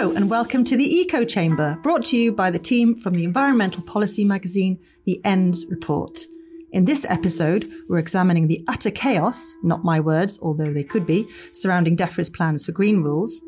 Hello, 0.00 0.16
and 0.16 0.30
welcome 0.30 0.64
to 0.64 0.78
the 0.78 0.96
Eco 0.96 1.26
Chamber, 1.26 1.78
brought 1.82 2.06
to 2.06 2.16
you 2.16 2.32
by 2.32 2.50
the 2.50 2.58
team 2.58 2.96
from 2.96 3.12
the 3.12 3.24
environmental 3.24 3.82
policy 3.82 4.24
magazine, 4.24 4.78
The 5.04 5.20
ENDS 5.26 5.66
Report. 5.68 6.24
In 6.72 6.86
this 6.86 7.04
episode, 7.04 7.70
we're 7.86 7.98
examining 7.98 8.48
the 8.48 8.64
utter 8.66 8.90
chaos, 8.90 9.54
not 9.62 9.84
my 9.84 10.00
words, 10.00 10.38
although 10.40 10.72
they 10.72 10.84
could 10.84 11.04
be, 11.04 11.28
surrounding 11.52 11.98
DEFRA's 11.98 12.30
plans 12.30 12.64
for 12.64 12.72
green 12.72 13.02
rules. 13.02 13.42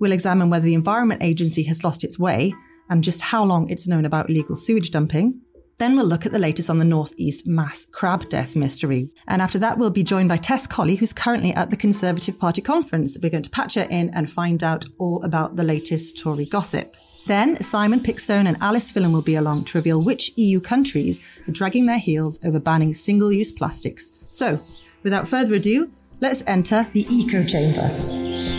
We'll 0.00 0.10
examine 0.10 0.50
whether 0.50 0.64
the 0.64 0.74
Environment 0.74 1.22
Agency 1.22 1.62
has 1.62 1.84
lost 1.84 2.02
its 2.02 2.18
way 2.18 2.52
and 2.90 3.04
just 3.04 3.22
how 3.22 3.44
long 3.44 3.70
it's 3.70 3.86
known 3.86 4.04
about 4.04 4.28
illegal 4.28 4.56
sewage 4.56 4.90
dumping. 4.90 5.40
Then 5.82 5.96
we'll 5.96 6.06
look 6.06 6.24
at 6.24 6.30
the 6.30 6.38
latest 6.38 6.70
on 6.70 6.78
the 6.78 6.84
Northeast 6.84 7.44
mass 7.44 7.86
crab 7.86 8.28
death 8.28 8.54
mystery. 8.54 9.10
And 9.26 9.42
after 9.42 9.58
that, 9.58 9.78
we'll 9.78 9.90
be 9.90 10.04
joined 10.04 10.28
by 10.28 10.36
Tess 10.36 10.64
Colley, 10.64 10.94
who's 10.94 11.12
currently 11.12 11.52
at 11.54 11.70
the 11.70 11.76
Conservative 11.76 12.38
Party 12.38 12.62
conference. 12.62 13.18
We're 13.20 13.30
going 13.30 13.42
to 13.42 13.50
patch 13.50 13.74
her 13.74 13.88
in 13.90 14.08
and 14.10 14.30
find 14.30 14.62
out 14.62 14.84
all 14.98 15.20
about 15.24 15.56
the 15.56 15.64
latest 15.64 16.22
Tory 16.22 16.46
gossip. 16.46 16.94
Then 17.26 17.60
Simon 17.60 17.98
Pickstone 17.98 18.46
and 18.46 18.58
Alice 18.60 18.92
Fillan 18.92 19.10
will 19.12 19.22
be 19.22 19.34
along 19.34 19.64
to 19.64 19.78
reveal 19.78 20.00
which 20.00 20.30
EU 20.36 20.60
countries 20.60 21.18
are 21.48 21.52
dragging 21.52 21.86
their 21.86 21.98
heels 21.98 22.38
over 22.44 22.60
banning 22.60 22.94
single 22.94 23.32
use 23.32 23.50
plastics. 23.50 24.12
So, 24.26 24.60
without 25.02 25.26
further 25.26 25.56
ado, 25.56 25.90
let's 26.20 26.44
enter 26.46 26.86
the 26.92 27.04
eco 27.10 27.42
chamber. 27.42 28.51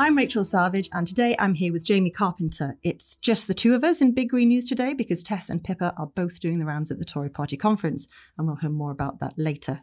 I'm 0.00 0.16
Rachel 0.16 0.46
Savage, 0.46 0.88
and 0.94 1.06
today 1.06 1.36
I'm 1.38 1.52
here 1.52 1.74
with 1.74 1.84
Jamie 1.84 2.08
Carpenter. 2.08 2.78
It's 2.82 3.16
just 3.16 3.46
the 3.46 3.52
two 3.52 3.74
of 3.74 3.84
us 3.84 4.00
in 4.00 4.14
Big 4.14 4.30
Green 4.30 4.48
News 4.48 4.64
today 4.64 4.94
because 4.94 5.22
Tess 5.22 5.50
and 5.50 5.62
Pippa 5.62 5.92
are 5.98 6.06
both 6.06 6.40
doing 6.40 6.58
the 6.58 6.64
rounds 6.64 6.90
at 6.90 6.98
the 6.98 7.04
Tory 7.04 7.28
Party 7.28 7.58
conference, 7.58 8.08
and 8.38 8.46
we'll 8.46 8.56
hear 8.56 8.70
more 8.70 8.92
about 8.92 9.20
that 9.20 9.34
later. 9.36 9.82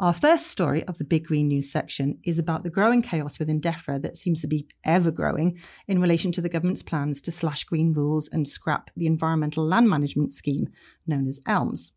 Our 0.00 0.12
first 0.12 0.48
story 0.48 0.82
of 0.86 0.98
the 0.98 1.04
Big 1.04 1.26
Green 1.26 1.46
News 1.46 1.70
section 1.70 2.18
is 2.24 2.40
about 2.40 2.64
the 2.64 2.70
growing 2.70 3.02
chaos 3.02 3.38
within 3.38 3.60
DEFRA 3.60 4.02
that 4.02 4.16
seems 4.16 4.40
to 4.40 4.48
be 4.48 4.66
ever 4.84 5.12
growing 5.12 5.60
in 5.86 6.00
relation 6.00 6.32
to 6.32 6.40
the 6.40 6.48
government's 6.48 6.82
plans 6.82 7.20
to 7.20 7.30
slash 7.30 7.62
green 7.62 7.92
rules 7.92 8.28
and 8.28 8.48
scrap 8.48 8.90
the 8.96 9.06
environmental 9.06 9.64
land 9.64 9.88
management 9.88 10.32
scheme 10.32 10.70
known 11.06 11.28
as 11.28 11.38
ELMS. 11.46 11.92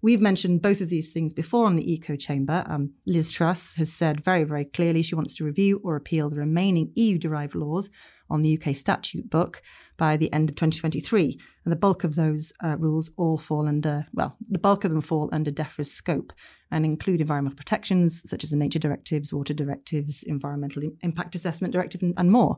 We've 0.00 0.20
mentioned 0.20 0.62
both 0.62 0.80
of 0.80 0.90
these 0.90 1.12
things 1.12 1.32
before 1.32 1.66
on 1.66 1.74
the 1.74 1.92
Eco 1.92 2.14
Chamber. 2.14 2.64
Um, 2.68 2.92
Liz 3.04 3.32
Truss 3.32 3.74
has 3.74 3.92
said 3.92 4.22
very, 4.22 4.44
very 4.44 4.64
clearly 4.64 5.02
she 5.02 5.16
wants 5.16 5.34
to 5.36 5.44
review 5.44 5.80
or 5.82 5.96
appeal 5.96 6.30
the 6.30 6.36
remaining 6.36 6.92
EU 6.94 7.18
derived 7.18 7.56
laws 7.56 7.90
on 8.30 8.42
the 8.42 8.56
UK 8.56 8.76
statute 8.76 9.28
book 9.28 9.60
by 9.96 10.16
the 10.16 10.32
end 10.32 10.50
of 10.50 10.56
2023. 10.56 11.40
And 11.64 11.72
the 11.72 11.76
bulk 11.76 12.04
of 12.04 12.14
those 12.14 12.52
uh, 12.62 12.76
rules 12.78 13.10
all 13.16 13.38
fall 13.38 13.66
under, 13.66 14.06
well, 14.12 14.36
the 14.48 14.60
bulk 14.60 14.84
of 14.84 14.92
them 14.92 15.00
fall 15.00 15.30
under 15.32 15.50
DEFRA's 15.50 15.92
scope 15.92 16.32
and 16.70 16.84
include 16.84 17.20
environmental 17.20 17.56
protections 17.56 18.22
such 18.28 18.44
as 18.44 18.50
the 18.50 18.56
nature 18.56 18.78
directives, 18.78 19.32
water 19.32 19.54
directives, 19.54 20.22
environmental 20.22 20.82
impact 21.00 21.34
assessment 21.34 21.72
directive, 21.72 22.02
and, 22.02 22.14
and 22.16 22.30
more. 22.30 22.56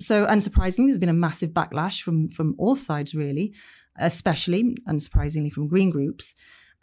So, 0.00 0.26
unsurprisingly, 0.26 0.86
there's 0.86 0.98
been 0.98 1.08
a 1.08 1.14
massive 1.14 1.50
backlash 1.50 2.02
from, 2.02 2.30
from 2.30 2.54
all 2.56 2.76
sides, 2.76 3.16
really, 3.16 3.52
especially, 3.98 4.76
unsurprisingly, 4.88 5.52
from 5.52 5.66
green 5.66 5.90
groups. 5.90 6.34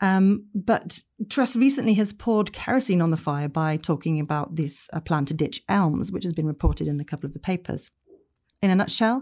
Um, 0.01 0.47
but 0.53 0.99
Truss 1.29 1.55
recently 1.55 1.93
has 1.93 2.11
poured 2.11 2.51
kerosene 2.51 3.01
on 3.01 3.11
the 3.11 3.17
fire 3.17 3.47
by 3.47 3.77
talking 3.77 4.19
about 4.19 4.55
this 4.55 4.89
uh, 4.93 4.99
plan 4.99 5.25
to 5.25 5.33
ditch 5.33 5.61
elms, 5.69 6.11
which 6.11 6.23
has 6.23 6.33
been 6.33 6.47
reported 6.47 6.87
in 6.87 6.99
a 6.99 7.05
couple 7.05 7.27
of 7.27 7.33
the 7.33 7.39
papers. 7.39 7.91
In 8.61 8.69
a 8.69 8.75
nutshell, 8.75 9.21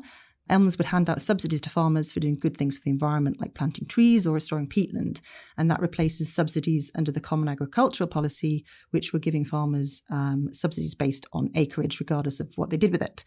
elms 0.50 0.78
would 0.78 0.88
hand 0.88 1.10
out 1.10 1.22
subsidies 1.22 1.62
to 1.62 1.70
farmers 1.70 2.12
for 2.12 2.20
doing 2.20 2.40
good 2.40 2.58
things 2.58 2.78
for 2.78 2.84
the 2.86 2.92
environment, 2.92 3.40
like 3.40 3.54
planting 3.54 3.88
trees 3.88 4.26
or 4.26 4.34
restoring 4.34 4.68
peatland. 4.68 5.22
And 5.58 5.70
that 5.70 5.80
replaces 5.80 6.34
subsidies 6.34 6.92
under 6.96 7.12
the 7.12 7.22
Common 7.22 7.48
Agricultural 7.48 8.08
Policy, 8.08 8.66
which 8.92 9.14
were 9.14 9.20
giving 9.20 9.46
farmers 9.46 10.02
um, 10.10 10.50
subsidies 10.52 10.96
based 10.96 11.28
on 11.34 11.52
acreage, 11.56 12.00
regardless 12.00 12.40
of 12.40 12.52
what 12.56 12.72
they 12.72 12.78
did 12.78 12.92
with 12.92 13.02
it. 13.02 13.24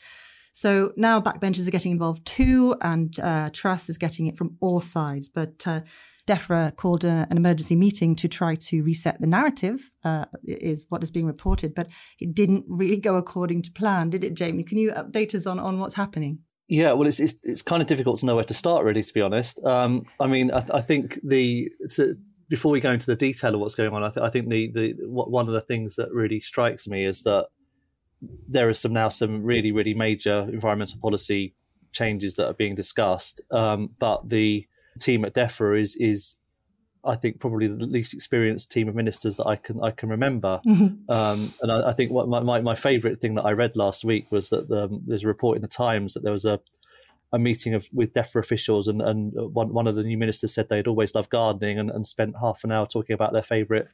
So 0.52 0.92
now 0.96 1.20
backbenchers 1.20 1.68
are 1.68 1.70
getting 1.70 1.92
involved 1.92 2.24
too, 2.26 2.76
and 2.80 3.18
uh, 3.20 3.50
Truss 3.52 3.90
is 3.90 3.98
getting 3.98 4.26
it 4.26 4.38
from 4.38 4.56
all 4.60 4.80
sides. 4.80 5.28
But 5.28 5.66
uh, 5.66 5.82
DEFRA 6.26 6.74
called 6.76 7.04
a, 7.04 7.26
an 7.30 7.36
emergency 7.36 7.76
meeting 7.76 8.16
to 8.16 8.28
try 8.28 8.54
to 8.56 8.82
reset 8.82 9.20
the 9.20 9.26
narrative, 9.26 9.90
uh, 10.04 10.24
is 10.44 10.86
what 10.88 11.02
is 11.02 11.10
being 11.10 11.26
reported, 11.26 11.74
but 11.74 11.88
it 12.20 12.34
didn't 12.34 12.64
really 12.68 12.96
go 12.96 13.16
according 13.16 13.62
to 13.62 13.70
plan, 13.72 14.10
did 14.10 14.24
it, 14.24 14.34
Jamie? 14.34 14.64
Can 14.64 14.78
you 14.78 14.90
update 14.90 15.34
us 15.34 15.46
on, 15.46 15.58
on 15.58 15.78
what's 15.78 15.94
happening? 15.94 16.40
Yeah, 16.68 16.92
well, 16.92 17.06
it's, 17.06 17.20
it's, 17.20 17.38
it's 17.44 17.62
kind 17.62 17.80
of 17.80 17.86
difficult 17.86 18.18
to 18.20 18.26
know 18.26 18.34
where 18.34 18.44
to 18.44 18.54
start, 18.54 18.84
really, 18.84 19.02
to 19.02 19.14
be 19.14 19.20
honest. 19.20 19.64
Um, 19.64 20.04
I 20.18 20.26
mean, 20.26 20.50
I, 20.50 20.64
I 20.74 20.80
think 20.80 21.20
the 21.22 21.70
to, 21.92 22.16
before 22.48 22.72
we 22.72 22.80
go 22.80 22.90
into 22.90 23.06
the 23.06 23.16
detail 23.16 23.54
of 23.54 23.60
what's 23.60 23.76
going 23.76 23.92
on, 23.92 24.02
I, 24.02 24.10
th- 24.10 24.24
I 24.24 24.30
think 24.30 24.48
the 24.48 24.72
the 24.72 24.94
one 25.06 25.46
of 25.46 25.54
the 25.54 25.60
things 25.60 25.94
that 25.94 26.10
really 26.12 26.40
strikes 26.40 26.88
me 26.88 27.04
is 27.04 27.22
that 27.22 27.46
there 28.48 28.68
are 28.68 28.74
some 28.74 28.92
now 28.92 29.08
some 29.08 29.44
really 29.44 29.70
really 29.70 29.94
major 29.94 30.48
environmental 30.52 30.98
policy 31.00 31.54
changes 31.92 32.34
that 32.34 32.48
are 32.48 32.54
being 32.54 32.74
discussed, 32.74 33.40
um, 33.52 33.90
but 34.00 34.28
the 34.28 34.66
team 35.00 35.24
at 35.24 35.34
DEFRA 35.34 35.80
is 35.80 35.96
is 35.96 36.36
I 37.04 37.14
think 37.14 37.38
probably 37.38 37.68
the 37.68 37.74
least 37.86 38.14
experienced 38.14 38.72
team 38.72 38.88
of 38.88 38.94
ministers 38.94 39.36
that 39.36 39.46
I 39.46 39.56
can 39.56 39.82
I 39.82 39.90
can 39.90 40.08
remember. 40.08 40.60
Mm-hmm. 40.66 41.10
Um, 41.10 41.54
and 41.62 41.70
I, 41.70 41.90
I, 41.90 41.92
think 41.92 42.10
what 42.10 42.28
my, 42.28 42.40
my, 42.40 42.60
my 42.60 42.74
favourite 42.74 43.20
thing 43.20 43.36
that 43.36 43.44
I 43.44 43.52
read 43.52 43.76
last 43.76 44.04
week 44.04 44.30
was 44.32 44.50
that 44.50 44.68
the, 44.68 44.84
um, 44.84 45.02
there's 45.06 45.24
a 45.24 45.28
report 45.28 45.56
in 45.56 45.62
the 45.62 45.68
Times 45.68 46.14
that 46.14 46.24
there 46.24 46.32
was 46.32 46.44
a 46.44 46.60
a 47.32 47.38
meeting 47.38 47.74
of 47.74 47.88
with 47.92 48.12
DEFRA 48.12 48.40
officials 48.40 48.88
and, 48.88 49.02
and 49.02 49.32
one, 49.34 49.72
one 49.72 49.86
of 49.86 49.94
the 49.94 50.02
new 50.02 50.16
ministers 50.16 50.54
said 50.54 50.68
they'd 50.68 50.86
always 50.86 51.14
loved 51.14 51.30
gardening 51.30 51.78
and, 51.78 51.90
and 51.90 52.06
spent 52.06 52.34
half 52.40 52.64
an 52.64 52.72
hour 52.72 52.86
talking 52.86 53.14
about 53.14 53.32
their 53.32 53.42
favourite 53.42 53.86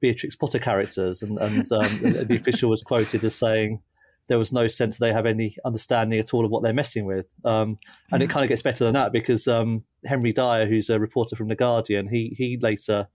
Beatrix 0.00 0.36
Potter 0.36 0.58
characters 0.58 1.22
and, 1.22 1.38
and 1.38 1.70
um, 1.72 1.88
the, 2.02 2.24
the 2.28 2.36
official 2.36 2.70
was 2.70 2.82
quoted 2.82 3.24
as 3.24 3.34
saying 3.34 3.80
there 4.28 4.38
was 4.38 4.52
no 4.52 4.68
sense 4.68 4.98
they 4.98 5.12
have 5.12 5.26
any 5.26 5.56
understanding 5.64 6.18
at 6.18 6.32
all 6.32 6.44
of 6.44 6.50
what 6.50 6.62
they're 6.62 6.72
messing 6.72 7.06
with. 7.06 7.26
Um, 7.44 7.78
and 8.12 8.22
it 8.22 8.30
kind 8.30 8.44
of 8.44 8.48
gets 8.48 8.62
better 8.62 8.84
than 8.84 8.94
that 8.94 9.10
because 9.10 9.48
um, 9.48 9.84
Henry 10.04 10.32
Dyer, 10.32 10.66
who's 10.66 10.90
a 10.90 11.00
reporter 11.00 11.34
from 11.34 11.48
the 11.48 11.56
Guardian, 11.56 12.08
he 12.08 12.34
he 12.36 12.58
later 12.60 13.08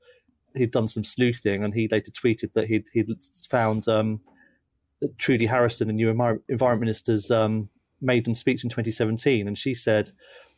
he'd 0.55 0.71
done 0.71 0.87
some 0.87 1.03
sleuthing 1.03 1.63
and 1.63 1.73
he 1.73 1.87
later 1.87 2.11
tweeted 2.11 2.53
that 2.53 2.67
he'd 2.67 2.87
he'd 2.93 3.09
found 3.49 3.87
um, 3.87 4.21
Trudy 5.17 5.45
Harrison, 5.45 5.87
the 5.87 5.93
new 5.93 6.09
environment 6.09 6.81
minister's 6.81 7.29
um, 7.29 7.69
maiden 8.01 8.33
speech 8.33 8.63
in 8.63 8.69
2017, 8.69 9.47
and 9.47 9.57
she 9.57 9.75
said, 9.75 10.11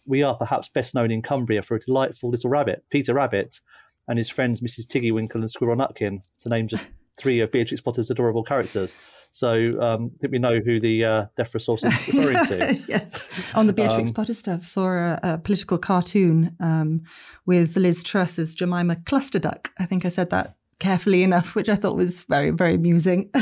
"We 0.06 0.24
are 0.24 0.36
perhaps 0.36 0.70
best 0.70 0.96
known 0.96 1.12
in 1.12 1.22
Cumbria 1.22 1.64
for 1.64 1.76
a 1.76 1.80
delightful 1.80 2.30
little 2.30 2.50
rabbit, 2.50 2.86
Peter 2.90 3.14
Rabbit." 3.14 3.60
And 4.08 4.20
his 4.20 4.30
friends 4.30 4.62
Mrs. 4.62 4.88
Tiggy 4.88 5.12
Winkle 5.12 5.42
and 5.42 5.50
Squirrel 5.50 5.76
Nutkin, 5.76 6.22
to 6.40 6.50
name 6.50 6.68
just 6.68 6.90
three 7.18 7.40
of 7.40 7.52
Beatrix 7.52 7.82
Potter's 7.82 8.10
adorable 8.10 8.44
characters. 8.44 8.98
So 9.32 9.64
um, 9.82 10.12
I 10.16 10.18
think 10.22 10.32
we 10.32 10.40
know 10.40 10.60
who 10.60 10.80
the 10.80 11.04
uh, 11.04 11.26
DEFRA 11.38 11.62
source 11.62 11.84
is 11.84 12.08
referring 12.08 12.46
to. 12.46 12.74
yes. 12.88 13.54
On 13.54 13.68
the 13.68 13.74
Beatrix 13.74 14.10
um, 14.10 14.14
Potter 14.14 14.34
stuff, 14.34 14.64
saw 14.64 14.88
a, 14.90 15.20
a 15.24 15.38
political 15.38 15.78
cartoon 15.78 16.56
um, 16.60 17.02
with 17.46 17.76
Liz 17.76 18.04
Truss 18.04 18.40
as 18.40 18.56
Jemima 18.56 18.96
Clusterduck. 18.96 19.68
I 19.78 19.86
think 19.86 20.06
I 20.06 20.10
said 20.10 20.30
that 20.30 20.56
carefully 20.80 21.24
enough, 21.24 21.56
which 21.56 21.70
I 21.70 21.76
thought 21.76 21.96
was 21.96 22.22
very, 22.22 22.52
very 22.52 22.76
amusing. 22.76 23.30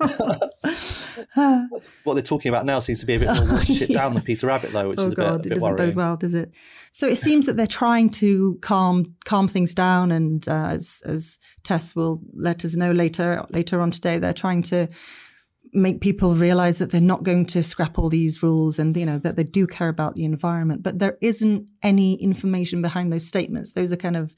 what 2.04 2.14
they're 2.14 2.22
talking 2.22 2.48
about 2.50 2.64
now 2.64 2.78
seems 2.78 3.00
to 3.00 3.06
be 3.06 3.14
a 3.14 3.18
bit 3.18 3.28
more 3.28 3.60
shit 3.64 3.90
down 3.90 4.14
than 4.14 4.22
Peter 4.22 4.46
Rabbit, 4.46 4.72
though, 4.72 4.90
which 4.90 5.00
oh 5.00 5.06
is 5.06 5.12
a 5.12 5.16
God, 5.16 5.24
bit, 5.24 5.34
a 5.34 5.38
bit 5.38 5.46
it 5.46 5.54
doesn't 5.54 5.70
worrying. 5.70 5.90
bode 5.90 5.96
well, 5.96 6.16
does 6.16 6.34
it? 6.34 6.52
So 6.92 7.06
it 7.06 7.16
seems 7.16 7.46
that 7.46 7.56
they're 7.56 7.66
trying 7.66 8.10
to 8.10 8.58
calm 8.62 9.14
calm 9.24 9.48
things 9.48 9.74
down, 9.74 10.12
and 10.12 10.46
uh, 10.48 10.68
as 10.68 11.02
as 11.04 11.38
Tess 11.62 11.96
will 11.96 12.20
let 12.34 12.64
us 12.64 12.76
know 12.76 12.92
later 12.92 13.44
later 13.52 13.80
on 13.80 13.90
today, 13.90 14.18
they're 14.18 14.32
trying 14.32 14.62
to 14.64 14.88
make 15.72 16.00
people 16.00 16.34
realize 16.34 16.78
that 16.78 16.90
they're 16.90 17.00
not 17.00 17.22
going 17.22 17.44
to 17.44 17.62
scrap 17.62 17.98
all 17.98 18.08
these 18.08 18.42
rules 18.42 18.78
and 18.78 18.96
you 18.96 19.04
know 19.04 19.18
that 19.18 19.36
they 19.36 19.44
do 19.44 19.66
care 19.66 19.88
about 19.88 20.14
the 20.14 20.24
environment 20.24 20.82
but 20.82 20.98
there 20.98 21.18
isn't 21.20 21.68
any 21.82 22.14
information 22.14 22.80
behind 22.80 23.12
those 23.12 23.26
statements 23.26 23.72
those 23.72 23.92
are 23.92 23.96
kind 23.96 24.16
of 24.16 24.34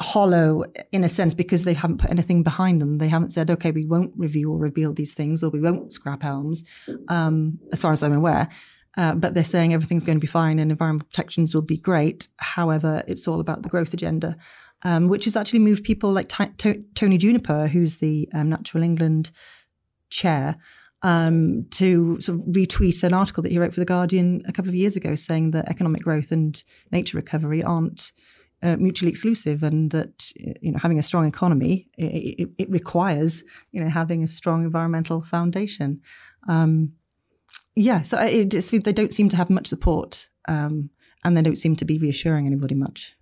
hollow 0.00 0.64
in 0.92 1.04
a 1.04 1.08
sense 1.08 1.34
because 1.34 1.64
they 1.64 1.74
haven't 1.74 1.98
put 1.98 2.10
anything 2.10 2.42
behind 2.42 2.80
them. 2.80 2.98
They 2.98 3.08
haven't 3.08 3.32
said, 3.32 3.50
okay, 3.50 3.70
we 3.70 3.84
won't 3.84 4.12
review 4.16 4.50
or 4.50 4.58
reveal 4.58 4.92
these 4.92 5.12
things 5.12 5.42
or 5.42 5.50
we 5.50 5.60
won't 5.60 5.92
scrap 5.92 6.24
elms, 6.24 6.64
um, 7.08 7.58
as 7.72 7.82
far 7.82 7.92
as 7.92 8.02
I'm 8.02 8.14
aware. 8.14 8.48
Uh, 8.96 9.14
but 9.14 9.34
they're 9.34 9.44
saying 9.44 9.72
everything's 9.72 10.02
going 10.02 10.16
to 10.16 10.20
be 10.20 10.26
fine 10.26 10.58
and 10.58 10.70
environmental 10.70 11.06
protections 11.06 11.54
will 11.54 11.62
be 11.62 11.76
great. 11.76 12.28
However, 12.38 13.02
it's 13.06 13.28
all 13.28 13.40
about 13.40 13.62
the 13.62 13.68
growth 13.68 13.94
agenda, 13.94 14.36
um, 14.82 15.08
which 15.08 15.26
has 15.26 15.36
actually 15.36 15.60
moved 15.60 15.84
people 15.84 16.10
like 16.10 16.28
T- 16.28 16.52
T- 16.56 16.82
Tony 16.94 17.18
Juniper, 17.18 17.68
who's 17.68 17.96
the 17.96 18.28
um, 18.34 18.48
Natural 18.48 18.82
England 18.82 19.30
chair, 20.08 20.56
um, 21.02 21.66
to 21.70 22.20
sort 22.20 22.40
of 22.40 22.46
retweet 22.46 23.02
an 23.04 23.14
article 23.14 23.42
that 23.42 23.52
he 23.52 23.58
wrote 23.58 23.74
for 23.74 23.80
The 23.80 23.86
Guardian 23.86 24.42
a 24.46 24.52
couple 24.52 24.70
of 24.70 24.74
years 24.74 24.96
ago 24.96 25.14
saying 25.14 25.52
that 25.52 25.68
economic 25.68 26.02
growth 26.02 26.32
and 26.32 26.62
nature 26.90 27.16
recovery 27.16 27.62
aren't 27.62 28.12
uh, 28.62 28.76
mutually 28.76 29.10
exclusive, 29.10 29.62
and 29.62 29.90
that 29.90 30.32
you 30.36 30.72
know 30.72 30.78
having 30.78 30.98
a 30.98 31.02
strong 31.02 31.26
economy 31.26 31.88
it, 31.96 32.40
it, 32.40 32.48
it 32.58 32.70
requires 32.70 33.42
you 33.72 33.82
know 33.82 33.90
having 33.90 34.22
a 34.22 34.26
strong 34.26 34.64
environmental 34.64 35.20
foundation. 35.20 36.00
Um, 36.48 36.92
yeah, 37.76 38.02
so 38.02 38.18
it, 38.20 38.50
they 38.50 38.92
don't 38.92 39.12
seem 39.12 39.28
to 39.30 39.36
have 39.36 39.50
much 39.50 39.66
support, 39.66 40.28
um, 40.48 40.90
and 41.24 41.36
they 41.36 41.42
don't 41.42 41.56
seem 41.56 41.76
to 41.76 41.84
be 41.84 41.98
reassuring 41.98 42.46
anybody 42.46 42.74
much. 42.74 43.16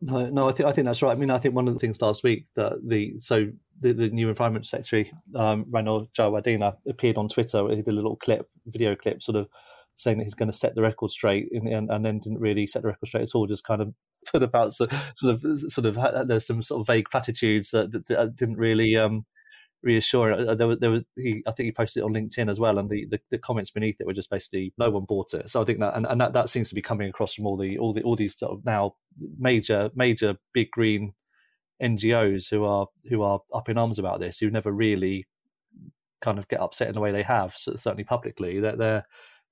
No, 0.00 0.28
no, 0.28 0.48
I 0.48 0.52
think 0.52 0.68
I 0.68 0.72
think 0.72 0.86
that's 0.86 1.02
right. 1.02 1.12
I 1.12 1.14
mean, 1.14 1.30
I 1.30 1.38
think 1.38 1.54
one 1.54 1.68
of 1.68 1.74
the 1.74 1.80
things 1.80 2.02
last 2.02 2.22
week 2.22 2.46
that 2.56 2.86
the 2.86 3.18
so 3.18 3.46
the, 3.80 3.92
the 3.92 4.08
new 4.08 4.28
Environment 4.28 4.66
Secretary, 4.66 5.12
um, 5.34 5.64
Jayawardena, 5.66 6.76
appeared 6.88 7.16
on 7.16 7.28
Twitter. 7.28 7.68
He 7.70 7.76
did 7.76 7.88
a 7.88 7.92
little 7.92 8.16
clip, 8.16 8.48
video 8.66 8.94
clip, 8.94 9.22
sort 9.22 9.36
of 9.36 9.48
saying 9.96 10.18
that 10.18 10.24
he's 10.24 10.34
going 10.34 10.50
to 10.50 10.56
set 10.56 10.74
the 10.74 10.82
record 10.82 11.10
straight, 11.10 11.48
and, 11.52 11.68
and, 11.68 11.90
and 11.90 12.04
then 12.04 12.18
didn't 12.18 12.40
really 12.40 12.66
set 12.66 12.82
the 12.82 12.88
record 12.88 13.06
straight 13.06 13.22
at 13.22 13.34
all. 13.34 13.46
Just 13.46 13.66
kind 13.66 13.80
of 13.80 13.94
put 14.32 14.42
about 14.42 14.74
sort 14.74 14.92
of 14.92 15.12
sort 15.14 15.86
of 15.86 16.28
there's 16.28 16.46
some 16.46 16.62
sort 16.62 16.80
of 16.80 16.86
vague 16.86 17.10
platitudes 17.10 17.70
that, 17.70 17.92
that, 17.92 18.06
that 18.06 18.36
didn't 18.36 18.56
really 18.56 18.96
um, 18.96 19.26
there 19.84 20.66
was, 20.66 20.78
there 20.78 20.90
was 20.90 21.02
he, 21.16 21.42
I 21.46 21.52
think 21.52 21.66
he 21.66 21.72
posted 21.72 22.02
it 22.02 22.04
on 22.04 22.14
LinkedIn 22.14 22.50
as 22.50 22.58
well, 22.58 22.78
and 22.78 22.88
the, 22.88 23.06
the, 23.10 23.20
the, 23.30 23.38
comments 23.38 23.70
beneath 23.70 23.96
it 24.00 24.06
were 24.06 24.14
just 24.14 24.30
basically 24.30 24.72
no 24.78 24.90
one 24.90 25.04
bought 25.04 25.34
it. 25.34 25.50
So 25.50 25.60
I 25.60 25.64
think 25.64 25.80
that, 25.80 25.94
and, 25.94 26.06
and 26.06 26.20
that, 26.20 26.32
that 26.32 26.48
seems 26.48 26.68
to 26.70 26.74
be 26.74 26.82
coming 26.82 27.08
across 27.08 27.34
from 27.34 27.46
all 27.46 27.56
the 27.56 27.78
all 27.78 27.92
the 27.92 28.02
all 28.02 28.16
these 28.16 28.36
sort 28.36 28.52
of 28.52 28.64
now 28.64 28.94
major 29.38 29.90
major 29.94 30.36
big 30.52 30.70
green 30.70 31.12
NGOs 31.82 32.50
who 32.50 32.64
are 32.64 32.86
who 33.10 33.22
are 33.22 33.40
up 33.52 33.68
in 33.68 33.78
arms 33.78 33.98
about 33.98 34.20
this, 34.20 34.38
who 34.38 34.50
never 34.50 34.72
really 34.72 35.26
kind 36.22 36.38
of 36.38 36.48
get 36.48 36.60
upset 36.60 36.88
in 36.88 36.94
the 36.94 37.00
way 37.00 37.12
they 37.12 37.22
have, 37.22 37.54
certainly 37.56 38.04
publicly. 38.04 38.60
That 38.60 38.78
they're 38.78 39.06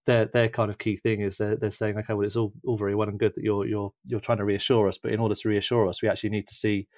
their 0.06 0.26
their 0.26 0.48
kind 0.48 0.70
of 0.70 0.78
key 0.78 0.96
thing 0.96 1.20
is 1.20 1.38
they're, 1.38 1.56
they're 1.56 1.70
saying, 1.70 1.96
okay, 1.98 2.14
well, 2.14 2.26
it's 2.26 2.36
all, 2.36 2.52
all 2.64 2.76
very 2.76 2.94
well 2.94 3.08
and 3.08 3.18
good 3.18 3.34
that 3.34 3.44
you're 3.44 3.66
you're 3.66 3.92
you're 4.06 4.20
trying 4.20 4.38
to 4.38 4.44
reassure 4.44 4.88
us, 4.88 4.98
but 4.98 5.12
in 5.12 5.20
order 5.20 5.34
to 5.34 5.48
reassure 5.48 5.88
us, 5.88 6.02
we 6.02 6.08
actually 6.08 6.30
need 6.30 6.48
to 6.48 6.54
see 6.54 6.88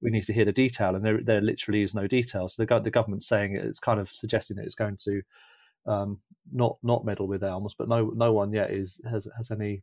we 0.00 0.10
need 0.10 0.24
to 0.24 0.32
hear 0.32 0.44
the 0.44 0.52
detail, 0.52 0.94
and 0.94 1.04
there 1.04 1.20
there 1.22 1.40
literally 1.40 1.82
is 1.82 1.94
no 1.94 2.06
detail. 2.06 2.48
So 2.48 2.64
the 2.64 2.80
the 2.80 2.90
government's 2.90 3.28
saying 3.28 3.54
it, 3.54 3.64
it's 3.64 3.78
kind 3.78 4.00
of 4.00 4.08
suggesting 4.08 4.56
that 4.56 4.64
it's 4.64 4.74
going 4.74 4.96
to 5.04 5.22
um, 5.86 6.18
not 6.52 6.76
not 6.82 7.04
meddle 7.04 7.26
with 7.26 7.42
ELMS, 7.42 7.74
but 7.76 7.88
no 7.88 8.12
no 8.14 8.32
one 8.32 8.52
yet 8.52 8.70
is 8.70 9.00
has 9.08 9.26
has 9.36 9.50
any 9.50 9.82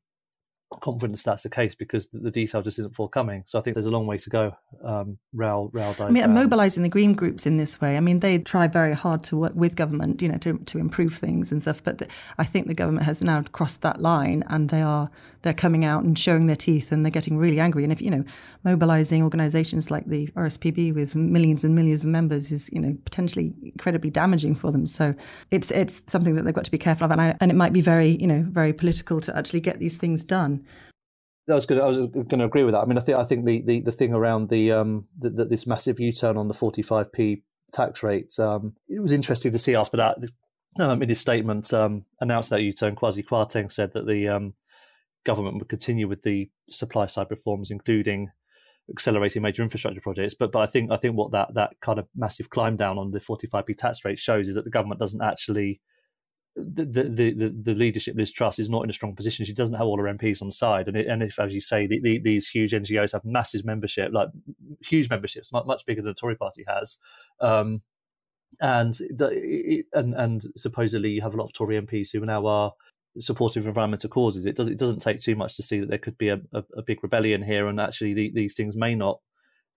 confidence 0.69 1.23
that's 1.23 1.43
the 1.43 1.49
case 1.49 1.73
because 1.73 2.07
the, 2.07 2.19
the, 2.19 2.31
detail 2.31 2.61
just 2.61 2.77
isn't 2.77 2.95
forthcoming. 2.95 3.43
So 3.47 3.57
I 3.57 3.61
think 3.61 3.73
there's 3.73 3.87
a 3.87 3.91
long 3.91 4.05
way 4.05 4.17
to 4.17 4.29
go. 4.29 4.55
Um, 4.83 5.17
Rail, 5.33 5.69
Rail 5.73 5.95
I 5.99 6.09
mean, 6.09 6.31
mobilising 6.33 6.83
the 6.83 6.89
green 6.89 7.13
groups 7.13 7.47
in 7.47 7.57
this 7.57 7.81
way. 7.81 7.97
I 7.97 7.99
mean, 7.99 8.19
they 8.19 8.37
try 8.37 8.67
very 8.67 8.93
hard 8.93 9.23
to 9.25 9.37
work 9.37 9.53
with 9.55 9.75
government, 9.75 10.21
you 10.21 10.29
know, 10.29 10.37
to 10.39 10.59
to 10.59 10.77
improve 10.77 11.15
things 11.15 11.51
and 11.51 11.61
stuff. 11.61 11.83
But 11.83 11.97
the, 11.97 12.07
I 12.37 12.45
think 12.45 12.67
the 12.67 12.75
government 12.75 13.05
has 13.05 13.23
now 13.23 13.41
crossed 13.51 13.81
that 13.81 13.99
line, 13.99 14.43
and 14.47 14.69
they 14.69 14.81
are 14.81 15.09
they're 15.41 15.53
coming 15.53 15.85
out 15.85 16.03
and 16.03 16.17
showing 16.17 16.45
their 16.45 16.55
teeth, 16.55 16.91
and 16.91 17.03
they're 17.03 17.11
getting 17.11 17.37
really 17.37 17.59
angry. 17.59 17.83
And 17.83 17.91
if 17.91 18.01
you 18.01 18.11
know, 18.11 18.23
mobilising 18.63 19.23
organisations 19.23 19.89
like 19.89 20.05
the 20.05 20.27
RSPB 20.27 20.93
with 20.93 21.15
millions 21.15 21.63
and 21.63 21.73
millions 21.73 22.03
of 22.03 22.09
members 22.09 22.51
is 22.51 22.69
you 22.71 22.79
know 22.79 22.95
potentially 23.05 23.53
incredibly 23.63 24.11
damaging 24.11 24.53
for 24.53 24.71
them. 24.71 24.85
So 24.85 25.15
it's 25.49 25.71
it's 25.71 26.03
something 26.07 26.35
that 26.35 26.43
they've 26.43 26.53
got 26.53 26.65
to 26.65 26.71
be 26.71 26.77
careful 26.77 27.05
of, 27.05 27.11
and, 27.11 27.21
I, 27.21 27.35
and 27.39 27.51
it 27.51 27.55
might 27.55 27.73
be 27.73 27.81
very 27.81 28.17
you 28.17 28.27
know 28.27 28.45
very 28.49 28.71
political 28.71 29.19
to 29.21 29.35
actually 29.35 29.61
get 29.61 29.79
these 29.79 29.97
things 29.97 30.23
done. 30.23 30.58
I 31.49 31.55
was 31.55 31.65
going 31.65 32.29
to, 32.29 32.43
agree 32.43 32.63
with 32.63 32.73
that. 32.73 32.81
I 32.81 32.85
mean, 32.85 32.97
I 32.97 33.01
think 33.01 33.17
I 33.17 33.23
think 33.23 33.45
the, 33.45 33.63
the, 33.63 33.81
the 33.81 33.91
thing 33.91 34.13
around 34.13 34.49
the, 34.49 34.71
um, 34.71 35.07
this 35.17 35.65
massive 35.65 35.99
U 35.99 36.11
turn 36.11 36.37
on 36.37 36.47
the 36.47 36.53
45p 36.53 37.41
tax 37.71 38.03
rate. 38.03 38.37
Um, 38.39 38.73
it 38.87 39.01
was 39.01 39.11
interesting 39.11 39.51
to 39.51 39.59
see 39.59 39.75
after 39.75 39.97
that. 39.97 40.17
Um, 40.79 41.01
in 41.01 41.09
his 41.09 41.19
statement, 41.19 41.73
um, 41.73 42.05
announced 42.21 42.51
that 42.51 42.61
U 42.61 42.71
turn. 42.71 42.95
Kwasi 42.95 43.25
Kwarteng 43.25 43.71
said 43.71 43.93
that 43.93 44.05
the 44.05 44.27
um, 44.27 44.53
government 45.25 45.57
would 45.57 45.69
continue 45.69 46.07
with 46.07 46.21
the 46.21 46.49
supply 46.69 47.07
side 47.07 47.27
reforms, 47.29 47.71
including 47.71 48.29
accelerating 48.89 49.41
major 49.41 49.63
infrastructure 49.63 50.01
projects. 50.01 50.35
But 50.35 50.51
but 50.51 50.59
I 50.59 50.67
think 50.67 50.91
I 50.91 50.97
think 50.97 51.15
what 51.15 51.31
that 51.31 51.53
that 51.55 51.71
kind 51.81 51.99
of 51.99 52.07
massive 52.15 52.49
climb 52.49 52.75
down 52.75 52.97
on 52.97 53.11
the 53.11 53.19
45p 53.19 53.77
tax 53.77 54.05
rate 54.05 54.19
shows 54.19 54.47
is 54.47 54.55
that 54.55 54.63
the 54.63 54.69
government 54.69 54.99
doesn't 54.99 55.21
actually 55.21 55.81
the, 56.55 56.85
the, 56.85 57.33
the, 57.33 57.55
the 57.61 57.73
leadership 57.73 58.15
Liz 58.15 58.31
Truss 58.31 58.59
is 58.59 58.69
not 58.69 58.83
in 58.83 58.89
a 58.89 58.93
strong 58.93 59.15
position. 59.15 59.45
She 59.45 59.53
doesn't 59.53 59.75
have 59.75 59.85
all 59.85 59.97
her 59.97 60.13
MPs 60.13 60.41
on 60.41 60.49
the 60.49 60.53
side, 60.53 60.87
and 60.87 60.97
it, 60.97 61.07
and 61.07 61.23
if, 61.23 61.39
as 61.39 61.53
you 61.53 61.61
say, 61.61 61.87
the, 61.87 61.99
the, 62.01 62.19
these 62.19 62.49
huge 62.49 62.71
NGOs 62.71 63.13
have 63.13 63.23
massive 63.23 63.65
membership, 63.65 64.11
like 64.13 64.29
huge 64.83 65.09
memberships, 65.09 65.51
much, 65.51 65.65
much 65.65 65.85
bigger 65.85 66.01
than 66.01 66.11
the 66.11 66.15
Tory 66.15 66.35
Party 66.35 66.63
has, 66.67 66.97
um, 67.39 67.81
and 68.61 68.97
and 69.93 70.13
and 70.15 70.43
supposedly 70.55 71.11
you 71.11 71.21
have 71.21 71.33
a 71.33 71.37
lot 71.37 71.45
of 71.45 71.53
Tory 71.53 71.79
MPs 71.79 72.09
who 72.11 72.25
now 72.25 72.45
are 72.45 72.73
supportive 73.19 73.63
of 73.63 73.67
environmental 73.67 74.09
causes. 74.09 74.45
It 74.45 74.55
does 74.55 74.67
it 74.67 74.79
doesn't 74.79 74.99
take 74.99 75.19
too 75.19 75.35
much 75.35 75.55
to 75.55 75.63
see 75.63 75.79
that 75.79 75.89
there 75.89 75.97
could 75.97 76.17
be 76.17 76.29
a, 76.29 76.39
a, 76.53 76.63
a 76.77 76.81
big 76.85 77.03
rebellion 77.03 77.43
here, 77.43 77.67
and 77.67 77.79
actually 77.79 78.13
the, 78.13 78.31
these 78.33 78.55
things 78.55 78.75
may 78.75 78.95
not 78.95 79.19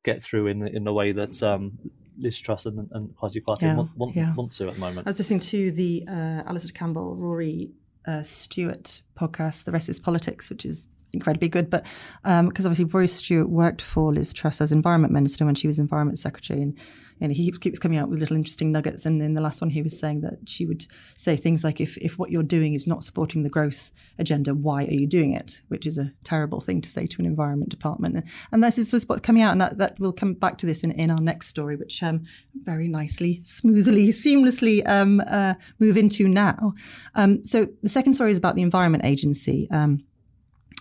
get 0.05 0.23
through 0.23 0.49
in 0.49 0.67
in 0.67 0.85
the 0.85 0.93
way 0.93 1.13
that 1.13 1.43
um, 1.43 1.79
Liz 2.19 2.39
Truss 2.39 2.67
and, 2.67 2.89
and 2.93 3.17
Kwasi 3.17 3.43
Kwarteng 3.43 3.63
yeah, 3.63 3.77
want, 3.77 3.97
want, 3.97 4.17
yeah. 4.17 4.35
want, 4.35 4.53
to 4.53 4.69
at 4.69 4.75
the 4.75 4.81
moment. 4.81 5.07
I 5.07 5.11
was 5.11 5.19
listening 5.19 5.41
to 5.41 5.73
the 5.73 6.05
uh, 6.09 6.43
Alastair 6.47 6.73
Campbell, 6.73 7.17
Rory 7.17 7.71
uh, 8.07 8.23
Stewart 8.23 9.03
podcast, 9.19 9.65
The 9.65 9.73
Rest 9.73 9.89
is 9.89 10.01
Politics, 10.01 10.51
which 10.51 10.65
is 10.65 10.89
incredibly 11.13 11.49
good. 11.49 11.71
But 11.71 11.85
because 12.23 12.31
um, 12.41 12.49
obviously 12.49 12.85
Rory 12.87 13.09
Stewart 13.09 13.49
worked 13.49 13.83
for 13.83 14.13
Liz 14.13 14.33
Truss 14.33 14.61
as 14.61 14.73
Environment 14.73 15.13
Minister 15.13 15.45
when 15.45 15.55
she 15.55 15.67
was 15.67 15.79
Environment 15.79 16.19
Secretary, 16.19 16.63
and 16.63 16.79
you 17.19 17.29
know, 17.29 17.35
he 17.35 17.53
keeps 17.53 17.79
coming 17.79 17.99
out 17.99 18.09
with 18.09 18.19
little 18.19 18.37
interesting 18.37 18.73
nuggets. 18.73 19.07
And 19.07 19.23
in 19.23 19.35
the 19.35 19.41
last 19.41 19.61
one, 19.61 19.71
he 19.71 19.83
was 19.83 19.97
saying 19.99 20.23
that 20.23 20.49
she 20.49 20.67
would 20.67 20.87
say 21.17 21.37
things 21.37 21.63
like, 21.63 21.81
"If 21.81 21.97
if 21.99 22.19
what 22.19 22.31
you're 22.31 22.43
doing 22.43 22.75
is 22.75 22.87
not 22.87 23.05
supporting 23.05 23.43
the 23.43 23.49
growth 23.49 23.93
agenda, 24.19 24.55
why 24.55 24.85
are 24.85 24.93
you 24.93 25.07
doing 25.07 25.33
it?" 25.33 25.63
Which 25.69 25.87
is 25.87 25.99
a 25.99 26.13
terrible 26.25 26.61
thing 26.61 26.81
to 26.81 26.89
say 26.89 27.07
to 27.07 27.21
an 27.21 27.27
Environment 27.27 27.71
Department. 27.71 28.25
And 28.51 28.65
this 28.65 28.79
is 28.79 28.93
what's 29.09 29.21
coming 29.21 29.43
out, 29.43 29.53
and 29.53 29.61
that, 29.61 29.79
that 29.79 30.01
will 30.01 30.13
come 30.13 30.35
back 30.35 30.59
to 30.59 30.67
this 30.67 30.83
in, 30.83 30.91
in 30.93 31.11
our 31.11 31.21
next 31.21 31.47
story, 31.47 31.77
which 31.77 32.03
um, 32.03 32.23
very 32.65 32.89
nicely, 32.89 33.41
smoothly, 33.45 34.09
seamlessly 34.09 34.87
um, 34.89 35.23
uh, 35.27 35.55
move 35.79 35.97
into 35.97 36.29
now. 36.29 36.75
Um, 37.15 37.45
so 37.45 37.69
the 37.83 37.89
second 37.89 38.15
story 38.15 38.33
is 38.33 38.39
about 38.39 38.57
the 38.57 38.63
Environment 38.63 39.05
Agency. 39.05 39.69
Um, 39.71 40.05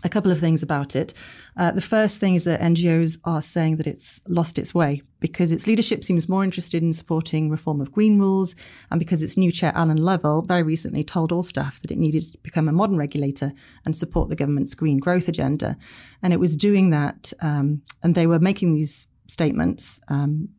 a 0.04 0.10
couple 0.10 0.32
of 0.32 0.40
things 0.40 0.64
about 0.64 0.96
it. 0.96 1.14
Uh, 1.58 1.72
the 1.72 1.82
first 1.82 2.20
thing 2.20 2.36
is 2.36 2.44
that 2.44 2.62
NGOs 2.62 3.20
are 3.24 3.42
saying 3.42 3.78
that 3.78 3.88
it's 3.88 4.22
lost 4.28 4.58
its 4.58 4.74
way 4.74 5.02
because 5.20 5.52
its 5.52 5.68
leadership 5.68 6.04
seems 6.04 6.28
more 6.28 6.44
interested 6.44 6.82
in 6.82 6.94
supporting 6.94 7.50
reform 7.50 7.80
of 7.80 7.92
green 7.92 8.18
rules, 8.18 8.56
and 8.90 9.00
because 9.00 9.22
its 9.22 9.38
new 9.38 9.52
chair, 9.52 9.72
Alan 9.76 9.98
Lovell, 9.98 10.42
very 10.42 10.64
recently 10.64 11.04
told 11.04 11.32
all 11.32 11.44
staff 11.44 11.80
that 11.82 11.92
it 11.92 11.98
needed 11.98 12.24
to 12.24 12.38
become 12.40 12.68
a 12.68 12.72
modern 12.72 12.98
regulator 12.98 13.52
and 13.86 13.96
support 13.96 14.30
the 14.30 14.36
government's 14.36 14.74
green 14.74 14.98
growth 14.98 15.28
agenda. 15.28 15.78
And 16.24 16.34
it 16.34 16.40
was 16.40 16.58
doing 16.58 16.90
that, 16.90 17.34
um, 17.42 17.84
and 18.02 18.16
they 18.16 18.28
were 18.28 18.40
making 18.40 18.74
these 18.74 19.08
statements. 19.28 20.00
Um, 20.08 20.50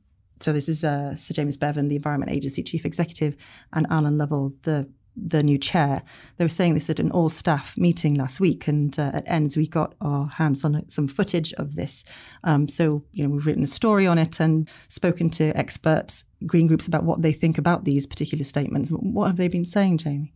so 0.40 0.52
this 0.52 0.68
is 0.68 0.82
uh, 0.82 1.14
Sir 1.14 1.34
James 1.34 1.56
Bevan, 1.56 1.88
the 1.88 1.96
Environment 1.96 2.30
Agency 2.30 2.62
Chief 2.62 2.84
Executive, 2.84 3.36
and 3.72 3.86
Alan 3.90 4.18
Lovell, 4.18 4.54
the 4.62 4.88
the 5.16 5.42
new 5.42 5.58
chair. 5.58 6.02
They 6.36 6.44
were 6.44 6.48
saying 6.48 6.74
this 6.74 6.88
at 6.90 6.98
an 6.98 7.10
all 7.10 7.28
staff 7.28 7.76
meeting 7.76 8.14
last 8.14 8.40
week, 8.40 8.66
and 8.66 8.98
uh, 8.98 9.12
at 9.14 9.28
ENDS 9.28 9.56
we 9.56 9.66
got 9.66 9.94
our 10.00 10.26
hands 10.26 10.64
on 10.64 10.88
some 10.88 11.08
footage 11.08 11.52
of 11.54 11.74
this. 11.74 12.04
Um, 12.44 12.68
so 12.68 13.04
you 13.12 13.24
know 13.24 13.30
we've 13.30 13.46
written 13.46 13.62
a 13.62 13.68
story 13.68 14.06
on 14.06 14.18
it 14.18 14.40
and 14.40 14.68
spoken 14.88 15.30
to 15.30 15.56
experts, 15.56 16.24
green 16.46 16.66
groups 16.66 16.86
about 16.86 17.04
what 17.04 17.22
they 17.22 17.32
think 17.32 17.58
about 17.58 17.84
these 17.84 18.06
particular 18.06 18.44
statements. 18.44 18.90
What 18.90 19.26
have 19.26 19.36
they 19.36 19.48
been 19.48 19.64
saying, 19.64 19.98
Jamie? 19.98 20.32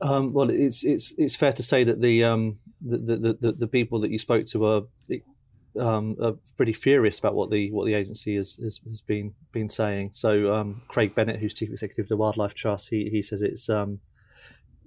Um, 0.00 0.32
well, 0.32 0.50
it's 0.50 0.84
it's 0.84 1.14
it's 1.16 1.36
fair 1.36 1.52
to 1.52 1.62
say 1.62 1.84
that 1.84 2.00
the 2.00 2.24
um, 2.24 2.58
the, 2.80 2.98
the, 2.98 3.38
the, 3.40 3.52
the 3.52 3.68
people 3.68 4.00
that 4.00 4.10
you 4.10 4.18
spoke 4.18 4.46
to 4.46 4.66
are 4.66 4.82
um, 5.80 6.16
are 6.22 6.34
pretty 6.56 6.72
furious 6.72 7.18
about 7.18 7.34
what 7.34 7.50
the 7.50 7.70
what 7.70 7.86
the 7.86 7.94
agency 7.94 8.36
has 8.36 8.56
has, 8.62 8.80
has 8.86 9.00
been 9.00 9.34
been 9.52 9.68
saying. 9.68 10.10
So 10.12 10.52
um, 10.52 10.82
Craig 10.88 11.14
Bennett, 11.14 11.40
who's 11.40 11.54
chief 11.54 11.70
executive 11.70 12.04
of 12.04 12.08
the 12.08 12.16
Wildlife 12.16 12.54
Trust, 12.54 12.90
he 12.90 13.08
he 13.10 13.22
says 13.22 13.42
it's 13.42 13.68
um, 13.68 14.00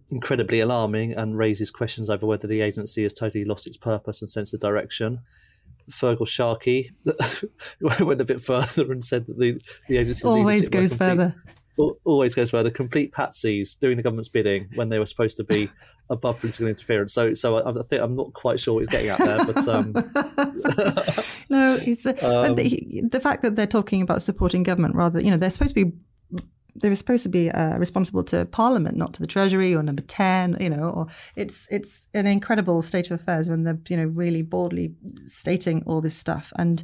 incredibly 0.09 0.59
alarming 0.59 1.13
and 1.13 1.37
raises 1.37 1.71
questions 1.71 2.09
over 2.09 2.25
whether 2.25 2.47
the 2.47 2.61
agency 2.61 3.03
has 3.03 3.13
totally 3.13 3.45
lost 3.45 3.67
its 3.67 3.77
purpose 3.77 4.21
and 4.21 4.31
sense 4.31 4.53
of 4.53 4.59
direction. 4.59 5.19
Feargal 5.91 6.27
Sharkey 6.27 6.91
went 7.81 8.21
a 8.21 8.25
bit 8.25 8.41
further 8.41 8.91
and 8.91 9.03
said 9.03 9.25
that 9.27 9.39
the 9.39 9.61
the 9.87 9.97
agency 9.97 10.27
always 10.27 10.69
goes 10.69 10.95
further 10.95 11.35
always 11.77 12.35
goes 12.35 12.51
further. 12.51 12.69
Complete 12.69 13.11
patsies 13.11 13.79
doing 13.79 13.97
the 13.97 14.03
government's 14.03 14.29
bidding 14.29 14.69
when 14.75 14.89
they 14.89 14.99
were 14.99 15.05
supposed 15.05 15.37
to 15.37 15.43
be 15.43 15.69
above 16.09 16.39
political 16.39 16.67
interference. 16.67 17.13
So, 17.13 17.33
so 17.33 17.57
I, 17.57 17.69
I 17.69 17.83
think 17.83 18.01
I'm 18.01 18.15
not 18.15 18.33
quite 18.33 18.59
sure 18.59 18.75
what 18.75 18.79
he's 18.81 18.89
getting 18.89 19.09
at 19.09 19.19
there, 19.19 19.45
but 19.45 19.67
um... 19.67 19.93
no, 21.49 21.79
uh, 22.23 22.41
um, 22.41 22.55
the, 22.55 23.03
the, 23.11 23.19
fact 23.19 23.41
that 23.43 23.55
they're 23.55 23.67
talking 23.67 24.01
about 24.01 24.21
supporting 24.21 24.63
government 24.63 24.95
rather, 24.95 25.21
you 25.21 25.31
know, 25.31 25.37
they're 25.37 25.49
supposed 25.49 25.75
to 25.75 25.85
be. 25.85 25.91
They're 26.79 26.93
supposed 26.93 27.23
to 27.23 27.29
be 27.29 27.49
uh, 27.49 27.75
responsible 27.79 28.23
to 28.25 28.45
Parliament, 28.45 28.97
not 28.97 29.15
to 29.15 29.19
the 29.19 29.25
Treasury 29.25 29.73
or 29.73 29.81
Number 29.81 30.03
Ten. 30.03 30.55
You 30.59 30.69
know, 30.69 30.91
or 30.91 31.07
it's 31.35 31.67
it's 31.71 32.07
an 32.13 32.27
incredible 32.27 32.83
state 32.83 33.09
of 33.09 33.19
affairs 33.19 33.49
when 33.49 33.63
they're 33.63 33.79
you 33.89 33.97
know 33.97 34.05
really 34.05 34.43
boldly 34.43 34.93
stating 35.23 35.81
all 35.87 36.01
this 36.01 36.15
stuff, 36.15 36.53
and 36.55 36.83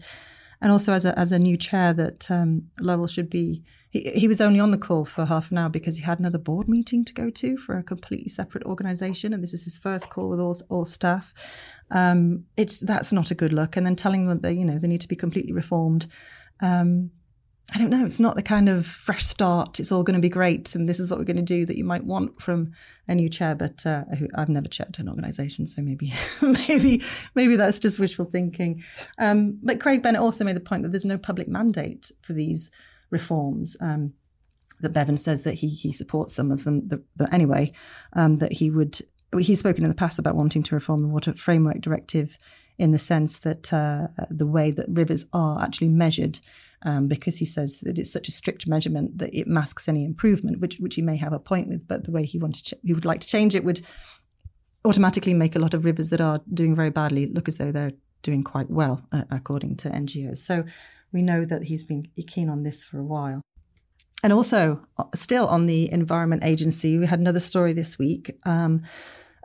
and 0.64 0.72
also 0.72 0.94
as 0.94 1.06
a 1.06 1.18
as 1.20 1.32
a 1.32 1.38
new 1.38 1.58
chair 1.58 1.94
that 1.94 2.32
um, 2.32 2.70
Lovell 2.80 3.06
should 3.06 3.30
be 3.30 3.64
he, 3.94 4.12
he 4.12 4.28
was 4.28 4.42
only 4.42 4.60
on 4.60 4.72
the 4.72 4.78
call 4.78 5.06
for 5.06 5.26
half 5.26 5.52
an 5.52 5.58
hour 5.60 5.70
because 5.70 5.98
he 5.98 6.04
had 6.04 6.20
another 6.20 6.40
board 6.40 6.68
meeting 6.68 7.06
to 7.06 7.14
go 7.14 7.30
to 7.30 7.56
for 7.56 7.78
a 7.78 7.84
completely 7.84 8.28
separate 8.28 8.66
organisation, 8.66 9.34
and 9.34 9.42
this 9.42 9.54
is 9.54 9.64
his 9.64 9.78
first 9.78 10.10
call 10.10 10.30
with 10.30 10.40
all 10.40 10.58
all 10.68 10.84
staff. 10.84 11.34
Um, 11.92 12.46
it's 12.58 12.80
that's 12.80 13.14
not 13.14 13.32
a 13.32 13.36
good 13.36 13.54
look. 13.54 13.78
And 13.78 13.86
then 13.86 13.96
telling 13.96 14.26
them 14.28 14.38
that 14.38 14.48
they, 14.48 14.54
you 14.54 14.66
know 14.66 14.80
they 14.80 14.88
need 14.88 15.02
to 15.02 15.08
be 15.08 15.16
completely 15.16 15.54
reformed. 15.54 16.08
Um, 16.60 17.12
I 17.74 17.78
don't 17.78 17.90
know. 17.90 18.06
It's 18.06 18.20
not 18.20 18.36
the 18.36 18.44
kind 18.44 18.68
of 18.68 18.86
fresh 18.86 19.24
start. 19.24 19.80
It's 19.80 19.92
all 19.92 20.04
going 20.04 20.16
to 20.16 20.22
be 20.22 20.30
great, 20.30 20.76
and 20.76 20.90
this 20.90 21.00
is 21.00 21.10
what 21.10 21.18
we're 21.18 21.26
going 21.26 21.38
to 21.38 21.42
do 21.44 21.66
that 21.66 21.78
you 21.78 21.86
might 21.86 22.04
want 22.04 22.42
from 22.42 22.72
a 23.08 23.16
new 23.16 23.30
chair. 23.30 23.56
But 23.56 23.86
uh, 23.86 24.04
I've 24.36 24.50
never 24.50 24.68
chaired 24.68 24.98
an 25.00 25.08
organisation, 25.08 25.66
so 25.66 25.82
maybe, 25.82 26.14
maybe, 26.42 27.04
maybe 27.36 27.56
that's 27.56 27.80
just 27.80 28.00
wishful 28.00 28.26
thinking. 28.26 28.84
Um, 29.18 29.60
but 29.64 29.80
Craig 29.80 30.04
Bennett 30.04 30.22
also 30.22 30.44
made 30.44 30.56
the 30.56 30.62
point 30.62 30.84
that 30.84 30.90
there's 30.90 31.06
no 31.06 31.18
public 31.18 31.48
mandate 31.48 32.12
for 32.22 32.34
these 32.34 32.70
reforms. 33.14 33.78
Um, 33.80 34.14
that 34.82 34.92
Bevan 34.92 35.18
says 35.18 35.44
that 35.44 35.56
he 35.56 35.70
he 35.70 35.94
supports 35.94 36.34
some 36.34 36.52
of 36.52 36.66
them. 36.66 36.88
That, 36.88 37.02
anyway, 37.32 37.72
um, 38.14 38.38
that 38.38 38.54
he 38.54 38.70
would. 38.70 39.00
He's 39.40 39.60
spoken 39.60 39.84
in 39.84 39.90
the 39.90 39.96
past 39.96 40.20
about 40.20 40.36
wanting 40.36 40.62
to 40.64 40.76
reform 40.76 41.02
the 41.02 41.08
Water 41.08 41.34
Framework 41.34 41.82
Directive 41.82 42.38
in 42.78 42.92
the 42.92 42.98
sense 43.00 43.40
that 43.40 43.72
uh, 43.72 44.08
the 44.30 44.46
way 44.46 44.72
that 44.72 44.86
rivers 44.90 45.26
are 45.34 45.62
actually 45.62 45.90
measured 45.90 46.40
um, 46.84 47.08
because 47.08 47.38
he 47.38 47.46
says 47.46 47.80
that 47.82 47.98
it's 47.98 48.12
such 48.12 48.28
a 48.28 48.32
strict 48.32 48.68
measurement 48.68 49.18
that 49.18 49.34
it 49.34 49.48
masks 49.48 49.88
any 49.88 50.04
improvement, 50.04 50.60
which 50.60 50.80
which 50.80 50.96
he 50.96 51.02
may 51.02 51.18
have 51.18 51.34
a 51.34 51.40
point 51.40 51.68
with. 51.68 51.88
But 51.88 52.04
the 52.04 52.12
way 52.12 52.26
he 52.26 52.38
wanted 52.38 52.66
ch- 52.66 52.74
he 52.84 52.94
would 52.94 53.06
like 53.06 53.22
to 53.22 53.28
change 53.28 53.56
it 53.56 53.64
would 53.64 53.82
automatically 54.86 55.34
make 55.34 55.56
a 55.56 55.60
lot 55.60 55.74
of 55.74 55.86
rivers 55.86 56.10
that 56.10 56.22
are 56.22 56.42
doing 56.54 56.76
very 56.76 56.90
badly 56.90 57.28
look 57.28 57.48
as 57.48 57.58
though 57.58 57.72
they're 57.72 57.94
doing 58.22 58.44
quite 58.44 58.70
well, 58.70 59.06
uh, 59.12 59.24
according 59.32 59.78
to 59.78 59.90
NGOs. 59.90 60.38
So 60.38 60.66
we 61.14 61.22
know 61.22 61.46
that 61.46 61.64
he's 61.64 61.84
been 61.84 62.08
keen 62.28 62.50
on 62.50 62.64
this 62.64 62.84
for 62.84 63.00
a 63.00 63.04
while. 63.04 63.42
And 64.24 64.34
also, 64.34 64.82
uh, 64.98 65.04
still 65.14 65.48
on 65.48 65.66
the 65.66 65.92
Environment 65.92 66.44
Agency, 66.44 66.98
we 66.98 67.06
had 67.06 67.20
another 67.20 67.42
story 67.42 67.74
this 67.74 68.00
week. 68.00 68.32
Um, 68.46 68.82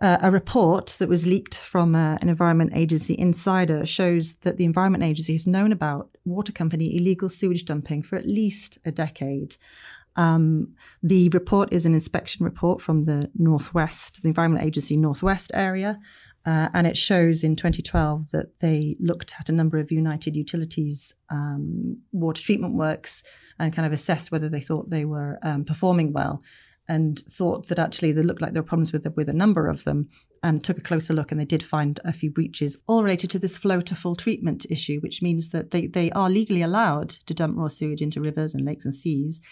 uh, 0.00 0.18
a 0.22 0.30
report 0.30 0.96
that 1.00 1.08
was 1.08 1.26
leaked 1.26 1.58
from 1.58 1.96
uh, 1.96 2.16
an 2.22 2.28
Environment 2.28 2.70
Agency 2.72 3.18
insider 3.18 3.84
shows 3.84 4.34
that 4.42 4.56
the 4.56 4.64
Environment 4.64 5.02
Agency 5.02 5.32
has 5.32 5.46
known 5.46 5.72
about 5.72 6.16
water 6.24 6.52
company 6.52 6.96
illegal 6.96 7.28
sewage 7.28 7.64
dumping 7.64 8.04
for 8.04 8.16
at 8.16 8.24
least 8.24 8.78
a 8.84 8.92
decade. 8.92 9.56
Um, 10.14 10.74
the 11.02 11.28
report 11.30 11.72
is 11.72 11.84
an 11.84 11.94
inspection 11.94 12.44
report 12.44 12.80
from 12.80 13.06
the 13.06 13.28
Northwest, 13.36 14.22
the 14.22 14.28
Environment 14.28 14.64
Agency 14.64 14.96
Northwest 14.96 15.50
area, 15.52 15.98
uh, 16.48 16.70
and 16.72 16.86
it 16.86 16.96
shows 16.96 17.44
in 17.44 17.56
2012 17.56 18.30
that 18.30 18.58
they 18.60 18.96
looked 18.98 19.34
at 19.38 19.50
a 19.50 19.52
number 19.52 19.76
of 19.76 19.92
United 19.92 20.34
Utilities 20.34 21.12
um, 21.28 21.98
water 22.10 22.42
treatment 22.42 22.74
works 22.74 23.22
and 23.58 23.74
kind 23.74 23.84
of 23.84 23.92
assessed 23.92 24.32
whether 24.32 24.48
they 24.48 24.60
thought 24.60 24.88
they 24.88 25.04
were 25.04 25.38
um, 25.42 25.62
performing 25.62 26.10
well 26.10 26.40
and 26.88 27.18
thought 27.30 27.68
that 27.68 27.78
actually 27.78 28.12
there 28.12 28.24
looked 28.24 28.40
like 28.40 28.54
there 28.54 28.62
were 28.62 28.66
problems 28.66 28.94
with 28.94 29.06
with 29.14 29.28
a 29.28 29.34
number 29.34 29.68
of 29.68 29.84
them 29.84 30.08
and 30.42 30.64
took 30.64 30.78
a 30.78 30.88
closer 30.88 31.12
look 31.12 31.30
and 31.30 31.38
they 31.38 31.44
did 31.44 31.62
find 31.62 32.00
a 32.02 32.14
few 32.14 32.30
breaches 32.30 32.82
all 32.86 33.02
related 33.02 33.28
to 33.28 33.38
this 33.38 33.58
flow 33.58 33.82
to 33.82 33.94
full 33.94 34.16
treatment 34.16 34.64
issue 34.70 35.00
which 35.00 35.20
means 35.20 35.50
that 35.50 35.70
they, 35.70 35.86
they 35.86 36.10
are 36.12 36.30
legally 36.30 36.62
allowed 36.62 37.10
to 37.10 37.34
dump 37.34 37.58
raw 37.58 37.68
sewage 37.68 38.00
into 38.00 38.22
rivers 38.22 38.54
and 38.54 38.64
lakes 38.64 38.86
and 38.86 38.94
seas 38.94 39.42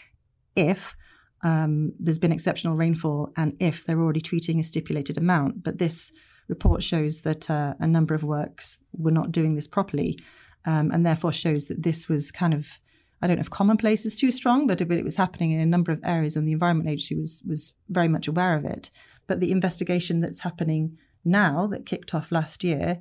if 0.55 0.97
um, 1.43 1.93
there's 1.99 2.19
been 2.19 2.33
exceptional 2.33 2.75
rainfall 2.75 3.35
and 3.37 3.55
if 3.61 3.85
they're 3.85 4.01
already 4.01 4.23
treating 4.23 4.59
a 4.59 4.63
stipulated 4.63 5.19
amount. 5.19 5.63
But 5.63 5.77
this 5.77 6.11
report 6.49 6.83
shows 6.83 7.23
that 7.23 7.51
uh, 7.51 7.75
a 7.79 7.87
number 7.87 8.15
of 8.15 8.23
works 8.23 8.85
were 8.93 9.11
not 9.11 9.33
doing 9.33 9.55
this 9.55 9.67
properly 9.67 10.19
um, 10.65 10.91
and 10.91 11.05
therefore 11.05 11.33
shows 11.33 11.67
that 11.67 11.83
this 11.83 12.09
was 12.09 12.31
kind 12.31 12.55
of 12.55 12.81
I 13.23 13.27
don't 13.27 13.37
know 13.37 13.43
if 13.43 13.51
commonplace 13.51 14.05
is 14.05 14.19
too 14.19 14.31
strong, 14.31 14.67
but 14.67 14.81
it 14.81 15.05
was 15.05 15.17
happening 15.17 15.53
in 15.53 15.61
a 15.61 15.67
number 15.67 15.91
of 15.91 16.01
areas, 16.05 16.37
and 16.37 16.47
the 16.47 16.53
Environment 16.53 16.89
Agency 16.89 17.17
was 17.17 17.43
was 17.49 17.75
very 17.89 18.09
much 18.09 18.29
aware 18.29 18.57
of 18.57 18.65
it. 18.65 18.91
But 19.27 19.41
the 19.41 19.51
investigation 19.51 20.21
that's 20.21 20.41
happening 20.41 20.99
now, 21.25 21.67
that 21.69 21.87
kicked 21.87 22.15
off 22.15 22.31
last 22.31 22.63
year, 22.63 23.01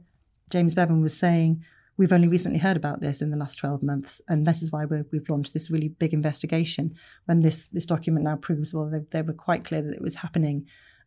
James 0.49 0.73
Bevan 0.73 1.01
was 1.01 1.17
saying 1.17 1.63
we've 1.97 2.13
only 2.13 2.27
recently 2.27 2.59
heard 2.59 2.77
about 2.77 3.01
this 3.01 3.21
in 3.21 3.29
the 3.29 3.37
last 3.37 3.55
12 3.55 3.81
months 3.81 4.21
and 4.27 4.45
this 4.45 4.61
is 4.61 4.71
why 4.71 4.83
we 4.83 4.97
have 4.97 5.29
launched 5.29 5.53
this 5.53 5.71
really 5.71 5.87
big 5.87 6.13
investigation 6.13 6.93
when 7.25 7.39
this 7.39 7.67
this 7.67 7.85
document 7.85 8.25
now 8.25 8.35
proves 8.35 8.73
well 8.73 8.89
they, 8.89 8.99
they 9.11 9.21
were 9.21 9.33
quite 9.33 9.63
clear 9.63 9.81
that 9.81 9.95
it 9.95 10.01
was 10.01 10.15
happening 10.15 10.65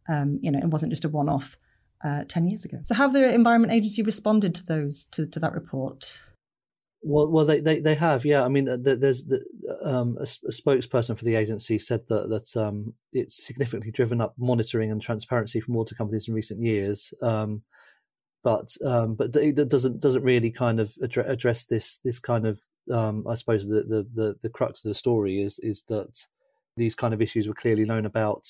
um, 0.08 0.38
you 0.40 0.50
know 0.50 0.58
it 0.58 0.70
wasn't 0.70 0.90
just 0.90 1.04
a 1.04 1.08
one-off 1.08 1.58
uh, 2.04 2.24
10 2.28 2.46
years 2.48 2.64
ago 2.64 2.78
so 2.82 2.94
have 2.94 3.12
the 3.12 3.32
environment 3.32 3.72
agency 3.72 4.02
responded 4.02 4.54
to 4.54 4.64
those 4.64 5.04
to, 5.04 5.26
to 5.26 5.38
that 5.38 5.52
report 5.52 6.18
well, 7.00 7.30
well, 7.30 7.44
they, 7.44 7.60
they, 7.60 7.80
they 7.80 7.94
have, 7.94 8.24
yeah. 8.24 8.44
I 8.44 8.48
mean, 8.48 8.68
uh, 8.68 8.76
there's 8.80 9.24
the, 9.24 9.40
um, 9.84 10.16
a, 10.18 10.22
a, 10.22 10.50
spokesperson 10.50 11.16
for 11.16 11.24
the 11.24 11.36
agency 11.36 11.78
said 11.78 12.00
that 12.08 12.28
that 12.28 12.60
um, 12.60 12.94
it's 13.12 13.46
significantly 13.46 13.92
driven 13.92 14.20
up 14.20 14.34
monitoring 14.36 14.90
and 14.90 15.00
transparency 15.00 15.60
from 15.60 15.74
water 15.74 15.94
companies 15.94 16.26
in 16.26 16.34
recent 16.34 16.60
years. 16.60 17.14
Um, 17.22 17.62
but 18.42 18.68
um, 18.84 19.14
but 19.14 19.34
it 19.36 19.68
doesn't 19.68 20.00
doesn't 20.00 20.22
really 20.22 20.50
kind 20.50 20.80
of 20.80 20.92
address 21.02 21.66
this 21.66 21.98
this 21.98 22.18
kind 22.18 22.46
of 22.46 22.60
um, 22.92 23.24
I 23.28 23.34
suppose 23.34 23.68
the, 23.68 23.82
the, 23.82 24.06
the 24.14 24.36
the 24.42 24.48
crux 24.48 24.84
of 24.84 24.88
the 24.88 24.94
story 24.94 25.40
is 25.40 25.58
is 25.60 25.82
that 25.88 26.26
these 26.76 26.94
kind 26.94 27.14
of 27.14 27.22
issues 27.22 27.46
were 27.46 27.54
clearly 27.54 27.84
known 27.84 28.06
about 28.06 28.48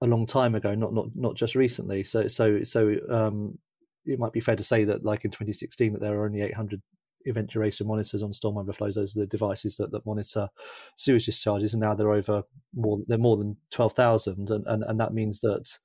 a 0.00 0.06
long 0.06 0.26
time 0.26 0.54
ago, 0.54 0.74
not 0.74 0.94
not 0.94 1.08
not 1.14 1.36
just 1.36 1.54
recently. 1.54 2.04
So 2.04 2.28
so 2.28 2.62
so 2.64 2.96
um, 3.10 3.58
it 4.06 4.18
might 4.18 4.32
be 4.32 4.40
fair 4.40 4.56
to 4.56 4.64
say 4.64 4.84
that 4.84 5.04
like 5.04 5.24
in 5.24 5.30
2016 5.30 5.92
that 5.92 6.00
there 6.00 6.18
are 6.18 6.24
only 6.24 6.42
800 6.42 6.80
event 7.26 7.50
duration 7.50 7.86
monitors 7.86 8.22
on 8.22 8.32
storm 8.32 8.58
overflows. 8.58 8.94
Those 8.94 9.16
are 9.16 9.20
the 9.20 9.26
devices 9.26 9.76
that, 9.76 9.90
that 9.92 10.06
monitor 10.06 10.48
sewage 10.96 11.26
discharges, 11.26 11.74
and 11.74 11.80
now 11.80 11.94
they're 11.94 12.12
over 12.12 12.42
more. 12.74 12.98
They're 13.06 13.18
more 13.18 13.36
than 13.36 13.56
twelve 13.70 13.92
thousand, 13.92 14.50
and, 14.50 14.66
and 14.66 14.66
and 14.66 14.84
and 14.84 15.00
that 15.00 15.14
means 15.14 15.40
that 15.40 15.78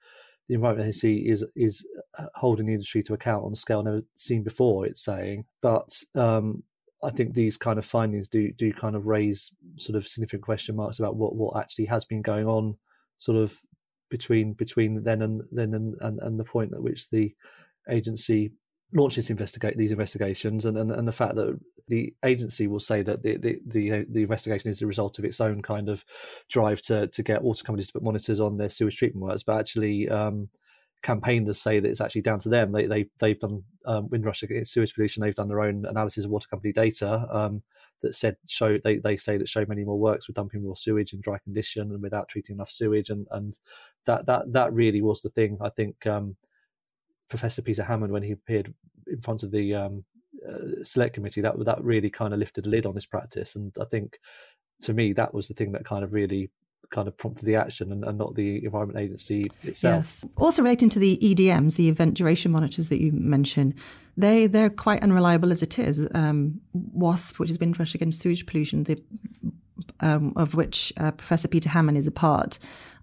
the 0.47 0.55
Environment 0.55 0.87
Agency 0.87 1.29
is 1.29 1.45
is 1.55 1.85
uh, 2.17 2.27
holding 2.35 2.67
the 2.67 2.73
industry 2.73 3.03
to 3.03 3.13
account 3.13 3.45
on 3.45 3.53
a 3.53 3.57
scale 3.57 3.83
never 3.83 4.01
seen 4.15 4.43
before. 4.43 4.85
It's 4.85 5.03
saying, 5.03 5.45
but 5.61 6.01
um, 6.15 6.63
I 7.03 7.09
think 7.09 7.33
these 7.33 7.57
kind 7.57 7.79
of 7.79 7.85
findings 7.85 8.27
do 8.27 8.51
do 8.51 8.71
kind 8.73 8.95
of 8.95 9.07
raise 9.07 9.51
sort 9.77 9.97
of 9.97 10.07
significant 10.07 10.43
question 10.43 10.75
marks 10.75 10.99
about 10.99 11.15
what 11.15 11.35
what 11.35 11.57
actually 11.57 11.85
has 11.85 12.05
been 12.05 12.21
going 12.21 12.47
on, 12.47 12.77
sort 13.17 13.37
of 13.37 13.59
between 14.09 14.53
between 14.53 15.03
then 15.03 15.21
and 15.21 15.43
then 15.51 15.73
and, 15.73 15.95
and, 16.01 16.19
and 16.19 16.39
the 16.39 16.43
point 16.43 16.73
at 16.73 16.81
which 16.81 17.09
the 17.09 17.33
agency 17.89 18.51
launches 18.93 19.29
investigate 19.29 19.77
these 19.77 19.91
investigations. 19.91 20.65
And, 20.65 20.77
and, 20.77 20.91
and 20.91 21.07
the 21.07 21.11
fact 21.11 21.35
that 21.35 21.59
the 21.87 22.13
agency 22.23 22.67
will 22.67 22.79
say 22.79 23.01
that 23.03 23.21
the, 23.21 23.37
the, 23.37 23.59
the, 23.67 24.05
the, 24.09 24.21
investigation 24.21 24.71
is 24.71 24.81
a 24.81 24.87
result 24.87 25.19
of 25.19 25.25
its 25.25 25.39
own 25.39 25.61
kind 25.61 25.89
of 25.89 26.03
drive 26.49 26.81
to, 26.81 27.07
to 27.07 27.23
get 27.23 27.43
water 27.43 27.63
companies 27.63 27.87
to 27.87 27.93
put 27.93 28.03
monitors 28.03 28.39
on 28.39 28.57
their 28.57 28.69
sewage 28.69 28.97
treatment 28.97 29.23
works, 29.23 29.43
but 29.43 29.59
actually 29.59 30.09
um, 30.09 30.49
campaigners 31.03 31.61
say 31.61 31.79
that 31.79 31.89
it's 31.89 32.01
actually 32.01 32.21
down 32.21 32.39
to 32.39 32.49
them. 32.49 32.71
They, 32.71 32.87
they, 32.87 33.05
they've 33.19 33.39
done 33.39 33.63
um, 33.85 34.09
Windrush 34.09 34.43
sewage 34.63 34.95
pollution, 34.95 35.21
they've 35.21 35.35
done 35.35 35.49
their 35.49 35.61
own 35.61 35.85
analysis 35.85 36.25
of 36.25 36.31
water 36.31 36.47
company 36.47 36.73
data. 36.73 37.27
Um, 37.31 37.61
that 38.01 38.15
said, 38.15 38.37
show 38.47 38.77
they, 38.83 38.97
they 38.97 39.17
say 39.17 39.37
that 39.37 39.49
show 39.49 39.65
many 39.67 39.83
more 39.83 39.97
works 39.97 40.27
were 40.27 40.33
dumping 40.33 40.65
raw 40.65 40.73
sewage 40.73 41.13
in 41.13 41.21
dry 41.21 41.37
condition 41.39 41.91
and 41.91 42.01
without 42.01 42.29
treating 42.29 42.55
enough 42.55 42.69
sewage. 42.69 43.09
And, 43.09 43.27
and 43.31 43.57
that, 44.05 44.25
that, 44.25 44.51
that 44.53 44.73
really 44.73 45.01
was 45.01 45.21
the 45.21 45.29
thing. 45.29 45.57
I 45.61 45.69
think 45.69 46.05
um, 46.05 46.35
Professor 47.29 47.61
Peter 47.61 47.83
Hammond 47.83 48.13
when 48.13 48.23
he 48.23 48.31
appeared 48.31 48.73
in 49.07 49.21
front 49.21 49.43
of 49.43 49.51
the 49.51 49.73
um, 49.73 50.03
uh, 50.47 50.83
select 50.83 51.15
committee. 51.15 51.41
That 51.41 51.63
that 51.65 51.83
really 51.83 52.09
kind 52.09 52.33
of 52.33 52.39
lifted 52.39 52.65
the 52.65 52.69
lid 52.69 52.85
on 52.85 52.95
this 52.95 53.05
practice, 53.05 53.55
and 53.55 53.75
I 53.79 53.85
think 53.85 54.19
to 54.81 54.93
me 54.93 55.13
that 55.13 55.33
was 55.33 55.47
the 55.47 55.53
thing 55.53 55.71
that 55.71 55.85
kind 55.85 56.03
of 56.03 56.13
really 56.13 56.49
kind 56.89 57.07
of 57.07 57.17
prompted 57.17 57.45
the 57.45 57.55
action 57.55 57.91
and, 57.91 58.03
and, 58.03 58.17
not 58.17 58.35
the 58.35 58.63
Environment 58.63 58.99
Agency 58.99 59.45
itself. 59.63 59.99
Yes. 59.99 60.25
Also 60.37 60.61
relating 60.63 60.89
to 60.89 60.99
the 60.99 61.17
EDMs, 61.21 61.75
the 61.75 61.89
event 61.89 62.15
duration 62.15 62.51
monitors 62.51 62.89
that 62.89 63.01
you 63.01 63.11
mentioned, 63.11 63.73
they 64.17 64.47
they're 64.47 64.69
quite 64.69 65.03
unreliable 65.03 65.51
as 65.51 65.61
it 65.61 65.77
is. 65.77 66.07
Um, 66.13 66.61
WASP, 66.73 67.39
which 67.39 67.49
has 67.49 67.57
been 67.57 67.75
against 67.79 68.21
sewage 68.21 68.45
pollution, 68.45 68.83
the, 68.83 69.03
um, 69.99 70.33
of 70.35 70.55
which 70.55 70.93
uh, 70.97 71.11
Professor 71.11 71.47
Peter 71.47 71.69
Hammond 71.69 71.97
is 71.97 72.07
a 72.07 72.11
part, 72.11 72.59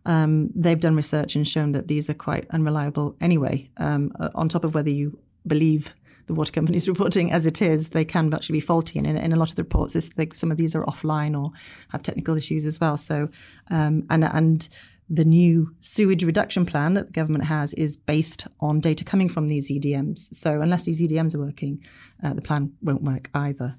um, 0.07 0.51
they've 0.55 0.81
done 0.81 0.97
research 0.97 1.37
and 1.37 1.47
shown 1.47 1.73
that 1.73 1.89
these 1.89 2.11
are 2.11 2.15
quite 2.15 2.47
unreliable 2.51 3.17
anyway. 3.21 3.71
Um, 3.77 4.13
uh, 4.19 4.31
on 4.35 4.49
top 4.49 4.65
of 4.65 4.75
whether 4.75 4.91
you 4.91 5.19
believe 5.47 5.95
the 6.27 6.35
water 6.35 6.53
company's 6.53 6.89
reporting 6.95 7.33
as 7.33 7.47
it 7.47 7.63
is, 7.63 7.91
they 7.91 8.05
can 8.05 8.33
actually 8.33 8.55
be 8.55 8.61
faulty. 8.61 8.99
And 8.99 9.07
in, 9.07 9.17
in 9.17 9.33
a 9.33 9.37
lot 9.37 9.51
of 9.51 9.57
the 9.57 9.63
reports, 9.63 9.95
they, 9.95 10.29
some 10.33 10.51
of 10.51 10.57
these 10.57 10.75
are 10.75 10.85
offline 10.85 11.41
or 11.41 11.53
have 11.91 12.03
technical 12.03 12.37
issues 12.37 12.67
as 12.67 12.81
well. 12.81 12.97
So, 12.97 13.29
um, 13.71 14.07
and 14.11 14.25
and 14.25 14.69
the 15.09 15.25
new 15.25 15.75
sewage 15.81 16.25
reduction 16.25 16.65
plan 16.65 16.95
that 16.95 17.09
the 17.09 17.13
government 17.13 17.45
has 17.45 17.75
is 17.75 17.97
based 17.97 18.47
on 18.61 18.81
data 18.81 19.05
coming 19.05 19.29
from 19.29 19.49
these 19.49 19.71
EDMs. 19.71 20.35
So 20.35 20.63
unless 20.63 20.85
these 20.85 21.03
EDMs 21.03 21.35
are 21.35 21.41
working, 21.41 21.85
uh, 22.23 22.33
the 22.33 22.41
plan 22.41 22.73
won't 22.81 23.03
work 23.03 23.29
either. 23.35 23.77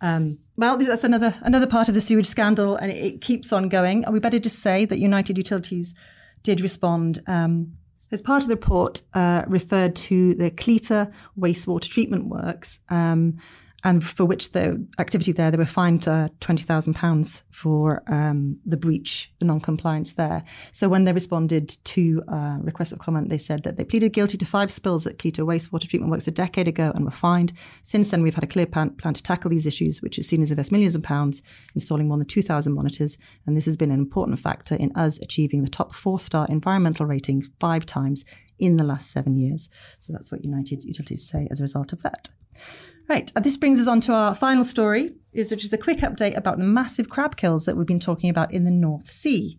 Um, 0.00 0.38
well, 0.56 0.76
that's 0.78 1.04
another 1.04 1.34
another 1.42 1.66
part 1.66 1.88
of 1.88 1.94
the 1.94 2.00
sewage 2.00 2.26
scandal, 2.26 2.76
and 2.76 2.90
it, 2.90 2.96
it, 2.96 3.20
keeps 3.20 3.52
on 3.52 3.68
going. 3.68 4.04
Are 4.04 4.12
we 4.12 4.18
better 4.18 4.38
just 4.38 4.58
say 4.58 4.84
that 4.84 4.98
United 4.98 5.38
Utilities 5.38 5.94
did 6.42 6.60
respond? 6.60 7.22
Um, 7.26 7.74
as 8.12 8.22
part 8.22 8.42
of 8.42 8.48
the 8.48 8.54
report, 8.54 9.02
uh, 9.14 9.42
referred 9.48 9.96
to 9.96 10.34
the 10.34 10.50
Cleator 10.50 11.10
wastewater 11.38 11.88
treatment 11.88 12.26
works, 12.26 12.80
um, 12.90 13.36
and 13.84 14.04
for 14.04 14.24
which 14.24 14.52
the 14.52 14.84
activity 14.98 15.32
there, 15.32 15.50
they 15.50 15.56
were 15.56 15.64
fined 15.64 16.06
uh, 16.06 16.28
£20,000 16.40 17.42
for 17.50 18.02
um, 18.06 18.58
the 18.64 18.76
breach, 18.76 19.32
the 19.40 19.44
non 19.44 19.60
compliance 19.60 20.12
there. 20.12 20.44
So 20.70 20.88
when 20.88 21.04
they 21.04 21.12
responded 21.12 21.68
to 21.84 22.22
uh, 22.28 22.58
requests 22.60 22.92
of 22.92 23.00
comment, 23.00 23.28
they 23.28 23.38
said 23.38 23.64
that 23.64 23.76
they 23.76 23.84
pleaded 23.84 24.12
guilty 24.12 24.38
to 24.38 24.46
five 24.46 24.70
spills 24.70 25.06
at 25.06 25.18
Cleator 25.18 25.44
wastewater 25.44 25.88
treatment 25.88 26.12
works 26.12 26.28
a 26.28 26.32
decade 26.32 26.68
ago 26.68 26.92
and 26.94 27.04
were 27.04 27.10
fined. 27.10 27.52
Since 27.82 28.10
then, 28.10 28.22
we've 28.22 28.36
had 28.36 28.44
a 28.44 28.48
clear 28.48 28.66
plan, 28.66 28.90
plan 28.90 29.14
to 29.14 29.22
tackle 29.22 29.50
these 29.50 29.66
issues, 29.66 30.00
which 30.00 30.18
is 30.18 30.28
seen 30.28 30.42
as 30.42 30.52
invest 30.52 30.70
millions 30.70 30.94
of 30.94 31.02
pounds, 31.02 31.42
installing 31.74 32.06
more 32.06 32.18
than 32.18 32.26
2,000 32.26 32.72
monitors. 32.72 33.18
And 33.46 33.56
this 33.56 33.64
has 33.64 33.76
been 33.76 33.90
an 33.90 33.98
important 33.98 34.38
factor 34.38 34.76
in 34.76 34.92
us 34.94 35.18
achieving 35.18 35.64
the 35.64 35.70
top 35.70 35.92
four 35.92 36.20
star 36.20 36.46
environmental 36.48 37.06
rating 37.06 37.42
five 37.58 37.84
times 37.84 38.24
in 38.60 38.76
the 38.76 38.84
last 38.84 39.10
seven 39.10 39.36
years. 39.36 39.68
So 39.98 40.12
that's 40.12 40.30
what 40.30 40.44
United 40.44 40.84
Utilities 40.84 41.28
say 41.28 41.48
as 41.50 41.60
a 41.60 41.64
result 41.64 41.92
of 41.92 42.02
that. 42.02 42.28
Right, 43.08 43.30
uh, 43.34 43.40
this 43.40 43.56
brings 43.56 43.80
us 43.80 43.88
on 43.88 44.00
to 44.02 44.12
our 44.12 44.34
final 44.34 44.64
story, 44.64 45.12
which 45.34 45.64
is 45.64 45.72
a 45.72 45.78
quick 45.78 45.98
update 45.98 46.36
about 46.36 46.58
the 46.58 46.64
massive 46.64 47.08
crab 47.08 47.36
kills 47.36 47.64
that 47.64 47.76
we've 47.76 47.86
been 47.86 48.00
talking 48.00 48.30
about 48.30 48.52
in 48.52 48.64
the 48.64 48.70
North 48.70 49.06
Sea. 49.06 49.58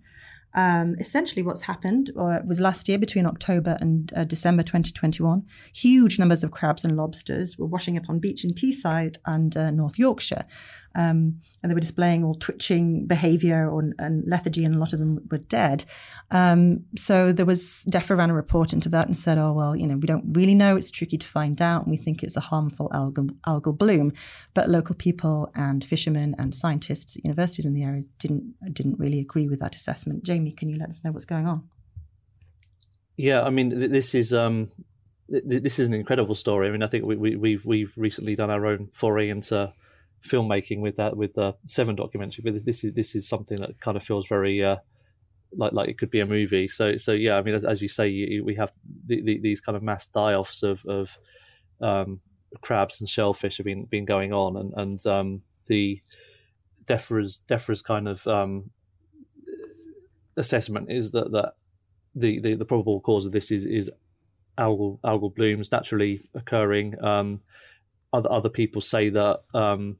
Um, 0.56 0.96
essentially, 1.00 1.42
what's 1.42 1.62
happened 1.62 2.12
or 2.16 2.42
was 2.46 2.62
last 2.62 2.88
year 2.88 3.00
between 3.00 3.26
October 3.26 3.78
and 3.82 4.14
uh, 4.16 4.24
December 4.24 4.62
2021, 4.62 5.44
huge 5.74 6.20
numbers 6.20 6.44
of 6.44 6.52
crabs 6.52 6.84
and 6.86 6.96
lobsters 6.96 7.58
were 7.58 7.66
washing 7.66 7.98
up 7.98 8.08
on 8.08 8.20
beach 8.20 8.44
in 8.44 8.54
Teesside 8.54 9.18
and 9.26 9.58
uh, 9.58 9.72
North 9.72 9.98
Yorkshire. 9.98 10.46
Um, 10.96 11.42
and 11.62 11.70
they 11.70 11.74
were 11.74 11.80
displaying 11.80 12.24
all 12.24 12.36
twitching 12.36 13.08
behavior 13.08 13.70
or, 13.70 13.92
and 14.00 14.24
lethargy, 14.28 14.64
and 14.64 14.76
a 14.76 14.78
lot 14.78 14.94
of 14.94 15.00
them 15.00 15.28
were 15.32 15.40
dead. 15.40 15.86
Um, 16.32 16.86
so 16.96 17.32
there 17.32 17.46
was 17.46 17.86
DEFRA 17.90 18.18
ran 18.18 18.30
a 18.30 18.34
report 18.34 18.74
into 18.74 18.90
that 18.90 19.08
and 19.08 19.18
said, 19.18 19.38
"Oh 19.38 19.54
well, 19.54 19.76
you 19.76 19.88
know, 19.88 19.96
we 19.96 20.08
don't 20.08 20.26
really 20.34 20.56
know. 20.56 20.76
It's 20.76 20.92
tricky 20.92 21.18
to 21.18 21.28
find 21.28 21.62
out, 21.62 21.84
and 21.84 21.92
we 21.92 21.98
think 21.98 22.24
it's 22.24 22.38
a 22.38 22.42
harmful 22.42 22.90
algal, 22.90 23.36
algal 23.48 23.78
bloom." 23.78 24.14
But 24.54 24.70
local 24.70 24.96
people 24.96 25.52
and 25.56 25.84
fishermen 25.84 26.36
and 26.38 26.54
scientists 26.54 27.18
at 27.18 27.24
universities 27.24 27.66
in 27.66 27.74
the 27.74 27.84
area 27.84 28.04
didn't 28.20 28.54
didn't 28.74 29.00
really 29.00 29.20
agree 29.20 29.48
with 29.48 29.60
that 29.60 29.76
assessment. 29.76 30.24
Jamie, 30.24 30.52
can 30.52 30.70
you 30.70 30.78
let 30.78 30.90
us 30.90 31.04
know 31.04 31.12
what's 31.12 31.26
going 31.26 31.48
on? 31.48 31.70
Yeah, 33.16 33.44
I 33.44 33.50
mean, 33.50 33.70
this 33.92 34.16
is 34.16 34.34
um, 34.34 34.72
this 35.30 35.80
is 35.80 35.88
an 35.88 35.94
incredible 35.94 36.36
story. 36.36 36.68
I 36.68 36.72
mean, 36.72 36.84
I 36.84 36.88
think 36.88 37.06
we, 37.06 37.16
we, 37.16 37.36
we've 37.36 37.66
we've 37.66 37.94
recently 37.96 38.36
done 38.36 38.50
our 38.50 38.66
own 38.66 38.90
foray 38.92 39.30
into 39.30 39.74
filmmaking 40.26 40.80
with 40.80 40.96
that 40.96 41.18
with 41.18 41.34
the 41.34 41.56
Seven 41.66 41.96
documentary. 41.96 42.44
But 42.44 42.66
this 42.66 42.84
is 42.84 42.94
this 42.94 43.16
is 43.16 43.28
something 43.28 43.60
that 43.60 43.80
kind 43.80 43.98
of 43.98 44.04
feels 44.04 44.28
very 44.28 44.64
uh, 44.64 44.78
like 45.56 45.74
like 45.74 45.90
it 45.90 45.98
could 45.98 46.10
be 46.10 46.20
a 46.20 46.26
movie. 46.26 46.68
So 46.68 46.98
so 46.98 47.12
yeah, 47.12 47.38
I 47.38 47.42
mean, 47.42 47.56
as, 47.56 47.66
as 47.66 47.82
you 47.82 47.88
say, 47.88 48.08
you, 48.08 48.44
we 48.44 48.56
have 48.56 48.72
the, 49.06 49.22
the, 49.22 49.40
these 49.40 49.62
kind 49.62 49.76
of 49.76 49.84
mass 49.84 50.08
die 50.08 50.34
offs 50.34 50.64
of 50.64 50.86
of 50.86 51.18
um, 51.82 52.22
crabs 52.62 53.00
and 53.00 53.10
shellfish 53.10 53.58
have 53.58 53.66
been 53.66 53.86
been 53.86 54.06
going 54.06 54.34
on, 54.34 54.58
and 54.58 54.74
and 54.76 55.06
um, 55.06 55.42
the 55.68 56.02
DEFRA's 56.86 57.42
DEFRA's 57.48 57.82
kind 57.82 58.08
of 58.08 58.26
um, 58.28 58.70
assessment 60.38 60.92
is 60.92 61.12
that 61.12 61.32
that 61.32 61.54
the, 62.16 62.40
the, 62.40 62.56
the 62.56 62.66
probable 62.66 63.02
cause 63.02 63.26
of 63.26 63.32
this 63.32 63.52
is 63.52 63.66
is 63.66 63.90
algal 64.58 65.00
algal 65.02 65.34
blooms 65.34 65.72
naturally 65.72 66.22
occurring. 66.34 67.02
Um, 67.04 67.42
other 68.12 68.32
other 68.32 68.50
people 68.50 68.82
say 68.82 69.10
that 69.10 69.42
um, 69.54 69.98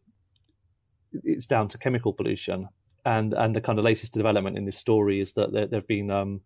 it's 1.24 1.46
down 1.46 1.68
to 1.70 1.78
chemical 1.78 2.14
pollution. 2.14 2.70
And 3.06 3.34
and 3.34 3.56
the 3.56 3.62
kind 3.62 3.80
of 3.80 3.86
latest 3.86 4.14
development 4.14 4.58
in 4.58 4.66
this 4.66 4.78
story 4.78 5.20
is 5.20 5.34
that 5.34 5.52
there, 5.52 5.68
there 5.68 5.80
have 5.80 5.88
been 5.88 6.10
um, 6.10 6.42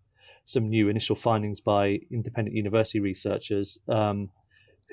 some 0.45 0.67
new 0.67 0.89
initial 0.89 1.15
findings 1.15 1.61
by 1.61 1.99
independent 2.11 2.55
university 2.55 2.99
researchers 2.99 3.77
um, 3.87 4.29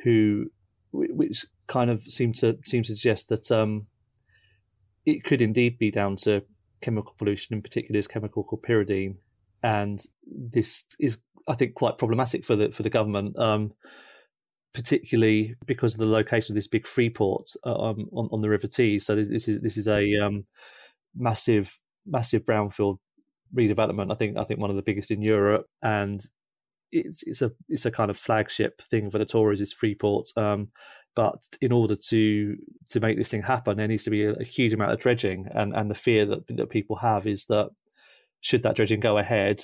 who 0.03 0.47
which 0.93 1.47
kind 1.67 1.91
of 1.91 2.03
seem 2.03 2.33
to 2.35 2.59
seem 2.65 2.83
to 2.83 2.95
suggest 2.95 3.29
that 3.29 3.51
um, 3.51 3.87
it 5.07 5.25
could 5.25 5.41
indeed 5.41 5.79
be 5.79 5.91
down 5.91 6.17
to 6.17 6.43
chemical 6.81 7.15
pollution, 7.17 7.55
in 7.55 7.63
particular, 7.63 7.99
is 7.99 8.07
chemical 8.07 8.45
called 8.45 8.63
pyridine, 8.63 9.17
and 9.63 10.05
this 10.27 10.85
is, 11.01 11.19
I 11.49 11.55
think, 11.55 11.75
quite 11.75 11.99
problematic 11.99 12.45
for 12.45 12.57
the 12.57 12.71
for 12.71 12.83
the 12.83 12.91
government. 12.91 13.39
Um, 13.39 13.73
particularly 14.75 15.55
because 15.67 15.95
of 15.95 16.01
the 16.01 16.07
location 16.07 16.53
of 16.53 16.57
this 16.57 16.67
big 16.67 16.87
free 16.87 17.09
port 17.09 17.49
uh, 17.65 17.75
um, 17.75 18.09
on, 18.13 18.29
on 18.33 18.41
the 18.41 18.51
River 18.51 18.67
Tees. 18.67 19.07
So 19.07 19.15
this, 19.15 19.29
this 19.29 19.49
is 19.49 19.61
this 19.61 19.77
is 19.77 19.89
a 19.89 20.17
um, 20.17 20.45
massive 21.17 21.79
massive 22.05 22.45
brownfield 22.45 22.99
redevelopment. 23.55 24.13
I 24.13 24.17
think 24.17 24.37
I 24.37 24.45
think 24.45 24.61
one 24.61 24.71
of 24.71 24.77
the 24.77 24.83
biggest 24.83 25.11
in 25.11 25.23
Europe, 25.23 25.67
and 25.83 26.21
it's 26.91 27.23
it's 27.23 27.41
a 27.41 27.53
it's 27.69 27.87
a 27.87 27.91
kind 27.91 28.11
of 28.11 28.19
flagship 28.19 28.83
thing 28.83 29.11
for 29.11 29.19
the 29.19 29.25
Tories 29.25 29.61
is 29.61 29.73
Freeport. 29.73 30.31
Um, 30.37 30.69
but 31.15 31.47
in 31.61 31.71
order 31.71 31.95
to 31.95 32.57
to 32.89 33.01
make 33.01 33.17
this 33.17 33.31
thing 33.31 33.43
happen, 33.43 33.77
there 33.77 33.89
needs 33.89 34.05
to 34.05 34.11
be 34.11 34.25
a, 34.25 34.33
a, 34.33 34.45
huge 34.45 34.73
amount 34.73 34.91
of 34.91 34.99
dredging, 34.99 35.47
and 35.53 35.73
and 35.73 35.89
the 35.89 35.95
fear 35.95 36.27
that 36.27 36.49
that 36.49 36.71
people 36.71 36.97
have 36.97 37.29
is 37.29 37.47
that 37.47 37.71
should 38.41 38.65
that 38.65 38.75
dredging 38.75 39.01
go 39.01 39.19
ahead, 39.19 39.63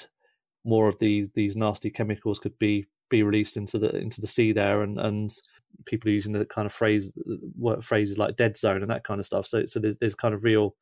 more 0.64 0.86
of 0.86 1.00
these 1.00 1.30
these 1.30 1.56
nasty 1.56 1.90
chemicals 1.90 2.38
could 2.38 2.56
be 2.60 2.86
be 3.10 3.22
released 3.22 3.56
into 3.56 3.78
the 3.78 3.94
into 3.96 4.20
the 4.20 4.26
sea 4.26 4.52
there, 4.52 4.82
and 4.82 4.98
and 4.98 5.36
people 5.86 6.10
are 6.10 6.14
using 6.14 6.32
the 6.32 6.44
kind 6.46 6.66
of 6.66 6.72
phrase 6.72 7.12
phrases 7.82 8.18
like 8.18 8.36
dead 8.36 8.56
zone 8.56 8.82
and 8.82 8.90
that 8.90 9.04
kind 9.04 9.20
of 9.20 9.26
stuff. 9.26 9.46
So 9.46 9.66
so 9.66 9.80
there's 9.80 9.96
there's 9.98 10.14
kind 10.14 10.34
of 10.34 10.44
real 10.44 10.74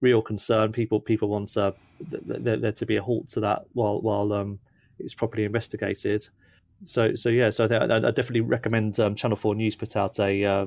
real 0.00 0.22
concern. 0.22 0.72
People 0.72 1.00
people 1.00 1.28
want 1.28 1.56
uh, 1.56 1.72
there, 2.00 2.56
there 2.56 2.72
to 2.72 2.86
be 2.86 2.96
a 2.96 3.02
halt 3.02 3.28
to 3.28 3.40
that 3.40 3.62
while 3.72 4.00
while 4.00 4.32
um, 4.32 4.58
it's 4.98 5.14
properly 5.14 5.44
investigated. 5.44 6.26
So 6.84 7.14
so 7.14 7.28
yeah, 7.28 7.50
so 7.50 7.66
I, 7.66 7.96
I 7.96 8.10
definitely 8.10 8.42
recommend 8.42 8.98
um, 9.00 9.14
Channel 9.14 9.36
Four 9.36 9.54
News 9.54 9.76
put 9.76 9.96
out 9.96 10.18
a 10.20 10.44
uh, 10.44 10.66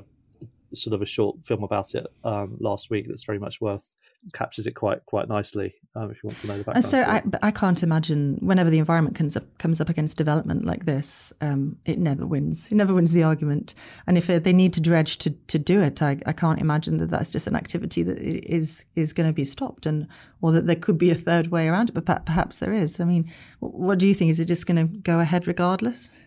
sort 0.74 0.94
of 0.94 1.02
a 1.02 1.06
short 1.06 1.44
film 1.44 1.62
about 1.62 1.94
it 1.94 2.06
um, 2.24 2.56
last 2.60 2.90
week 2.90 3.06
that's 3.08 3.24
very 3.24 3.38
much 3.38 3.60
worth 3.60 3.96
captures 4.32 4.66
it 4.66 4.72
quite 4.72 5.04
quite 5.06 5.28
nicely 5.28 5.74
um, 5.94 6.10
if 6.10 6.22
you 6.22 6.28
want 6.28 6.38
to 6.38 6.46
know 6.46 6.58
the 6.58 6.64
background. 6.64 6.76
And 6.76 6.84
so 6.84 6.98
I, 7.00 7.22
I 7.48 7.50
can't 7.50 7.82
imagine 7.82 8.38
whenever 8.40 8.68
the 8.68 8.78
environment 8.78 9.16
comes 9.16 9.36
up 9.36 9.58
comes 9.58 9.80
up 9.80 9.88
against 9.88 10.16
development 10.16 10.64
like 10.64 10.84
this, 10.84 11.32
um, 11.40 11.76
it 11.84 11.98
never 11.98 12.26
wins. 12.26 12.70
It 12.70 12.74
never 12.74 12.92
wins 12.92 13.12
the 13.12 13.22
argument. 13.22 13.74
And 14.06 14.18
if 14.18 14.26
they 14.26 14.52
need 14.52 14.72
to 14.74 14.80
dredge 14.80 15.18
to, 15.18 15.30
to 15.30 15.58
do 15.58 15.80
it, 15.80 16.02
I, 16.02 16.18
I 16.26 16.32
can't 16.32 16.60
imagine 16.60 16.98
that 16.98 17.10
that's 17.10 17.30
just 17.30 17.46
an 17.46 17.56
activity 17.56 18.02
that 18.02 18.18
is 18.18 18.84
is 18.96 19.12
going 19.12 19.28
to 19.28 19.32
be 19.32 19.44
stopped, 19.44 19.86
and 19.86 20.06
or 20.42 20.52
that 20.52 20.66
there 20.66 20.76
could 20.76 20.98
be 20.98 21.10
a 21.10 21.14
third 21.14 21.48
way 21.48 21.68
around 21.68 21.90
it. 21.90 21.92
But 21.94 22.26
perhaps 22.26 22.58
there 22.58 22.74
is. 22.74 23.00
I 23.00 23.04
mean, 23.04 23.30
what 23.60 23.98
do 23.98 24.06
you 24.06 24.14
think? 24.14 24.30
Is 24.30 24.40
it 24.40 24.46
just 24.46 24.66
going 24.66 24.88
to 24.88 24.98
go 24.98 25.20
ahead 25.20 25.46
regardless? 25.46 26.24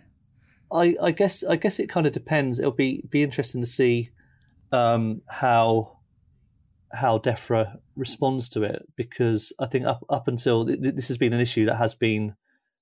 I, 0.72 0.96
I 1.02 1.12
guess 1.12 1.44
I 1.44 1.58
guess 1.58 1.80
it 1.80 1.90
kind 1.90 2.08
of 2.08 2.14
depends. 2.14 2.58
It'll 2.58 2.72
be 2.72 3.04
be 3.10 3.24
interesting 3.24 3.62
to 3.62 3.68
see 3.68 4.10
um, 4.72 5.22
how 5.28 5.98
how 6.94 7.18
DEFRA 7.18 7.78
responds 7.96 8.50
to 8.50 8.64
it 8.64 8.86
because 8.96 9.54
I 9.60 9.68
think 9.68 9.86
up 9.86 10.04
up 10.10 10.28
until 10.28 10.66
this 10.66 11.08
has 11.08 11.18
been 11.18 11.34
an 11.34 11.40
issue 11.40 11.66
that 11.66 11.78
has 11.78 11.96
been 11.96 12.36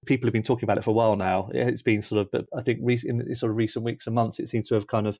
people 0.06 0.28
have 0.28 0.34
been 0.34 0.44
talking 0.44 0.66
about 0.66 0.78
it 0.78 0.84
for 0.84 0.92
a 0.92 0.94
while 0.94 1.16
now. 1.16 1.50
It's 1.54 1.82
been 1.82 2.02
sort 2.02 2.22
of, 2.22 2.32
but 2.32 2.46
I 2.58 2.62
think 2.62 2.80
in 3.04 3.36
sort 3.36 3.52
of 3.52 3.58
recent 3.58 3.86
weeks 3.86 4.08
and 4.08 4.16
months, 4.16 4.40
it 4.40 4.48
seems 4.48 4.70
to 4.70 4.76
have 4.76 4.88
kind 4.88 5.08
of 5.08 5.20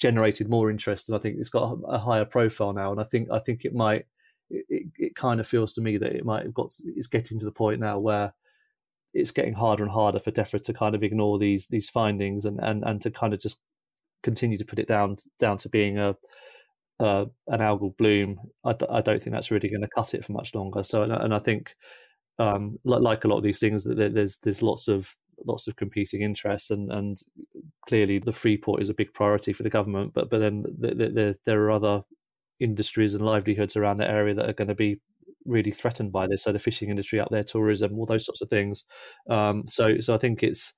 generated 0.00 0.48
more 0.48 0.70
interest, 0.70 1.08
and 1.08 1.16
I 1.16 1.20
think 1.20 1.36
it's 1.38 1.50
got 1.50 1.78
a 1.88 1.98
higher 1.98 2.24
profile 2.24 2.72
now. 2.72 2.92
And 2.92 3.00
I 3.00 3.04
think 3.04 3.28
I 3.30 3.38
think 3.38 3.64
it 3.64 3.74
might. 3.74 4.06
It, 4.50 4.88
it 4.98 5.16
kind 5.16 5.40
of 5.40 5.48
feels 5.48 5.72
to 5.72 5.80
me 5.80 5.96
that 5.96 6.12
it 6.12 6.24
might 6.24 6.44
have 6.44 6.54
got. 6.54 6.72
It's 6.84 7.06
getting 7.06 7.38
to 7.38 7.44
the 7.44 7.52
point 7.52 7.80
now 7.80 7.98
where 7.98 8.34
it's 9.14 9.30
getting 9.30 9.54
harder 9.54 9.82
and 9.82 9.92
harder 9.92 10.18
for 10.18 10.30
DEFRA 10.30 10.62
to 10.64 10.74
kind 10.74 10.94
of 10.94 11.02
ignore 11.02 11.38
these 11.38 11.66
these 11.68 11.88
findings 11.88 12.44
and 12.44 12.60
and 12.60 12.84
and 12.84 13.00
to 13.02 13.10
kind 13.10 13.32
of 13.32 13.40
just 13.40 13.58
continue 14.24 14.58
to 14.58 14.64
put 14.64 14.80
it 14.80 14.88
down 14.88 15.16
down 15.38 15.58
to 15.58 15.68
being 15.68 15.98
a 15.98 16.16
uh, 17.00 17.24
an 17.48 17.60
algal 17.60 17.96
bloom, 17.96 18.38
I 18.64 18.72
don't 18.72 19.20
think 19.20 19.32
that's 19.32 19.50
really 19.50 19.68
going 19.68 19.82
to 19.82 19.88
cut 19.94 20.14
it 20.14 20.24
for 20.24 20.32
much 20.32 20.54
longer. 20.54 20.84
So, 20.84 21.02
and, 21.02 21.12
and 21.12 21.34
I 21.34 21.40
think, 21.40 21.74
um, 22.38 22.76
like, 22.84 23.02
like, 23.02 23.24
a 23.24 23.28
lot 23.28 23.38
of 23.38 23.42
these 23.42 23.60
things, 23.60 23.84
that 23.84 24.14
there's 24.14 24.38
there's 24.38 24.62
lots 24.62 24.88
of 24.88 25.14
lots 25.44 25.66
of 25.66 25.76
competing 25.76 26.22
interests, 26.22 26.70
and 26.70 26.90
and 26.92 27.16
clearly 27.88 28.18
the 28.18 28.32
Freeport 28.32 28.80
is 28.80 28.90
a 28.90 28.94
big 28.94 29.12
priority 29.12 29.52
for 29.52 29.64
the 29.64 29.70
government. 29.70 30.12
But 30.14 30.30
but 30.30 30.38
then 30.38 30.64
the, 30.78 30.88
the, 30.88 31.08
the, 31.08 31.36
there 31.44 31.62
are 31.64 31.72
other 31.72 32.02
industries 32.60 33.14
and 33.14 33.24
livelihoods 33.24 33.76
around 33.76 33.96
the 33.96 34.08
area 34.08 34.34
that 34.34 34.48
are 34.48 34.54
going 34.54 34.68
to 34.68 34.74
be 34.74 35.00
really 35.44 35.72
threatened 35.72 36.12
by 36.12 36.26
this. 36.26 36.44
So 36.44 36.52
the 36.52 36.58
fishing 36.58 36.90
industry 36.90 37.20
up 37.20 37.28
there, 37.30 37.44
tourism, 37.44 37.98
all 37.98 38.06
those 38.06 38.24
sorts 38.24 38.40
of 38.40 38.48
things. 38.48 38.84
Um, 39.28 39.64
so 39.66 40.00
so 40.00 40.14
I 40.14 40.18
think 40.18 40.42
it's 40.42 40.72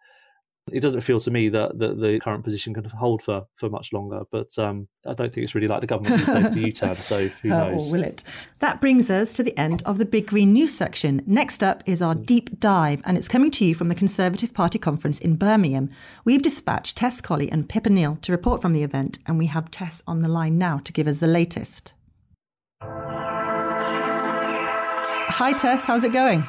it 0.73 0.81
doesn't 0.81 1.03
feel 1.03 1.21
to 1.21 1.31
me 1.31 1.49
that, 1.49 1.79
that 1.79 2.01
the 2.01 2.19
current 2.19 2.43
position 2.43 2.75
can 2.75 2.85
hold 2.85 3.23
for, 3.23 3.47
for 3.55 3.71
much 3.71 3.93
longer, 3.93 4.23
but 4.33 4.59
um, 4.59 4.89
I 5.07 5.15
don't 5.15 5.33
think 5.33 5.45
it's 5.45 5.55
really 5.55 5.69
like 5.69 5.81
the 5.81 5.87
government 5.87 6.19
these 6.19 6.35
days 6.35 6.51
to 6.51 6.61
U-turn. 6.67 6.97
So 6.97 7.29
who 7.29 7.51
oh, 7.53 7.71
knows? 7.71 7.89
or 7.89 7.97
will 7.97 8.05
it? 8.05 8.25
That 8.59 8.81
brings 8.81 9.09
us 9.09 9.33
to 9.35 9.45
the 9.45 9.57
end 9.57 9.85
of 9.87 9.99
the 9.99 10.05
Big 10.05 10.27
Green 10.27 10.53
News 10.53 10.75
section. 10.75 11.23
Next 11.25 11.63
up 11.63 11.85
is 11.87 12.03
our 12.03 12.17
deep 12.17 12.59
dive, 12.59 13.01
and 13.05 13.17
it's 13.17 13.29
coming 13.29 13.53
to 13.53 13.65
you 13.65 13.77
from 13.77 13.89
the 13.89 13.95
Conservative 13.95 14.53
Party 14.53 14.79
conference 14.79 15.21
in 15.21 15.37
Birmingham. 15.37 15.89
We've 16.25 16.43
dispatched 16.43 16.97
Tess 16.97 17.21
Colley 17.21 17.51
and 17.51 17.69
Pippa 17.69 17.91
Neill 17.91 18.19
to 18.23 18.33
report 18.33 18.61
from 18.61 18.73
the 18.73 18.83
event, 18.83 19.21
and 19.25 19.39
we 19.39 19.47
have 19.47 19.71
Tess 19.71 20.03
on 20.07 20.19
the 20.19 20.29
line 20.29 20.59
now 20.59 20.79
to 20.79 20.93
give 20.93 21.07
us 21.07 21.19
the 21.19 21.29
latest. 21.29 21.95
Hi, 25.29 25.53
Tess. 25.53 25.85
How's 25.85 26.03
it 26.03 26.13
going? 26.13 26.43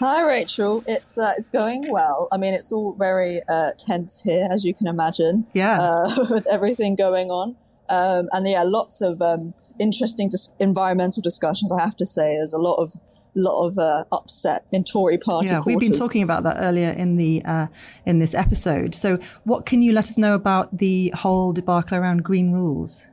Hi, 0.00 0.26
Rachel. 0.26 0.82
It's 0.86 1.18
uh, 1.18 1.34
it's 1.36 1.50
going 1.50 1.84
well. 1.90 2.26
I 2.32 2.38
mean, 2.38 2.54
it's 2.54 2.72
all 2.72 2.94
very 2.94 3.42
uh, 3.46 3.72
tense 3.76 4.22
here, 4.22 4.48
as 4.50 4.64
you 4.64 4.72
can 4.72 4.86
imagine. 4.86 5.46
Yeah. 5.52 5.78
Uh, 5.78 6.26
with 6.30 6.46
everything 6.50 6.96
going 6.96 7.28
on. 7.28 7.54
Um, 7.90 8.30
and 8.32 8.48
yeah, 8.48 8.62
lots 8.62 9.02
of 9.02 9.20
um, 9.20 9.52
interesting 9.78 10.30
dis- 10.30 10.54
environmental 10.58 11.20
discussions. 11.20 11.70
I 11.70 11.82
have 11.82 11.96
to 11.96 12.06
say, 12.06 12.32
there's 12.32 12.54
a 12.54 12.58
lot 12.58 12.76
of 12.76 12.94
lot 13.34 13.66
of 13.66 13.78
uh, 13.78 14.04
upset 14.10 14.64
in 14.72 14.84
Tory 14.84 15.18
party. 15.18 15.48
Yeah, 15.48 15.60
quarters. 15.60 15.66
we've 15.66 15.90
been 15.90 15.98
talking 15.98 16.22
about 16.22 16.44
that 16.44 16.56
earlier 16.58 16.92
in 16.92 17.18
the 17.18 17.42
uh, 17.44 17.66
in 18.06 18.20
this 18.20 18.32
episode. 18.32 18.94
So, 18.94 19.18
what 19.44 19.66
can 19.66 19.82
you 19.82 19.92
let 19.92 20.04
us 20.04 20.16
know 20.16 20.34
about 20.34 20.78
the 20.78 21.12
whole 21.14 21.52
debacle 21.52 21.98
around 21.98 22.24
green 22.24 22.52
rules? 22.52 23.04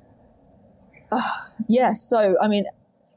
Yeah, 1.67 1.91
so 1.93 2.38
I 2.41 2.47
mean, 2.47 2.63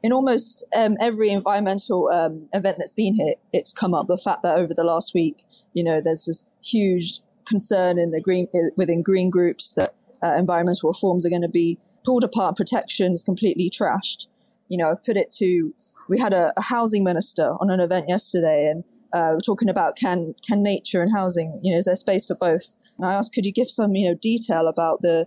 in 0.02 0.12
almost 0.12 0.66
um, 0.76 0.96
every 1.00 1.30
environmental 1.30 2.08
um, 2.12 2.48
event 2.52 2.76
that's 2.78 2.92
been 2.92 3.16
here, 3.16 3.34
it's 3.52 3.72
come 3.72 3.94
up 3.94 4.06
the 4.06 4.18
fact 4.18 4.42
that 4.42 4.58
over 4.58 4.72
the 4.74 4.84
last 4.84 5.14
week, 5.14 5.42
you 5.74 5.84
know, 5.84 6.00
there's 6.02 6.24
this 6.24 6.46
huge 6.64 7.20
concern 7.46 7.98
in 7.98 8.10
the 8.10 8.20
green 8.20 8.46
within 8.76 9.02
green 9.02 9.30
groups 9.30 9.72
that 9.74 9.94
uh, 10.22 10.36
environmental 10.38 10.88
reforms 10.88 11.26
are 11.26 11.30
going 11.30 11.42
to 11.42 11.48
be 11.48 11.78
pulled 12.04 12.24
apart, 12.24 12.56
protections 12.56 13.22
completely 13.22 13.70
trashed. 13.70 14.28
You 14.68 14.78
know, 14.78 14.90
I've 14.90 15.04
put 15.04 15.16
it 15.16 15.32
to 15.32 15.74
we 16.08 16.18
had 16.18 16.32
a, 16.32 16.52
a 16.56 16.62
housing 16.62 17.04
minister 17.04 17.56
on 17.60 17.70
an 17.70 17.80
event 17.80 18.06
yesterday, 18.08 18.70
and 18.70 18.84
uh, 19.12 19.32
we're 19.32 19.40
talking 19.40 19.68
about 19.68 19.96
can 19.96 20.34
can 20.46 20.62
nature 20.62 21.02
and 21.02 21.12
housing, 21.12 21.60
you 21.62 21.72
know, 21.72 21.78
is 21.78 21.86
there 21.86 21.96
space 21.96 22.24
for 22.24 22.36
both? 22.40 22.74
And 22.96 23.06
I 23.06 23.14
asked, 23.14 23.34
could 23.34 23.46
you 23.46 23.52
give 23.52 23.68
some 23.68 23.92
you 23.92 24.08
know 24.08 24.14
detail 24.14 24.68
about 24.68 25.02
the 25.02 25.26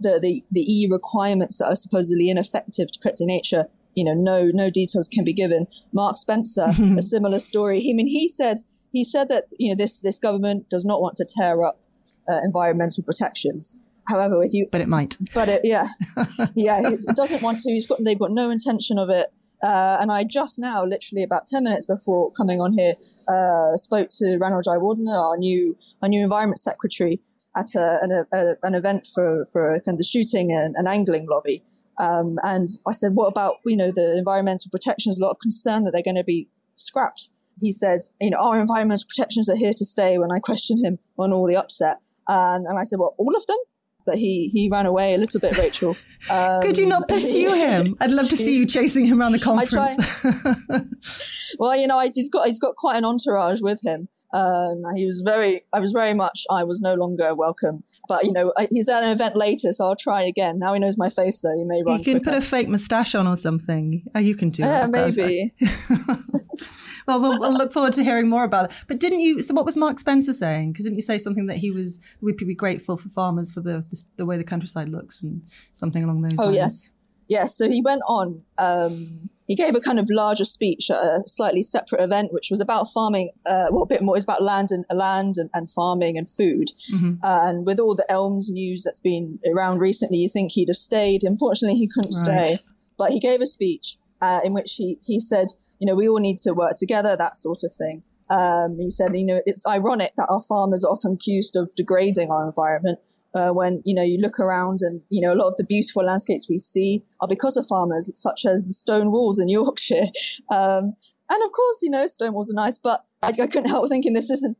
the, 0.00 0.18
the, 0.18 0.42
the 0.50 0.62
EU 0.62 0.90
requirements 0.90 1.58
that 1.58 1.66
are 1.66 1.76
supposedly 1.76 2.30
ineffective 2.30 2.90
to 2.90 2.98
protecting 2.98 3.26
nature, 3.26 3.66
you 3.94 4.04
know, 4.04 4.14
no, 4.14 4.50
no 4.52 4.70
details 4.70 5.08
can 5.08 5.24
be 5.24 5.32
given. 5.32 5.66
Mark 5.92 6.16
Spencer, 6.16 6.72
a 6.96 7.02
similar 7.02 7.38
story. 7.38 7.80
He, 7.80 7.92
I 7.92 7.96
mean, 7.96 8.06
he 8.06 8.28
said, 8.28 8.58
he 8.92 9.04
said 9.04 9.28
that, 9.28 9.44
you 9.58 9.70
know, 9.70 9.76
this, 9.76 10.00
this 10.00 10.18
government 10.18 10.68
does 10.68 10.84
not 10.84 11.00
want 11.00 11.16
to 11.16 11.26
tear 11.38 11.62
up 11.64 11.80
uh, 12.28 12.40
environmental 12.42 13.04
protections. 13.04 13.80
However, 14.08 14.42
if 14.42 14.52
you, 14.52 14.66
but 14.72 14.80
it 14.80 14.88
might, 14.88 15.16
but 15.34 15.48
it, 15.48 15.60
yeah, 15.62 15.86
yeah, 16.56 16.80
it 16.82 17.04
doesn't 17.14 17.42
want 17.42 17.60
to. 17.60 17.70
He's 17.70 17.86
got, 17.86 17.98
they've 18.04 18.18
got 18.18 18.32
no 18.32 18.50
intention 18.50 18.98
of 18.98 19.08
it. 19.08 19.28
Uh, 19.62 19.98
and 20.00 20.10
I 20.10 20.24
just 20.24 20.58
now, 20.58 20.84
literally 20.84 21.22
about 21.22 21.46
10 21.46 21.64
minutes 21.64 21.86
before 21.86 22.32
coming 22.32 22.60
on 22.60 22.72
here, 22.72 22.94
uh, 23.28 23.76
spoke 23.76 24.08
to 24.18 24.38
Ranil 24.40 24.62
Jayawardena, 24.66 25.14
our 25.14 25.36
new, 25.36 25.76
our 26.02 26.08
new 26.08 26.24
environment 26.24 26.58
secretary, 26.58 27.20
at 27.56 27.74
a, 27.76 27.98
an, 28.00 28.24
a, 28.32 28.54
an, 28.62 28.74
event 28.74 29.06
for, 29.12 29.44
for 29.52 29.72
kind 29.84 29.94
of 29.94 29.98
the 29.98 30.04
shooting 30.04 30.50
and, 30.52 30.74
and 30.76 30.88
angling 30.88 31.26
lobby. 31.28 31.62
Um, 32.00 32.36
and 32.42 32.68
I 32.86 32.92
said, 32.92 33.12
what 33.12 33.28
about, 33.28 33.56
you 33.66 33.76
know, 33.76 33.90
the 33.94 34.16
environmental 34.16 34.70
protections? 34.70 35.20
A 35.20 35.24
lot 35.24 35.32
of 35.32 35.38
concern 35.40 35.84
that 35.84 35.90
they're 35.90 36.02
going 36.02 36.16
to 36.16 36.24
be 36.24 36.48
scrapped. 36.76 37.28
He 37.58 37.72
said, 37.72 37.98
you 38.20 38.30
know, 38.30 38.38
our 38.40 38.58
environmental 38.58 39.04
protections 39.06 39.50
are 39.50 39.56
here 39.56 39.72
to 39.76 39.84
stay 39.84 40.18
when 40.18 40.32
I 40.32 40.38
questioned 40.38 40.84
him 40.84 40.98
on 41.18 41.32
all 41.32 41.46
the 41.46 41.56
upset. 41.56 41.98
And, 42.26 42.66
and 42.66 42.78
I 42.78 42.84
said, 42.84 42.98
well, 42.98 43.14
all 43.18 43.36
of 43.36 43.46
them? 43.46 43.58
But 44.06 44.16
he, 44.16 44.48
he 44.48 44.70
ran 44.72 44.86
away 44.86 45.12
a 45.12 45.18
little 45.18 45.40
bit, 45.40 45.58
Rachel. 45.58 45.94
Um, 46.30 46.62
Could 46.62 46.78
you 46.78 46.86
not 46.86 47.06
pursue 47.06 47.52
him? 47.52 47.96
I'd 48.00 48.10
love 48.10 48.30
to 48.30 48.36
see 48.36 48.56
you 48.56 48.66
chasing 48.66 49.04
him 49.04 49.20
around 49.20 49.32
the 49.32 49.38
conference. 49.38 50.24
well, 51.58 51.76
you 51.76 51.86
know, 51.86 51.98
I, 51.98 52.10
he's 52.14 52.30
got 52.30 52.46
he's 52.46 52.58
got 52.58 52.76
quite 52.76 52.96
an 52.96 53.04
entourage 53.04 53.60
with 53.60 53.80
him. 53.84 54.08
Um, 54.32 54.82
he 54.94 55.06
was 55.06 55.22
very, 55.24 55.64
I 55.72 55.80
was 55.80 55.92
very 55.92 56.14
much, 56.14 56.44
I 56.50 56.62
was 56.64 56.80
no 56.80 56.94
longer 56.94 57.34
welcome. 57.34 57.82
But, 58.08 58.24
you 58.24 58.32
know, 58.32 58.52
he's 58.70 58.88
at 58.88 59.02
an 59.02 59.10
event 59.10 59.36
later, 59.36 59.72
so 59.72 59.86
I'll 59.88 59.96
try 59.96 60.22
again. 60.22 60.58
Now 60.58 60.72
he 60.74 60.80
knows 60.80 60.96
my 60.96 61.08
face, 61.08 61.40
though. 61.40 61.56
He 61.56 61.64
may 61.64 61.82
run. 61.82 61.98
You 61.98 62.04
can 62.04 62.14
quicker. 62.20 62.30
put 62.30 62.38
a 62.38 62.46
fake 62.46 62.68
moustache 62.68 63.14
on 63.14 63.26
or 63.26 63.36
something. 63.36 64.04
Oh, 64.14 64.20
you 64.20 64.34
can 64.34 64.50
do 64.50 64.62
that. 64.62 64.90
Yeah, 64.92 65.00
that. 65.00 65.16
maybe. 65.16 65.54
well, 67.06 67.20
well, 67.20 67.40
we'll 67.40 67.56
look 67.56 67.72
forward 67.72 67.92
to 67.94 68.04
hearing 68.04 68.28
more 68.28 68.44
about 68.44 68.70
it. 68.70 68.84
But 68.86 69.00
didn't 69.00 69.20
you, 69.20 69.42
so 69.42 69.54
what 69.54 69.66
was 69.66 69.76
Mark 69.76 69.98
Spencer 69.98 70.32
saying? 70.32 70.72
Because 70.72 70.84
didn't 70.84 70.98
you 70.98 71.02
say 71.02 71.18
something 71.18 71.46
that 71.46 71.58
he 71.58 71.72
was, 71.72 71.98
we'd 72.20 72.36
be 72.36 72.54
grateful 72.54 72.96
for 72.96 73.08
farmers 73.08 73.50
for 73.50 73.60
the, 73.60 73.84
the, 73.88 74.02
the 74.16 74.26
way 74.26 74.36
the 74.36 74.44
countryside 74.44 74.88
looks 74.88 75.22
and 75.22 75.42
something 75.72 76.04
along 76.04 76.22
those 76.22 76.32
oh, 76.38 76.44
lines? 76.44 76.56
Oh, 76.56 76.60
yes. 76.60 76.90
Yes. 77.28 77.56
So 77.56 77.68
he 77.68 77.80
went 77.82 78.02
on. 78.06 78.42
Um, 78.58 79.30
he 79.50 79.56
gave 79.56 79.74
a 79.74 79.80
kind 79.80 79.98
of 79.98 80.06
larger 80.10 80.44
speech 80.44 80.92
at 80.92 80.96
a 80.96 81.24
slightly 81.26 81.60
separate 81.60 82.00
event, 82.00 82.32
which 82.32 82.50
was 82.52 82.60
about 82.60 82.86
farming. 82.94 83.32
Uh, 83.44 83.66
well, 83.72 83.82
a 83.82 83.86
bit 83.86 84.00
more. 84.00 84.14
It's 84.14 84.22
about 84.22 84.40
land 84.40 84.68
and 84.70 84.84
land 84.96 85.34
and, 85.38 85.50
and 85.52 85.68
farming 85.68 86.16
and 86.16 86.28
food. 86.28 86.68
Mm-hmm. 86.94 87.14
Uh, 87.20 87.48
and 87.48 87.66
with 87.66 87.80
all 87.80 87.96
the 87.96 88.06
Elms 88.08 88.48
news 88.52 88.84
that's 88.84 89.00
been 89.00 89.40
around 89.52 89.80
recently, 89.80 90.18
you 90.18 90.28
think 90.28 90.52
he'd 90.52 90.68
have 90.68 90.76
stayed. 90.76 91.24
Unfortunately, 91.24 91.76
he 91.76 91.88
couldn't 91.92 92.14
right. 92.28 92.56
stay. 92.56 92.64
But 92.96 93.10
he 93.10 93.18
gave 93.18 93.40
a 93.40 93.46
speech 93.46 93.96
uh, 94.22 94.38
in 94.44 94.54
which 94.54 94.76
he 94.76 94.98
he 95.02 95.18
said, 95.18 95.48
you 95.80 95.86
know, 95.88 95.96
we 95.96 96.08
all 96.08 96.20
need 96.20 96.38
to 96.44 96.52
work 96.52 96.74
together, 96.76 97.16
that 97.16 97.34
sort 97.34 97.64
of 97.64 97.74
thing. 97.74 98.04
Um, 98.30 98.78
he 98.78 98.88
said, 98.88 99.16
you 99.16 99.26
know, 99.26 99.40
it's 99.46 99.66
ironic 99.66 100.12
that 100.16 100.28
our 100.30 100.40
farmers 100.40 100.84
are 100.84 100.92
often 100.92 101.14
accused 101.14 101.56
of 101.56 101.74
degrading 101.74 102.30
our 102.30 102.46
environment 102.46 103.00
uh, 103.34 103.50
when 103.52 103.82
you 103.84 103.94
know 103.94 104.02
you 104.02 104.18
look 104.18 104.40
around 104.40 104.80
and 104.82 105.02
you 105.08 105.20
know 105.20 105.32
a 105.32 105.36
lot 105.36 105.48
of 105.48 105.56
the 105.56 105.64
beautiful 105.64 106.04
landscapes 106.04 106.48
we 106.48 106.58
see 106.58 107.02
are 107.20 107.28
because 107.28 107.56
of 107.56 107.66
farmers, 107.66 108.10
such 108.14 108.44
as 108.44 108.66
the 108.66 108.72
stone 108.72 109.10
walls 109.10 109.38
in 109.38 109.48
Yorkshire. 109.58 110.08
Um, 110.52 110.92
and 111.32 111.44
of 111.44 111.52
course, 111.52 111.80
you 111.82 111.90
know, 111.90 112.06
stone 112.06 112.32
walls 112.32 112.50
are 112.50 112.54
nice, 112.54 112.76
but 112.78 113.04
I, 113.22 113.28
I 113.28 113.46
couldn't 113.46 113.68
help 113.68 113.88
thinking 113.88 114.14
this 114.14 114.30
isn't 114.30 114.56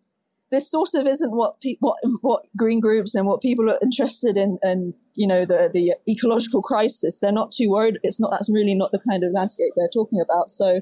this 0.50 0.70
sort 0.70 0.94
of 0.94 1.06
isn't 1.06 1.36
what 1.36 1.60
pe- 1.60 1.76
what 1.80 1.96
what 2.20 2.44
green 2.56 2.80
groups 2.80 3.14
and 3.14 3.26
what 3.26 3.40
people 3.40 3.70
are 3.70 3.78
interested 3.82 4.36
in 4.36 4.58
and 4.62 4.94
you 5.14 5.26
know 5.26 5.44
the 5.44 5.70
the 5.72 5.94
ecological 6.08 6.62
crisis. 6.62 7.18
They're 7.18 7.32
not 7.32 7.52
too 7.52 7.70
worried. 7.70 7.98
It's 8.02 8.20
not 8.20 8.30
that's 8.30 8.50
really 8.50 8.74
not 8.74 8.92
the 8.92 9.00
kind 9.08 9.24
of 9.24 9.32
landscape 9.32 9.72
they're 9.76 9.88
talking 9.92 10.20
about. 10.20 10.48
So 10.48 10.80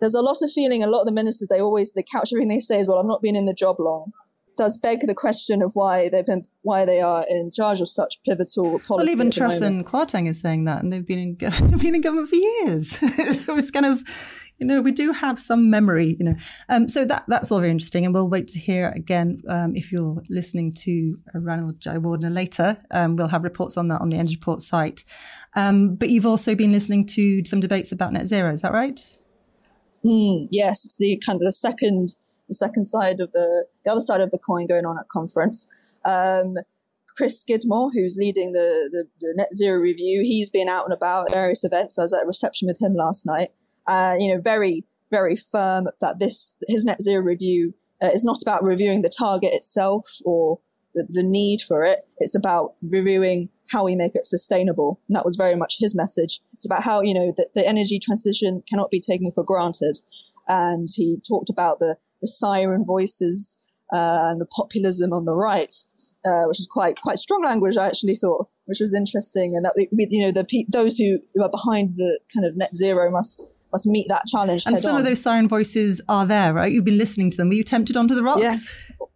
there's 0.00 0.14
a 0.14 0.22
lot 0.22 0.42
of 0.42 0.50
feeling. 0.50 0.82
A 0.82 0.88
lot 0.88 1.00
of 1.00 1.06
the 1.06 1.12
ministers 1.12 1.48
they 1.48 1.60
always 1.60 1.92
they 1.92 2.02
couch 2.02 2.30
everything 2.32 2.48
they 2.48 2.58
say 2.58 2.78
is 2.78 2.88
well 2.88 2.98
I've 2.98 3.06
not 3.06 3.22
been 3.22 3.36
in 3.36 3.46
the 3.46 3.54
job 3.54 3.76
long 3.78 4.12
does 4.56 4.76
beg 4.76 5.00
the 5.00 5.14
question 5.14 5.62
of 5.62 5.72
why 5.74 6.08
they've 6.08 6.26
been 6.26 6.42
why 6.62 6.84
they 6.84 7.00
are 7.00 7.24
in 7.28 7.50
charge 7.50 7.80
of 7.80 7.88
such 7.88 8.22
pivotal 8.24 8.78
policy. 8.80 9.06
Well, 9.06 9.08
even 9.08 9.30
Truss 9.30 9.60
and 9.60 9.86
Kwarteng 9.86 10.26
is 10.26 10.40
saying 10.40 10.64
that, 10.64 10.82
and 10.82 10.92
they've 10.92 11.06
been 11.06 11.18
in 11.18 11.34
been 11.78 11.94
in 11.94 12.00
government 12.00 12.28
for 12.28 12.36
years. 12.36 12.90
so 13.44 13.56
it's 13.56 13.70
kind 13.70 13.86
of 13.86 14.02
you 14.58 14.66
know 14.66 14.80
we 14.80 14.90
do 14.90 15.12
have 15.12 15.38
some 15.38 15.70
memory 15.70 16.16
you 16.18 16.24
know. 16.24 16.34
Um, 16.68 16.88
so 16.88 17.04
that 17.04 17.24
that's 17.28 17.52
all 17.52 17.58
very 17.58 17.70
interesting 17.70 18.04
and 18.04 18.14
we'll 18.14 18.28
wait 18.28 18.48
to 18.48 18.58
hear 18.58 18.90
again 18.94 19.42
um, 19.48 19.76
if 19.76 19.92
you're 19.92 20.22
listening 20.30 20.72
to 20.78 21.16
Ranil 21.34 21.72
Jayawardena 21.72 22.32
later. 22.32 22.78
Um, 22.90 23.16
we'll 23.16 23.28
have 23.28 23.44
reports 23.44 23.76
on 23.76 23.88
that 23.88 24.00
on 24.00 24.08
the 24.08 24.16
ENDS 24.16 24.34
Report 24.34 24.62
site. 24.62 25.04
Um, 25.54 25.94
but 25.94 26.10
you've 26.10 26.26
also 26.26 26.54
been 26.54 26.72
listening 26.72 27.06
to 27.06 27.44
some 27.44 27.60
debates 27.60 27.92
about 27.92 28.12
net 28.12 28.26
zero 28.26 28.52
is 28.52 28.62
that 28.62 28.72
right? 28.72 29.00
Mm, 30.04 30.46
yes 30.50 30.84
it's 30.84 30.96
the 30.96 31.20
kind 31.24 31.36
of 31.36 31.40
the 31.40 31.52
second 31.52 32.16
the 32.48 32.54
second 32.54 32.82
side 32.82 33.20
of 33.20 33.32
the 33.32 33.66
the 33.84 33.90
other 33.90 34.00
side 34.00 34.20
of 34.20 34.30
the 34.30 34.38
coin 34.38 34.66
going 34.66 34.86
on 34.86 34.98
at 34.98 35.08
conference. 35.08 35.70
Um, 36.04 36.54
Chris 37.16 37.40
Skidmore, 37.40 37.90
who's 37.92 38.18
leading 38.20 38.52
the, 38.52 38.90
the, 38.92 39.08
the, 39.20 39.34
net 39.38 39.54
zero 39.54 39.80
review, 39.80 40.20
he's 40.20 40.50
been 40.50 40.68
out 40.68 40.84
and 40.84 40.92
about 40.92 41.28
at 41.28 41.32
various 41.32 41.64
events. 41.64 41.98
I 41.98 42.02
was 42.02 42.12
at 42.12 42.24
a 42.24 42.26
reception 42.26 42.66
with 42.66 42.78
him 42.80 42.94
last 42.94 43.24
night. 43.24 43.52
Uh, 43.86 44.16
you 44.18 44.34
know, 44.34 44.40
very 44.40 44.84
very 45.10 45.36
firm 45.36 45.86
that 46.00 46.16
this 46.18 46.56
his 46.68 46.84
net 46.84 47.00
zero 47.00 47.22
review 47.22 47.74
uh, 48.02 48.08
is 48.08 48.24
not 48.24 48.42
about 48.42 48.62
reviewing 48.62 49.02
the 49.02 49.08
target 49.08 49.50
itself 49.52 50.18
or 50.24 50.60
the, 50.94 51.06
the 51.08 51.22
need 51.22 51.60
for 51.60 51.84
it. 51.84 52.00
It's 52.18 52.36
about 52.36 52.74
reviewing 52.82 53.48
how 53.70 53.84
we 53.84 53.96
make 53.96 54.14
it 54.14 54.26
sustainable. 54.26 55.00
And 55.08 55.16
that 55.16 55.24
was 55.24 55.36
very 55.36 55.56
much 55.56 55.76
his 55.78 55.94
message. 55.94 56.40
It's 56.54 56.66
about 56.66 56.84
how 56.84 57.02
you 57.02 57.14
know 57.14 57.32
that 57.36 57.50
the 57.54 57.66
energy 57.66 57.98
transition 57.98 58.62
cannot 58.68 58.90
be 58.90 59.00
taken 59.00 59.30
for 59.30 59.44
granted. 59.44 59.98
And 60.48 60.88
he 60.94 61.18
talked 61.26 61.50
about 61.50 61.78
the 61.78 61.96
the 62.20 62.28
siren 62.28 62.84
voices 62.86 63.60
uh, 63.92 64.30
and 64.30 64.40
the 64.40 64.46
populism 64.46 65.12
on 65.12 65.24
the 65.24 65.34
right, 65.34 65.74
uh, 66.24 66.44
which 66.46 66.60
is 66.60 66.68
quite 66.70 67.00
quite 67.00 67.18
strong 67.18 67.44
language. 67.44 67.76
I 67.76 67.86
actually 67.86 68.16
thought, 68.16 68.48
which 68.64 68.80
was 68.80 68.94
interesting, 68.94 69.54
and 69.54 69.64
that 69.64 69.74
you 69.76 70.26
know 70.26 70.32
the 70.32 70.66
those 70.72 70.96
who 70.96 71.18
are 71.42 71.50
behind 71.50 71.96
the 71.96 72.20
kind 72.32 72.46
of 72.46 72.56
net 72.56 72.74
zero 72.74 73.10
must 73.10 73.48
must 73.72 73.86
meet 73.86 74.06
that 74.08 74.24
challenge. 74.26 74.64
And 74.66 74.78
some 74.78 74.94
on. 74.94 75.00
of 75.00 75.06
those 75.06 75.20
siren 75.20 75.48
voices 75.48 76.00
are 76.08 76.26
there, 76.26 76.52
right? 76.54 76.72
You've 76.72 76.84
been 76.84 76.98
listening 76.98 77.30
to 77.30 77.36
them. 77.36 77.48
Were 77.48 77.54
you 77.54 77.64
tempted 77.64 77.96
onto 77.96 78.14
the 78.14 78.22
rocks? 78.22 78.42
Yeah. 78.42 79.06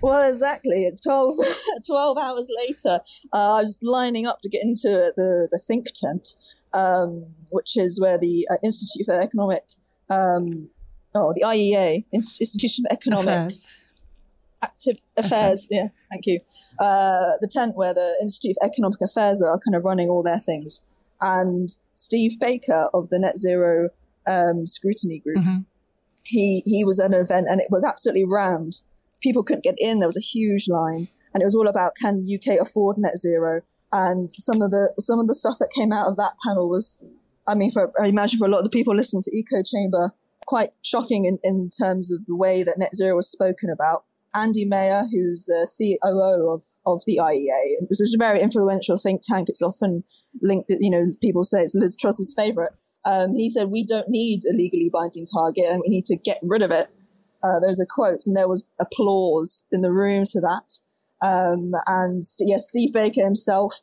Well, 0.00 0.28
exactly. 0.30 0.90
12, 1.02 1.34
12 1.86 2.18
hours 2.18 2.48
later, 2.56 3.00
uh, 3.32 3.56
I 3.56 3.60
was 3.60 3.80
lining 3.82 4.26
up 4.26 4.40
to 4.42 4.48
get 4.48 4.62
into 4.62 5.12
the, 5.16 5.48
the 5.50 5.60
think 5.66 5.86
tent, 5.92 6.28
um, 6.72 7.26
which 7.50 7.76
is 7.76 8.00
where 8.00 8.18
the 8.18 8.46
uh, 8.50 8.56
Institute 8.62 9.06
for 9.06 9.20
Economic 9.20 9.62
um, 10.08 10.70
oh, 11.14 11.32
the 11.34 11.42
IEA, 11.42 12.04
Institution 12.12 12.84
of 12.86 12.92
Economic 12.92 13.28
Affairs. 13.28 13.76
Active 14.62 14.96
Affairs. 15.16 15.68
Yeah, 15.70 15.88
thank 16.10 16.26
you. 16.26 16.40
Uh, 16.78 17.36
the 17.40 17.48
tent 17.50 17.76
where 17.76 17.94
the 17.94 18.16
Institute 18.20 18.56
of 18.60 18.66
Economic 18.66 19.00
Affairs 19.00 19.42
are 19.42 19.58
kind 19.58 19.74
of 19.74 19.84
running 19.84 20.08
all 20.08 20.22
their 20.22 20.38
things. 20.38 20.82
And 21.20 21.68
Steve 21.94 22.38
Baker 22.40 22.88
of 22.94 23.08
the 23.08 23.18
Net 23.18 23.36
Zero 23.36 23.90
um, 24.26 24.66
Scrutiny 24.66 25.18
Group, 25.18 25.38
mm-hmm. 25.38 25.60
he 26.24 26.62
he 26.64 26.84
was 26.84 27.00
at 27.00 27.12
an 27.12 27.20
event 27.20 27.46
and 27.48 27.60
it 27.60 27.68
was 27.70 27.84
absolutely 27.84 28.24
rammed. 28.24 28.82
People 29.20 29.42
couldn't 29.42 29.64
get 29.64 29.74
in. 29.78 29.98
There 29.98 30.08
was 30.08 30.16
a 30.16 30.20
huge 30.20 30.68
line, 30.68 31.08
and 31.34 31.42
it 31.42 31.46
was 31.46 31.56
all 31.56 31.68
about 31.68 31.92
can 32.00 32.18
the 32.18 32.38
UK 32.38 32.60
afford 32.60 32.98
net 32.98 33.16
zero. 33.16 33.62
And 33.92 34.30
some 34.38 34.60
of 34.62 34.70
the 34.70 34.92
some 34.98 35.18
of 35.18 35.26
the 35.26 35.34
stuff 35.34 35.56
that 35.58 35.72
came 35.74 35.92
out 35.92 36.08
of 36.08 36.16
that 36.16 36.34
panel 36.46 36.68
was, 36.68 37.02
I 37.48 37.54
mean, 37.54 37.70
for 37.70 37.90
I 38.00 38.06
imagine 38.06 38.38
for 38.38 38.46
a 38.46 38.50
lot 38.50 38.58
of 38.58 38.64
the 38.64 38.70
people 38.70 38.94
listening 38.94 39.22
to 39.22 39.36
Eco 39.36 39.62
Chamber, 39.62 40.12
quite 40.48 40.70
shocking 40.82 41.26
in, 41.26 41.38
in 41.44 41.68
terms 41.68 42.10
of 42.10 42.24
the 42.24 42.34
way 42.34 42.62
that 42.62 42.78
net 42.78 42.94
zero 42.94 43.14
was 43.14 43.30
spoken 43.30 43.68
about. 43.70 44.04
Andy 44.34 44.64
Mayer, 44.64 45.04
who's 45.12 45.44
the 45.44 45.68
COO 45.76 46.50
of, 46.50 46.62
of 46.86 47.02
the 47.06 47.18
IEA, 47.18 47.80
which 47.82 48.00
is 48.00 48.16
a 48.18 48.22
very 48.22 48.40
influential 48.40 48.96
think 48.96 49.20
tank. 49.22 49.48
It's 49.48 49.62
often 49.62 50.04
linked, 50.42 50.70
you 50.70 50.90
know, 50.90 51.10
people 51.20 51.44
say 51.44 51.60
it's 51.60 51.74
Liz 51.74 51.96
Truss's 51.96 52.34
favorite. 52.34 52.72
Um, 53.04 53.34
he 53.34 53.50
said, 53.50 53.68
We 53.68 53.84
don't 53.84 54.08
need 54.08 54.40
a 54.50 54.54
legally 54.54 54.90
binding 54.92 55.26
target 55.26 55.64
and 55.68 55.82
we 55.82 55.88
need 55.88 56.06
to 56.06 56.16
get 56.16 56.38
rid 56.42 56.62
of 56.62 56.70
it. 56.70 56.88
Uh, 57.42 57.60
there's 57.60 57.80
a 57.80 57.86
quote, 57.86 58.20
and 58.26 58.36
there 58.36 58.48
was 58.48 58.66
applause 58.80 59.64
in 59.70 59.82
the 59.82 59.92
room 59.92 60.24
to 60.26 60.40
that. 60.40 60.80
Um, 61.20 61.72
and 61.86 62.22
yeah, 62.40 62.56
Steve 62.58 62.92
Baker 62.92 63.22
himself, 63.22 63.76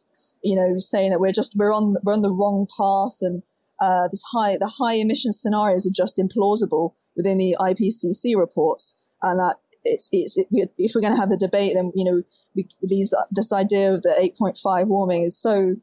you 0.43 0.55
know, 0.55 0.75
saying 0.77 1.11
that 1.11 1.19
we're 1.19 1.31
just 1.31 1.55
we're 1.55 1.73
on 1.73 1.95
we're 2.03 2.13
on 2.13 2.21
the 2.21 2.31
wrong 2.31 2.67
path, 2.77 3.17
and 3.21 3.43
uh, 3.81 4.07
this 4.09 4.23
high 4.33 4.57
the 4.57 4.71
high 4.79 4.95
emission 4.95 5.31
scenarios 5.31 5.85
are 5.85 5.93
just 5.93 6.17
implausible 6.17 6.93
within 7.15 7.37
the 7.37 7.55
IPCC 7.59 8.37
reports, 8.37 9.03
and 9.21 9.39
that 9.39 9.57
it's 9.83 10.09
it's 10.11 10.37
it, 10.37 10.47
if 10.77 10.93
we're 10.95 11.01
going 11.01 11.13
to 11.13 11.19
have 11.19 11.29
the 11.29 11.37
debate, 11.37 11.73
then 11.75 11.91
you 11.95 12.03
know 12.03 12.21
we, 12.55 12.67
these 12.81 13.13
this 13.31 13.53
idea 13.53 13.93
of 13.93 14.01
the 14.01 14.33
8.5 14.41 14.87
warming 14.87 15.23
is 15.23 15.39
so 15.39 15.75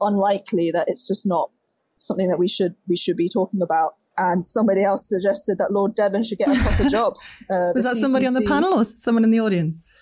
unlikely 0.00 0.70
that 0.72 0.86
it's 0.88 1.06
just 1.06 1.26
not 1.26 1.50
something 1.98 2.28
that 2.28 2.38
we 2.38 2.48
should 2.48 2.74
we 2.88 2.96
should 2.96 3.16
be 3.16 3.28
talking 3.28 3.62
about. 3.62 3.92
And 4.16 4.46
somebody 4.46 4.84
else 4.84 5.08
suggested 5.08 5.58
that 5.58 5.72
Lord 5.72 5.96
Deben 5.96 6.24
should 6.26 6.38
get 6.38 6.48
a 6.48 6.60
proper 6.60 6.84
job. 6.88 7.14
Uh, 7.50 7.74
was 7.74 7.84
that 7.84 7.96
CCC. 7.96 8.00
somebody 8.00 8.26
on 8.26 8.34
the 8.34 8.46
panel 8.46 8.74
or 8.74 8.84
someone 8.84 9.24
in 9.24 9.32
the 9.32 9.40
audience? 9.40 9.92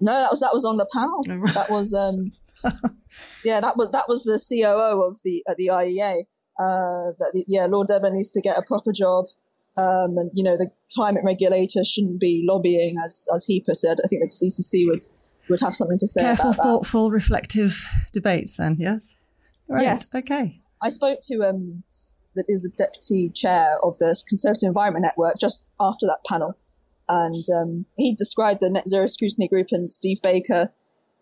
No, 0.00 0.12
that 0.12 0.30
was 0.30 0.40
that 0.40 0.50
was 0.52 0.64
on 0.64 0.76
the 0.78 0.88
panel. 0.92 1.24
Oh, 1.28 1.52
that 1.52 1.70
was 1.70 1.94
um, 1.94 2.32
yeah, 3.44 3.60
that 3.60 3.76
was 3.76 3.92
that 3.92 4.08
was 4.08 4.24
the 4.24 4.40
COO 4.40 5.02
of 5.02 5.20
the 5.22 5.44
at 5.48 5.56
the 5.56 5.68
IEA. 5.68 6.24
Uh, 6.60 7.16
that 7.18 7.44
yeah, 7.48 7.64
Lord 7.64 7.88
Deben 7.88 8.12
needs 8.12 8.30
to 8.32 8.40
get 8.42 8.58
a 8.58 8.62
proper 8.62 8.92
job. 8.92 9.24
Um, 9.78 10.18
and 10.18 10.30
you 10.34 10.44
know 10.44 10.58
the 10.58 10.70
climate 10.92 11.22
regulator 11.24 11.84
shouldn't 11.84 12.20
be 12.20 12.44
lobbying, 12.46 12.96
as 13.02 13.26
as 13.34 13.46
he 13.46 13.60
put 13.60 13.78
it. 13.82 13.98
I 14.04 14.08
think 14.08 14.22
the 14.22 14.28
CCC 14.28 14.86
would 14.86 15.06
would 15.48 15.60
have 15.60 15.74
something 15.74 15.96
to 15.98 16.06
say. 16.06 16.20
Careful, 16.20 16.52
thoughtful, 16.52 17.08
that. 17.08 17.14
reflective 17.14 17.82
debate. 18.12 18.50
Then, 18.58 18.76
yes. 18.78 19.16
Right. 19.68 19.82
Yes. 19.82 20.14
Okay. 20.30 20.60
I 20.82 20.90
spoke 20.90 21.20
to 21.24 21.44
um, 21.44 21.82
that 22.34 22.44
is 22.46 22.62
the 22.62 22.70
deputy 22.76 23.30
chair 23.30 23.76
of 23.82 23.96
the 23.98 24.14
Conservative 24.28 24.66
Environment 24.66 25.04
Network 25.04 25.36
just 25.40 25.64
after 25.80 26.06
that 26.06 26.18
panel, 26.28 26.58
and 27.08 27.44
um, 27.56 27.86
he 27.96 28.14
described 28.14 28.60
the 28.60 28.68
Net 28.68 28.86
Zero 28.86 29.06
Scrutiny 29.06 29.48
Group 29.48 29.68
and 29.70 29.90
Steve 29.90 30.18
Baker, 30.22 30.72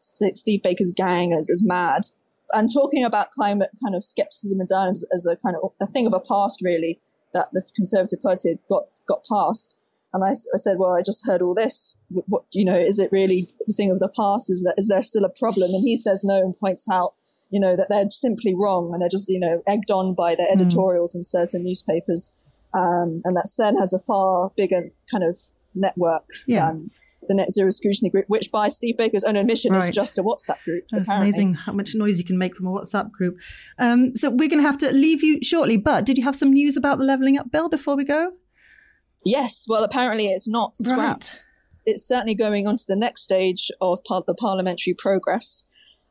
Steve 0.00 0.62
Baker's 0.64 0.90
gang 0.90 1.32
as, 1.32 1.48
as 1.48 1.62
mad, 1.64 2.02
and 2.52 2.68
talking 2.72 3.04
about 3.04 3.30
climate 3.30 3.70
kind 3.82 3.94
of 3.94 4.04
skepticism 4.04 4.60
and 4.60 4.68
denialism 4.68 5.04
as 5.12 5.26
a 5.26 5.36
kind 5.36 5.56
of 5.56 5.72
a 5.80 5.86
thing 5.86 6.06
of 6.06 6.12
a 6.12 6.20
past, 6.20 6.60
really, 6.62 7.00
that 7.34 7.48
the 7.52 7.62
Conservative 7.74 8.22
Party 8.22 8.50
had 8.50 8.58
got 8.68 8.84
got 9.06 9.24
past. 9.30 9.76
And 10.14 10.24
I, 10.24 10.30
I 10.30 10.56
said, 10.56 10.78
well, 10.78 10.94
I 10.94 11.02
just 11.02 11.26
heard 11.26 11.42
all 11.42 11.54
this. 11.54 11.94
What, 12.08 12.44
you 12.52 12.64
know, 12.64 12.78
is 12.78 12.98
it 12.98 13.12
really 13.12 13.48
the 13.66 13.74
thing 13.74 13.90
of 13.90 14.00
the 14.00 14.08
past? 14.08 14.50
Is 14.50 14.62
that 14.62 14.74
is 14.78 14.88
there 14.88 15.02
still 15.02 15.24
a 15.24 15.28
problem? 15.28 15.70
And 15.70 15.82
he 15.84 15.96
says 15.96 16.24
no 16.24 16.38
and 16.38 16.58
points 16.58 16.88
out 16.90 17.14
you 17.50 17.60
know, 17.60 17.76
that 17.76 17.88
they're 17.88 18.10
simply 18.10 18.54
wrong 18.54 18.92
and 18.92 19.00
they're 19.00 19.08
just, 19.08 19.28
you 19.28 19.40
know, 19.40 19.62
egged 19.66 19.90
on 19.90 20.14
by 20.14 20.34
the 20.34 20.44
hmm. 20.44 20.60
editorials 20.60 21.12
mm. 21.12 21.16
in 21.16 21.22
certain 21.22 21.64
newspapers. 21.64 22.34
Um, 22.74 23.22
and 23.24 23.34
that 23.36 23.48
CEN 23.48 23.78
has 23.78 23.94
a 23.94 23.98
far 23.98 24.52
bigger 24.56 24.90
kind 25.10 25.24
of 25.24 25.38
network 25.74 26.24
yeah. 26.46 26.66
than 26.66 26.90
the 27.28 27.34
Net 27.34 27.52
Zero 27.52 27.70
Scrutiny 27.70 28.10
Group, 28.10 28.24
which 28.28 28.50
by 28.50 28.68
Steve 28.68 28.96
Baker's 28.96 29.24
own 29.24 29.36
admission 29.36 29.72
right. 29.72 29.84
is 29.84 29.90
just 29.90 30.18
a 30.18 30.22
WhatsApp 30.22 30.62
group. 30.64 30.84
It's 30.92 31.08
amazing 31.08 31.54
how 31.54 31.72
much 31.72 31.94
noise 31.94 32.18
you 32.18 32.24
can 32.24 32.38
make 32.38 32.56
from 32.56 32.66
a 32.66 32.70
WhatsApp 32.70 33.12
group. 33.12 33.36
Um, 33.78 34.16
so 34.16 34.30
we're 34.30 34.48
going 34.48 34.62
to 34.62 34.66
have 34.66 34.78
to 34.78 34.92
leave 34.92 35.22
you 35.22 35.38
shortly, 35.42 35.76
but 35.76 36.04
did 36.04 36.18
you 36.18 36.24
have 36.24 36.34
some 36.34 36.52
news 36.52 36.76
about 36.76 36.98
the 36.98 37.04
Levelling 37.04 37.38
Up 37.38 37.50
Bill 37.50 37.68
before 37.68 37.96
we 37.96 38.04
go? 38.04 38.32
Yes. 39.24 39.66
Well, 39.68 39.84
apparently 39.84 40.26
it's 40.26 40.48
not 40.48 40.78
scrapped. 40.78 40.98
Right. 41.24 41.44
It's 41.86 42.06
certainly 42.06 42.34
going 42.34 42.66
on 42.66 42.76
to 42.76 42.84
the 42.86 42.96
next 42.96 43.22
stage 43.22 43.70
of 43.80 44.02
par- 44.04 44.24
the 44.26 44.34
parliamentary 44.34 44.94
progress. 44.94 45.64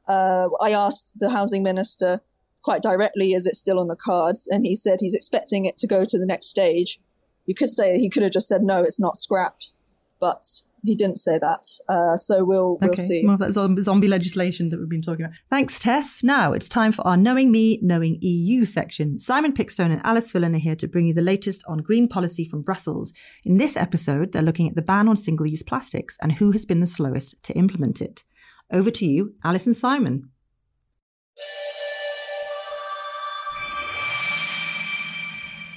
Uh, 0.07 0.49
I 0.61 0.71
asked 0.71 1.13
the 1.19 1.31
housing 1.31 1.63
minister 1.63 2.21
quite 2.63 2.81
directly, 2.81 3.33
is 3.33 3.45
it 3.45 3.55
still 3.55 3.79
on 3.79 3.87
the 3.87 3.95
cards? 3.95 4.47
And 4.49 4.65
he 4.65 4.75
said 4.75 4.99
he's 4.99 5.13
expecting 5.13 5.65
it 5.65 5.77
to 5.79 5.87
go 5.87 6.03
to 6.03 6.17
the 6.17 6.25
next 6.25 6.47
stage. 6.47 6.99
You 7.45 7.55
could 7.55 7.69
say 7.69 7.97
he 7.97 8.09
could 8.09 8.23
have 8.23 8.31
just 8.31 8.47
said, 8.47 8.61
no, 8.61 8.83
it's 8.83 8.99
not 8.99 9.15
scrapped, 9.15 9.73
but 10.19 10.43
he 10.83 10.95
didn't 10.95 11.17
say 11.17 11.39
that. 11.39 11.65
Uh, 11.89 12.15
so 12.15 12.43
we'll, 12.43 12.77
we'll 12.81 12.91
okay. 12.91 13.01
see. 13.01 13.23
More 13.23 13.33
of 13.33 13.39
that 13.39 13.53
zombie 13.53 14.07
legislation 14.07 14.69
that 14.69 14.79
we've 14.79 14.89
been 14.89 15.01
talking 15.01 15.25
about. 15.25 15.37
Thanks, 15.49 15.79
Tess. 15.79 16.23
Now 16.23 16.53
it's 16.53 16.69
time 16.69 16.91
for 16.91 17.05
our 17.07 17.17
Knowing 17.17 17.51
Me, 17.51 17.79
Knowing 17.81 18.17
EU 18.21 18.65
section. 18.65 19.19
Simon 19.19 19.53
Pickstone 19.53 19.91
and 19.91 20.01
Alice 20.05 20.31
Villan 20.31 20.55
are 20.55 20.59
here 20.59 20.75
to 20.75 20.87
bring 20.87 21.07
you 21.07 21.13
the 21.13 21.21
latest 21.21 21.63
on 21.67 21.79
green 21.79 22.07
policy 22.07 22.45
from 22.45 22.61
Brussels. 22.61 23.13
In 23.45 23.57
this 23.57 23.75
episode, 23.75 24.31
they're 24.31 24.41
looking 24.41 24.69
at 24.69 24.75
the 24.75 24.81
ban 24.81 25.07
on 25.07 25.17
single 25.17 25.47
use 25.47 25.63
plastics 25.63 26.17
and 26.21 26.33
who 26.33 26.51
has 26.51 26.65
been 26.65 26.79
the 26.79 26.87
slowest 26.87 27.41
to 27.43 27.53
implement 27.53 28.01
it. 28.01 28.23
Over 28.71 28.91
to 28.91 29.05
you, 29.05 29.33
Alice 29.43 29.65
and 29.65 29.75
Simon. 29.75 30.29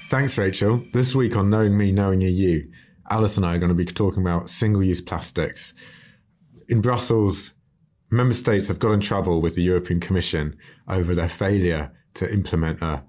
Thanks, 0.08 0.36
Rachel. 0.36 0.84
This 0.92 1.14
week 1.14 1.36
on 1.36 1.50
Knowing 1.50 1.76
Me, 1.76 1.92
Knowing 1.92 2.20
EU, 2.20 2.68
Alice 3.10 3.36
and 3.36 3.44
I 3.44 3.56
are 3.56 3.58
going 3.58 3.70
to 3.70 3.74
be 3.74 3.84
talking 3.84 4.22
about 4.22 4.48
single 4.48 4.82
use 4.82 5.00
plastics. 5.00 5.74
In 6.68 6.80
Brussels, 6.80 7.54
member 8.10 8.34
states 8.34 8.68
have 8.68 8.78
got 8.78 8.92
in 8.92 9.00
trouble 9.00 9.40
with 9.40 9.56
the 9.56 9.62
European 9.62 9.98
Commission 9.98 10.56
over 10.88 11.14
their 11.14 11.28
failure 11.28 11.92
to 12.14 12.32
implement 12.32 12.80
a 12.82 13.02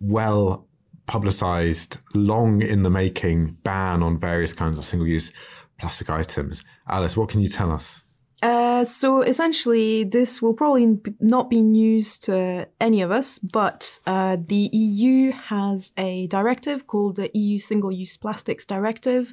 well 0.00 0.68
publicized, 1.06 1.98
long 2.14 2.62
in 2.62 2.84
the 2.84 2.90
making 2.90 3.56
ban 3.64 4.02
on 4.02 4.18
various 4.18 4.52
kinds 4.52 4.78
of 4.78 4.84
single 4.84 5.08
use 5.08 5.32
plastic 5.78 6.08
items. 6.08 6.64
Alice, 6.88 7.16
what 7.16 7.28
can 7.28 7.40
you 7.40 7.48
tell 7.48 7.72
us? 7.72 8.02
Uh, 8.42 8.84
so 8.84 9.22
essentially, 9.22 10.02
this 10.02 10.42
will 10.42 10.52
probably 10.52 10.98
not 11.20 11.48
be 11.48 11.62
news 11.62 12.18
to 12.18 12.66
any 12.80 13.00
of 13.00 13.12
us, 13.12 13.38
but 13.38 14.00
uh, 14.04 14.36
the 14.44 14.68
EU 14.72 15.30
has 15.30 15.92
a 15.96 16.26
directive 16.26 16.88
called 16.88 17.16
the 17.16 17.30
EU 17.34 17.60
Single 17.60 17.92
Use 17.92 18.16
Plastics 18.16 18.66
Directive. 18.66 19.32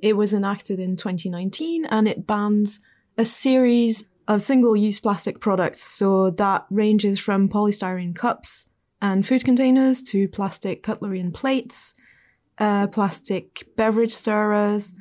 It 0.00 0.16
was 0.16 0.32
enacted 0.32 0.78
in 0.78 0.94
2019 0.94 1.86
and 1.86 2.06
it 2.06 2.24
bans 2.24 2.78
a 3.18 3.24
series 3.24 4.06
of 4.28 4.42
single 4.42 4.76
use 4.76 5.00
plastic 5.00 5.40
products. 5.40 5.82
So 5.82 6.30
that 6.30 6.66
ranges 6.70 7.18
from 7.18 7.48
polystyrene 7.48 8.14
cups 8.14 8.68
and 9.02 9.26
food 9.26 9.44
containers 9.44 10.02
to 10.04 10.28
plastic 10.28 10.84
cutlery 10.84 11.18
and 11.18 11.34
plates, 11.34 11.94
uh, 12.58 12.86
plastic 12.88 13.68
beverage 13.76 14.12
stirrers, 14.12 14.94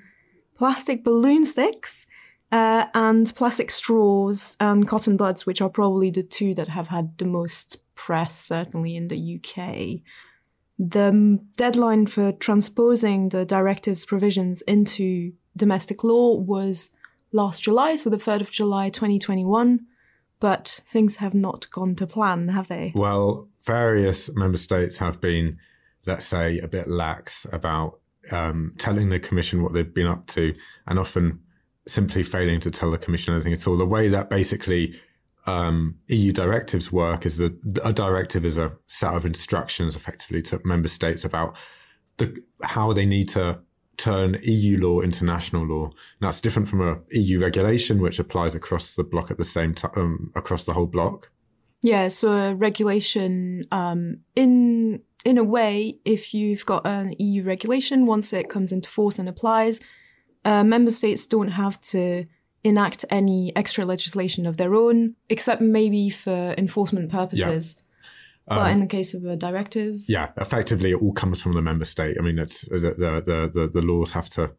plastic 0.58 1.04
balloon 1.04 1.46
sticks 1.46 2.08
uh, 2.52 2.86
and 2.94 3.34
plastic 3.36 3.72
straws 3.72 4.56
and 4.60 4.88
cotton 4.88 5.18
buds, 5.18 5.46
which 5.46 5.62
are 5.62 5.70
probably 5.70 6.10
the 6.10 6.24
two 6.24 6.54
that 6.56 6.70
have 6.70 6.90
had 6.90 7.18
the 7.18 7.26
most 7.26 7.78
press, 7.96 8.36
certainly 8.36 8.96
in 8.96 9.08
the 9.08 9.40
UK. 9.40 10.02
The 10.78 11.40
deadline 11.56 12.06
for 12.08 12.34
transposing 12.34 13.30
the 13.30 13.46
directive's 13.46 14.06
provisions 14.06 14.62
into 14.64 15.34
domestic 15.56 16.04
law 16.04 16.36
was 16.36 16.92
last 17.32 17.64
July, 17.64 17.96
so 17.96 18.10
the 18.10 18.18
3rd 18.18 18.42
of 18.42 18.52
July 18.52 18.90
2021, 18.90 19.86
but 20.40 20.82
things 20.86 21.18
have 21.18 21.34
not 21.34 21.70
gone 21.72 21.96
to 21.96 22.06
plan, 22.08 22.50
have 22.50 22.68
they? 22.68 22.92
Well, 22.94 23.48
various 23.64 24.34
member 24.36 24.58
states 24.58 24.98
have 24.98 25.22
been, 25.22 25.58
let's 26.06 26.26
say, 26.26 26.58
a 26.60 26.68
bit 26.68 26.90
lax 26.90 27.48
about 27.52 28.00
um, 28.32 28.74
telling 28.78 29.10
the 29.10 29.20
Commission 29.20 29.64
what 29.64 29.74
they've 29.74 29.94
been 29.94 30.08
up 30.08 30.28
to, 30.28 30.54
and 30.88 31.00
often 31.00 31.40
simply 31.88 32.24
failing 32.24 32.60
to 32.62 32.72
tell 32.72 32.92
the 32.92 32.98
Commission 32.98 33.34
anything 33.34 33.54
at 33.54 33.68
all. 33.68 33.78
The 33.78 33.86
way 33.86 34.08
that 34.08 34.30
basically 34.30 35.00
um, 35.46 35.96
EU 36.08 36.32
directives 36.32 36.92
work 36.92 37.26
is 37.26 37.38
that 37.38 37.54
a 37.84 37.94
directive 37.94 38.46
is 38.46 38.58
a 38.58 38.74
set 38.88 39.14
of 39.14 39.26
instructions 39.26 39.96
effectively 39.96 40.42
to 40.44 40.60
member 40.64 40.88
states 40.88 41.24
about 41.24 41.56
the, 42.18 42.36
how 42.64 42.94
they 42.94 43.06
need 43.06 43.30
to 43.30 43.60
turn 43.98 44.40
EU 44.44 44.78
law 44.78 45.00
into 45.00 45.24
national 45.24 45.66
law. 45.66 45.86
And 45.86 45.94
that's 46.22 46.42
different 46.42 46.68
from 46.68 46.82
a 46.82 47.00
EU 47.12 47.40
regulation, 47.40 48.02
which 48.02 48.20
applies 48.20 48.56
across 48.56 48.96
the 48.96 49.04
block 49.04 49.32
at 49.32 49.38
the 49.38 49.46
same 49.46 49.74
time, 49.74 49.92
um, 49.96 50.32
across 50.36 50.66
the 50.66 50.74
whole 50.74 50.88
block. 50.88 51.32
Yeah, 51.82 52.08
so 52.08 52.32
a 52.32 52.56
regulation, 52.56 53.62
um, 53.72 54.22
in 54.36 55.02
in 55.24 55.38
a 55.40 55.44
way, 55.44 55.98
if 56.06 56.34
you've 56.34 56.66
got 56.66 56.86
an 56.86 57.16
EU 57.20 57.44
regulation, 57.44 58.06
once 58.06 58.32
it 58.32 58.50
comes 58.50 58.72
into 58.72 58.90
force 58.90 59.18
and 59.18 59.28
applies, 59.28 59.82
uh, 60.46 60.64
member 60.64 60.92
states 60.92 61.26
don't 61.26 61.50
have 61.50 61.82
to 61.82 62.26
enact 62.64 63.06
any 63.10 63.56
extra 63.56 63.86
legislation 63.86 64.46
of 64.46 64.58
their 64.58 64.74
own, 64.74 65.16
except 65.30 65.62
maybe 65.62 66.10
for 66.10 66.56
enforcement 66.58 67.12
purposes. 67.12 67.76
Yeah. 67.78 67.82
But 68.48 68.60
um, 68.60 68.68
in 68.68 68.80
the 68.82 68.88
case 68.88 69.14
of 69.16 69.26
a 69.26 69.36
directive, 69.36 70.02
yeah, 70.08 70.30
effectively 70.38 70.92
it 70.92 71.02
all 71.02 71.14
comes 71.14 71.42
from 71.42 71.54
the 71.54 71.62
member 71.62 71.86
state. 71.86 72.16
I 72.20 72.22
mean, 72.22 72.38
it's 72.38 72.62
the 72.70 73.24
the 73.26 73.52
the, 73.52 73.68
the 73.68 73.82
laws 73.82 74.12
have 74.12 74.30
to 74.32 74.52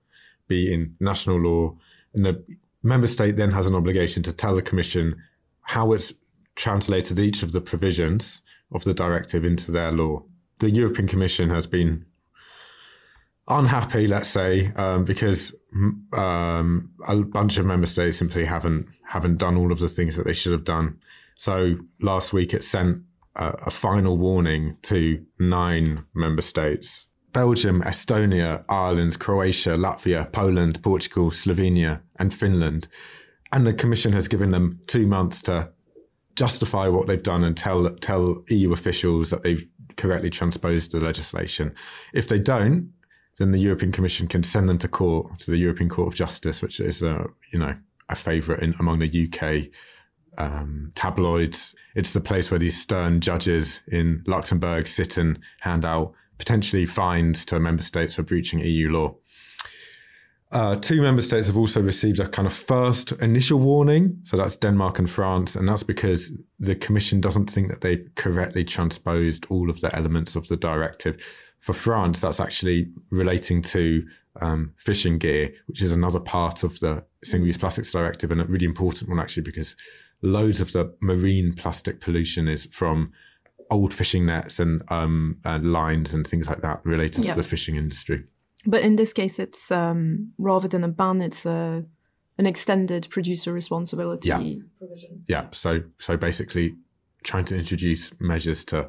be 0.49 0.72
in 0.72 0.96
national 0.99 1.40
law, 1.40 1.77
and 2.12 2.27
the 2.27 2.44
member 2.83 3.07
state 3.07 3.37
then 3.37 3.53
has 3.53 3.66
an 3.66 3.75
obligation 3.75 4.22
to 4.25 4.33
tell 4.33 4.57
the 4.57 4.62
commission 4.62 5.22
how 5.62 5.92
it's 5.92 6.12
translated 6.57 7.18
each 7.20 7.42
of 7.42 7.53
the 7.53 7.61
provisions 7.61 8.42
of 8.72 8.83
the 8.85 8.94
directive 8.94 9.44
into 9.44 9.70
their 9.70 9.92
law. 9.92 10.25
The 10.59 10.70
European 10.70 11.07
Commission 11.07 11.51
has 11.51 11.66
been 11.66 12.07
unhappy, 13.49 14.07
let's 14.07 14.29
say, 14.29 14.73
um, 14.77 15.05
because 15.05 15.55
um, 16.13 16.91
a 17.07 17.17
bunch 17.17 17.59
of 17.59 17.67
member 17.67 17.87
states 17.87 18.19
simply 18.19 18.45
haven't 18.45 18.89
haven't 19.05 19.39
done 19.39 19.57
all 19.57 19.73
of 19.73 19.79
the 19.79 19.89
things 19.89 20.17
that 20.17 20.25
they 20.25 20.33
should 20.33 20.53
have 20.53 20.65
done. 20.65 20.99
So 21.37 21.77
last 22.01 22.33
week 22.33 22.55
it 22.55 22.65
sent 22.65 23.03
a, 23.35 23.49
a 23.67 23.71
final 23.71 24.17
warning 24.17 24.79
to 24.83 25.25
nine 25.39 26.05
member 26.15 26.43
states: 26.43 27.07
Belgium, 27.33 27.83
Estonia, 27.83 28.65
Ireland, 28.69 29.19
Croatia, 29.19 29.71
Latvia, 29.71 30.31
Poland, 30.33 30.83
Portugal, 30.83 31.31
Slovenia, 31.31 32.01
and 32.19 32.35
Finland. 32.35 32.89
And 33.53 33.67
the 33.67 33.73
Commission 33.73 34.13
has 34.13 34.27
given 34.27 34.51
them 34.51 34.81
two 34.87 35.07
months 35.07 35.41
to 35.43 35.71
justify 36.35 36.89
what 36.89 37.07
they've 37.07 37.23
done 37.23 37.45
and 37.45 37.57
tell 37.57 37.89
tell 37.97 38.43
EU 38.49 38.73
officials 38.73 39.31
that 39.31 39.43
they've 39.43 39.67
correctly 39.97 40.31
transposed 40.31 40.93
the 40.93 41.01
legislation. 41.01 41.75
If 42.13 42.29
they 42.29 42.39
don't, 42.39 42.93
then 43.38 43.53
the 43.53 43.59
European 43.59 43.92
Commission 43.92 44.27
can 44.27 44.42
send 44.42 44.68
them 44.68 44.79
to 44.79 44.88
court 44.88 45.38
to 45.40 45.51
the 45.51 45.59
European 45.59 45.88
Court 45.88 46.09
of 46.09 46.14
Justice, 46.14 46.62
which 46.62 46.81
is 46.81 47.03
a 47.03 47.27
you 47.53 47.59
know 47.59 47.75
a 48.09 48.14
favourite 48.14 48.62
in, 48.62 48.75
among 48.79 48.99
the 48.99 49.29
UK 49.29 49.70
um, 50.38 50.92
tabloids. 50.94 51.75
It's 51.94 52.12
the 52.12 52.20
place 52.20 52.51
where 52.51 52.59
these 52.59 52.81
stern 52.81 53.20
judges 53.20 53.83
in 53.90 54.22
Luxembourg 54.27 54.87
sit 54.87 55.16
and 55.16 55.38
hand 55.61 55.85
out 55.85 56.12
potentially 56.38 56.87
fines 56.87 57.44
to 57.46 57.59
member 57.59 57.83
states 57.83 58.14
for 58.14 58.22
breaching 58.22 58.61
EU 58.61 58.90
law. 58.90 59.16
Uh, 60.53 60.77
two 60.77 61.03
member 61.03 61.22
states 61.22 61.49
have 61.49 61.57
also 61.57 61.83
received 61.83 62.20
a 62.20 62.29
kind 62.29 62.46
of 62.46 62.55
first 62.55 63.12
initial 63.12 63.59
warning. 63.59 64.18
So 64.22 64.37
that's 64.37 64.57
Denmark 64.57 64.99
and 64.99 65.11
France. 65.11 65.57
And 65.57 65.68
that's 65.68 65.83
because 65.83 66.33
the 66.61 66.77
Commission 66.77 67.20
doesn't 67.20 67.51
think 67.51 67.68
that 67.68 67.81
they've 67.81 68.09
correctly 68.14 68.64
transposed 68.64 69.46
all 69.51 69.70
of 69.70 69.81
the 69.81 69.94
elements 69.96 70.37
of 70.37 70.46
the 70.49 70.57
directive. 70.57 71.20
For 71.59 71.73
France, 71.73 72.21
that's 72.21 72.40
actually 72.40 72.88
relating 73.11 73.62
to 73.62 74.07
um, 74.40 74.73
fishing 74.77 75.19
gear, 75.19 75.53
which 75.66 75.83
is 75.83 75.92
another 75.92 76.21
part 76.21 76.62
of 76.62 76.79
the 76.81 77.05
single 77.25 77.47
use 77.47 77.57
plastics 77.57 77.90
directive 77.90 78.31
and 78.31 78.40
a 78.40 78.45
really 78.45 78.66
important 78.66 79.09
one, 79.09 79.19
actually, 79.19 79.42
because 79.42 79.77
loads 80.23 80.61
of 80.61 80.73
the 80.73 80.95
marine 81.01 81.53
plastic 81.53 82.01
pollution 82.01 82.49
is 82.49 82.66
from 82.66 83.12
old 83.71 83.92
fishing 83.92 84.27
nets 84.27 84.61
and, 84.61 84.83
um, 84.92 85.38
and 85.45 85.73
lines 85.73 86.14
and 86.14 86.27
things 86.27 86.49
like 86.49 86.62
that 86.62 86.81
related 86.85 87.25
to 87.25 87.35
the 87.35 87.42
fishing 87.42 87.77
industry. 87.77 88.25
But 88.64 88.83
in 88.83 88.97
this 88.97 89.12
case, 89.12 89.38
it's 89.38 89.71
um, 89.71 90.33
rather 90.38 90.69
than 90.69 90.85
a 90.85 90.88
ban, 90.88 91.21
it's 91.21 91.47
a 91.47 91.85
an 92.38 92.47
extended 92.47 93.09
producer 93.09 93.51
responsibility 93.53 94.29
yeah. 94.29 94.38
provision. 94.79 95.25
Yeah. 95.29 95.47
So 95.53 95.83
so 95.99 96.16
basically, 96.16 96.77
trying 97.23 97.45
to 97.47 97.57
introduce 97.57 98.19
measures 98.21 98.64
to 98.66 98.88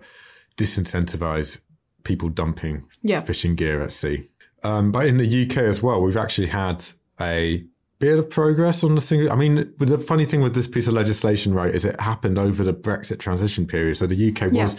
disincentivize 0.58 1.62
people 2.08 2.30
dumping 2.30 2.88
yeah. 3.04 3.20
fishing 3.20 3.56
gear 3.56 3.82
at 3.82 3.91
sea. 3.91 4.24
Um, 4.63 4.91
but 4.91 5.06
in 5.06 5.17
the 5.17 5.43
UK 5.43 5.58
as 5.58 5.84
well, 5.84 6.02
we've 6.02 6.17
actually 6.17 6.48
had 6.48 6.84
a 7.20 7.65
bit 8.00 8.17
of 8.17 8.30
progress 8.30 8.84
on 8.84 8.96
the 8.96 9.02
single. 9.02 9.32
I 9.32 9.36
mean, 9.36 9.74
the 9.78 9.98
funny 9.98 10.26
thing 10.26 10.41
with 10.41 10.56
this 10.56 10.67
piece 10.67 10.88
of 10.88 10.93
legislation, 10.93 11.54
right, 11.54 11.74
is 11.74 11.86
it 11.86 12.00
happened 12.00 12.39
over 12.39 12.63
the 12.63 12.74
Brexit 12.74 13.20
transition 13.20 13.67
period. 13.67 13.98
So 13.98 14.08
the 14.08 14.32
UK 14.32 14.52
yeah. 14.52 14.63
was 14.63 14.76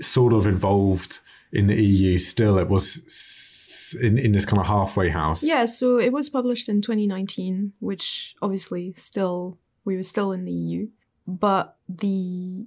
sort 0.00 0.32
of 0.32 0.46
involved 0.46 1.20
in 1.52 1.66
the 1.66 1.80
EU. 1.80 2.18
Still, 2.18 2.58
it 2.58 2.68
was 2.68 3.96
in, 4.02 4.18
in 4.18 4.32
this 4.32 4.46
kind 4.46 4.60
of 4.60 4.66
halfway 4.66 5.10
house. 5.10 5.42
Yeah, 5.42 5.66
so 5.66 5.98
it 5.98 6.12
was 6.12 6.28
published 6.28 6.68
in 6.68 6.80
2019, 6.80 7.72
which 7.80 8.34
obviously 8.40 8.92
still, 8.94 9.58
we 9.84 9.96
were 9.96 10.02
still 10.02 10.32
in 10.32 10.44
the 10.44 10.52
EU. 10.52 10.88
But 11.26 11.76
the 11.88 12.66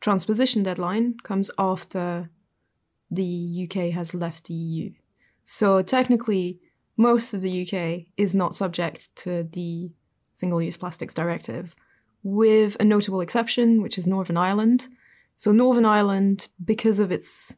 transposition 0.00 0.62
deadline 0.62 1.16
comes 1.22 1.50
after 1.58 2.30
the 3.12 3.68
UK 3.68 3.92
has 3.92 4.14
left 4.14 4.44
the 4.44 4.54
EU. 4.54 4.92
So 5.44 5.82
technically, 5.82 6.60
most 6.96 7.34
of 7.34 7.42
the 7.42 7.62
UK 7.62 8.06
is 8.16 8.34
not 8.34 8.54
subject 8.54 9.14
to 9.16 9.44
the 9.44 9.90
Single 10.34 10.62
Use 10.62 10.76
Plastics 10.76 11.14
Directive, 11.14 11.74
with 12.22 12.76
a 12.80 12.84
notable 12.84 13.20
exception, 13.20 13.82
which 13.82 13.98
is 13.98 14.06
Northern 14.06 14.36
Ireland. 14.36 14.88
So, 15.36 15.52
Northern 15.52 15.84
Ireland, 15.84 16.48
because 16.64 17.00
of 17.00 17.10
its 17.10 17.56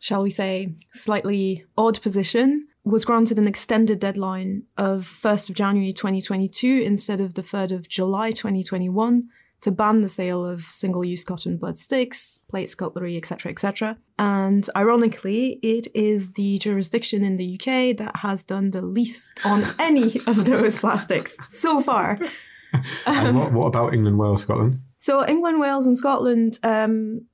shall 0.00 0.22
we 0.22 0.30
say, 0.30 0.74
slightly 0.92 1.64
odd 1.76 2.00
position, 2.00 2.66
was 2.84 3.04
granted 3.04 3.38
an 3.38 3.46
extended 3.46 4.00
deadline 4.00 4.64
of 4.76 5.04
1st 5.04 5.50
of 5.50 5.54
January 5.54 5.92
2022 5.92 6.82
instead 6.84 7.20
of 7.20 7.34
the 7.34 7.42
3rd 7.42 7.72
of 7.72 7.88
July 7.88 8.30
2021 8.30 9.28
to 9.62 9.70
ban 9.70 10.00
the 10.00 10.08
sale 10.08 10.44
of 10.44 10.62
single-use 10.62 11.24
cotton 11.24 11.56
bud 11.56 11.76
sticks, 11.76 12.40
plates, 12.48 12.74
cutlery, 12.74 13.16
etc., 13.16 13.52
etc. 13.52 13.96
And 14.18 14.68
ironically, 14.76 15.58
it 15.62 15.88
is 15.94 16.32
the 16.32 16.58
jurisdiction 16.58 17.24
in 17.24 17.36
the 17.36 17.54
UK 17.54 17.96
that 17.98 18.16
has 18.16 18.42
done 18.42 18.70
the 18.70 18.82
least 18.82 19.40
on 19.44 19.62
any 19.78 20.14
of 20.26 20.44
those 20.44 20.78
plastics 20.78 21.36
so 21.50 21.80
far. 21.80 22.18
and 23.06 23.38
what, 23.38 23.52
what, 23.52 23.66
about 23.66 23.94
England, 23.94 24.18
Wales, 24.18 24.42
Scotland? 24.42 24.76
So 24.98 25.26
England, 25.26 25.60
Wales, 25.60 25.86
and 25.86 25.96
Scotland 25.96 26.58
um, 26.62 27.26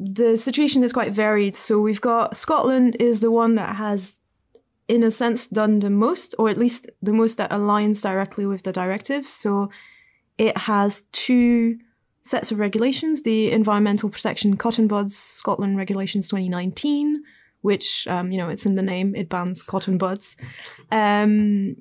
the 0.00 0.36
situation 0.36 0.82
is 0.82 0.92
quite 0.92 1.12
varied. 1.12 1.54
So 1.54 1.80
we've 1.80 2.00
got 2.00 2.34
Scotland 2.34 2.96
is 2.98 3.20
the 3.20 3.30
one 3.30 3.54
that 3.56 3.76
has, 3.76 4.20
in 4.88 5.02
a 5.02 5.10
sense, 5.10 5.46
done 5.46 5.80
the 5.80 5.90
most, 5.90 6.34
or 6.38 6.48
at 6.48 6.56
least 6.56 6.88
the 7.02 7.12
most 7.12 7.36
that 7.36 7.50
aligns 7.50 8.02
directly 8.02 8.46
with 8.46 8.62
the 8.62 8.72
directives. 8.72 9.28
So 9.28 9.70
it 10.40 10.56
has 10.56 11.02
two 11.12 11.78
sets 12.22 12.50
of 12.50 12.58
regulations 12.58 13.24
the 13.24 13.52
Environmental 13.52 14.08
Protection 14.08 14.56
Cotton 14.56 14.88
Buds 14.88 15.14
Scotland 15.14 15.76
Regulations 15.76 16.28
2019, 16.28 17.22
which, 17.60 18.08
um, 18.08 18.32
you 18.32 18.38
know, 18.38 18.48
it's 18.48 18.64
in 18.64 18.74
the 18.74 18.82
name, 18.82 19.14
it 19.14 19.28
bans 19.28 19.62
cotton 19.62 19.98
buds. 19.98 20.38
Um, 20.90 21.76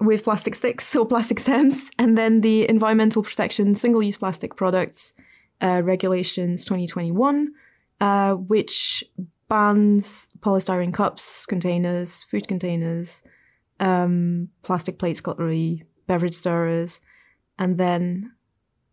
with 0.00 0.22
plastic 0.22 0.54
sticks 0.54 0.94
or 0.94 1.06
plastic 1.06 1.40
stems, 1.40 1.90
and 1.98 2.16
then 2.16 2.42
the 2.42 2.68
Environmental 2.68 3.20
Protection 3.20 3.74
Single 3.74 4.02
Use 4.02 4.16
Plastic 4.16 4.54
Products 4.54 5.14
uh, 5.60 5.82
regulations 5.82 6.64
2021, 6.64 7.52
uh, 8.00 8.34
which 8.34 9.02
bans 9.48 10.28
polystyrene 10.38 10.94
cups, 10.94 11.46
containers, 11.46 12.22
food 12.22 12.46
containers, 12.46 13.24
um, 13.80 14.50
plastic 14.62 15.00
plates, 15.00 15.20
cutlery, 15.20 15.82
beverage 16.06 16.34
stirrers, 16.34 17.00
and 17.58 17.78
then 17.78 18.32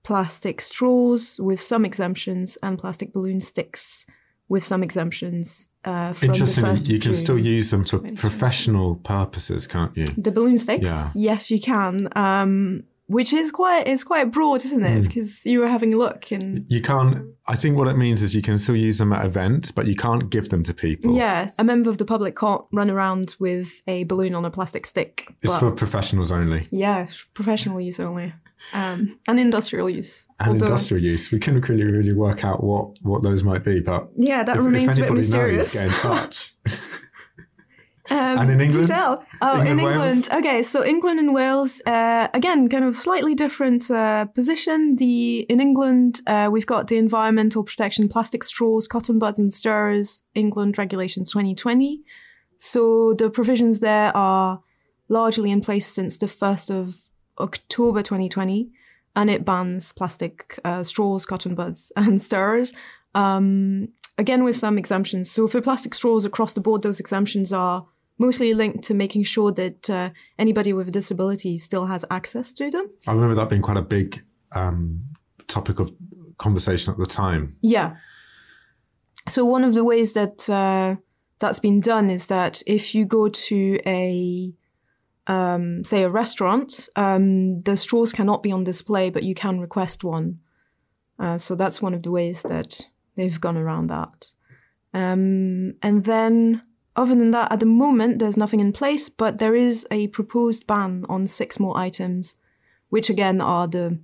plastic 0.03 0.61
straws 0.61 1.39
with 1.39 1.59
some 1.59 1.85
exemptions 1.85 2.57
and 2.63 2.79
plastic 2.79 3.13
balloon 3.13 3.39
sticks 3.39 4.05
with 4.47 4.63
some 4.63 4.81
exemptions. 4.83 5.69
Uh, 5.85 6.11
from 6.13 6.29
Interestingly, 6.29 6.93
you 6.93 6.99
can 6.99 7.13
June, 7.13 7.21
still 7.21 7.37
use 7.37 7.69
them 7.71 7.83
for 7.83 7.99
professional 7.99 8.95
purposes, 8.95 9.67
can't 9.67 9.95
you? 9.95 10.05
The 10.05 10.31
balloon 10.31 10.57
sticks, 10.57 10.85
yeah. 10.85 11.09
yes, 11.15 11.51
you 11.51 11.61
can. 11.61 12.09
Um, 12.15 12.83
which 13.09 13.33
is 13.33 13.51
quite 13.51 13.87
it's 13.87 14.03
quite 14.03 14.31
broad, 14.31 14.63
isn't 14.63 14.85
it? 14.85 14.99
Mm. 14.99 15.03
Because 15.03 15.43
you 15.43 15.61
were 15.61 15.67
having 15.67 15.93
a 15.95 15.97
look 15.97 16.31
and 16.31 16.65
you 16.69 16.79
can't. 16.79 17.25
I 17.47 17.55
think 17.55 17.75
what 17.75 17.87
it 17.87 17.97
means 17.97 18.21
is 18.21 18.35
you 18.35 18.43
can 18.43 18.59
still 18.59 18.75
use 18.75 18.99
them 18.99 19.11
at 19.11 19.25
events, 19.25 19.71
but 19.71 19.87
you 19.87 19.95
can't 19.95 20.29
give 20.29 20.49
them 20.49 20.63
to 20.63 20.73
people. 20.75 21.15
Yes, 21.15 21.57
a 21.57 21.63
member 21.63 21.89
of 21.89 21.97
the 21.97 22.05
public 22.05 22.35
can't 22.35 22.63
run 22.71 22.91
around 22.91 23.35
with 23.39 23.81
a 23.87 24.03
balloon 24.03 24.35
on 24.35 24.45
a 24.45 24.51
plastic 24.51 24.85
stick. 24.85 25.27
It's 25.41 25.57
for 25.57 25.71
professionals 25.71 26.31
only. 26.31 26.67
Yeah, 26.71 27.07
professional 27.33 27.81
use 27.81 27.99
only. 27.99 28.33
Um, 28.73 29.19
and 29.27 29.39
industrial 29.39 29.89
use. 29.89 30.27
And 30.39 30.49
Although, 30.49 30.65
industrial 30.65 31.03
use. 31.03 31.31
We 31.31 31.39
couldn't 31.39 31.67
really, 31.69 31.91
really 31.91 32.13
work 32.13 32.43
out 32.43 32.63
what, 32.63 33.01
what 33.01 33.23
those 33.23 33.43
might 33.43 33.63
be, 33.63 33.79
but 33.79 34.09
yeah, 34.15 34.43
that 34.43 34.57
if, 34.57 34.63
remains 34.63 34.97
if 34.97 35.05
a 35.05 35.07
bit 35.07 35.13
mysterious. 35.13 35.75
Knows, 35.75 35.85
get 35.85 35.93
in 35.93 36.01
touch. 36.01 36.55
Um, 38.11 38.39
and 38.39 38.51
in 38.51 38.61
England? 38.61 38.89
Oh, 38.91 39.21
England, 39.41 39.69
in 39.69 39.79
England. 39.79 39.99
Wales? 39.99 40.29
Okay, 40.31 40.63
so 40.63 40.83
England 40.83 41.19
and 41.19 41.33
Wales, 41.33 41.81
uh, 41.85 42.27
again, 42.33 42.67
kind 42.67 42.83
of 42.83 42.95
slightly 42.95 43.35
different 43.35 43.89
uh, 43.91 44.25
position. 44.25 44.95
The 44.95 45.41
In 45.41 45.59
England, 45.59 46.21
uh, 46.25 46.49
we've 46.51 46.65
got 46.65 46.87
the 46.87 46.97
Environmental 46.97 47.63
Protection 47.63 48.09
Plastic 48.09 48.43
Straws, 48.43 48.87
Cotton 48.87 49.19
Buds 49.19 49.37
and 49.37 49.53
Stirrers, 49.53 50.23
England 50.33 50.77
Regulations 50.77 51.31
2020. 51.31 52.01
So 52.57 53.13
the 53.13 53.29
provisions 53.29 53.79
there 53.79 54.15
are 54.17 54.61
largely 55.07 55.51
in 55.51 55.61
place 55.61 55.87
since 55.87 56.17
the 56.17 56.25
1st 56.25 56.71
of 56.71 56.97
October 57.39 58.01
2020, 58.01 58.69
and 59.15 59.29
it 59.29 59.45
bans 59.45 59.91
plastic 59.91 60.59
uh, 60.63 60.83
straws, 60.83 61.25
cotton 61.25 61.55
buds, 61.55 61.91
and 61.95 62.21
stirrers. 62.21 62.73
Um, 63.15 63.89
again, 64.17 64.43
with 64.43 64.55
some 64.55 64.77
exemptions. 64.77 65.31
So 65.31 65.47
for 65.47 65.61
plastic 65.61 65.93
straws 65.93 66.25
across 66.25 66.53
the 66.53 66.61
board, 66.61 66.83
those 66.83 66.99
exemptions 66.99 67.51
are 67.53 67.85
mostly 68.17 68.53
linked 68.53 68.83
to 68.83 68.93
making 68.93 69.23
sure 69.23 69.51
that 69.53 69.89
uh, 69.89 70.09
anybody 70.37 70.73
with 70.73 70.87
a 70.89 70.91
disability 70.91 71.57
still 71.57 71.85
has 71.85 72.05
access 72.11 72.51
to 72.53 72.69
them. 72.69 72.89
I 73.07 73.13
remember 73.13 73.35
that 73.35 73.49
being 73.49 73.61
quite 73.61 73.77
a 73.77 73.81
big 73.81 74.21
um, 74.51 75.05
topic 75.47 75.79
of 75.79 75.91
conversation 76.37 76.91
at 76.91 76.99
the 76.99 77.05
time. 77.05 77.55
Yeah. 77.61 77.95
So 79.27 79.45
one 79.45 79.63
of 79.63 79.73
the 79.73 79.83
ways 79.83 80.13
that 80.13 80.49
uh, 80.49 80.95
that's 81.39 81.59
been 81.59 81.79
done 81.79 82.09
is 82.09 82.27
that 82.27 82.61
if 82.67 82.93
you 82.93 83.05
go 83.05 83.29
to 83.29 83.79
a 83.85 84.53
um, 85.29 85.85
say 85.85 86.01
a 86.01 86.09
restaurant, 86.09 86.89
um, 86.95 87.59
the 87.61 87.77
straws 87.77 88.11
cannot 88.11 88.41
be 88.41 88.51
on 88.51 88.63
display, 88.63 89.11
but 89.11 89.23
you 89.23 89.35
can 89.35 89.59
request 89.59 90.03
one. 90.03 90.39
Uh, 91.19 91.37
so 91.37 91.53
that's 91.53 91.81
one 91.81 91.93
of 91.93 92.01
the 92.01 92.09
ways 92.09 92.41
that 92.43 92.87
they've 93.15 93.39
gone 93.39 93.55
around 93.55 93.87
that. 93.87 94.33
Um, 94.91 95.75
and 95.83 96.03
then 96.05 96.63
other 96.95 97.13
than 97.13 97.29
that, 97.29 97.51
at 97.51 97.59
the 97.59 97.67
moment, 97.67 98.17
there's 98.17 98.37
nothing 98.37 98.59
in 98.59 98.73
place, 98.73 99.07
but 99.07 99.37
there 99.37 99.55
is 99.55 99.85
a 99.91 100.07
proposed 100.07 100.65
ban 100.65 101.05
on 101.07 101.27
six 101.27 101.59
more 101.59 101.77
items, 101.77 102.35
which 102.89 103.07
again 103.07 103.39
are 103.39 103.67
the 103.67 103.99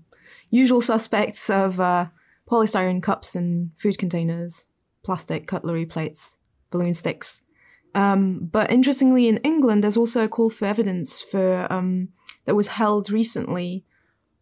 usual 0.52 0.80
suspects 0.80 1.50
of 1.50 1.80
uh, 1.80 2.06
polystyrene 2.48 3.02
cups 3.02 3.36
and 3.36 3.72
food 3.76 3.98
containers, 3.98 4.68
plastic 5.04 5.48
cutlery 5.48 5.88
plates, 5.88 6.38
balloon 6.70 6.94
sticks. 6.94 7.42
Um, 7.96 8.50
but 8.52 8.70
interestingly, 8.70 9.28
in 9.28 9.38
England, 9.38 9.82
there's 9.82 9.98
also 9.98 10.22
a 10.24 10.28
call 10.28 10.50
for 10.50 10.66
evidence 10.66 11.22
for 11.22 11.72
um, 11.72 12.10
that 12.44 12.54
was 12.54 12.68
held 12.68 13.10
recently 13.10 13.86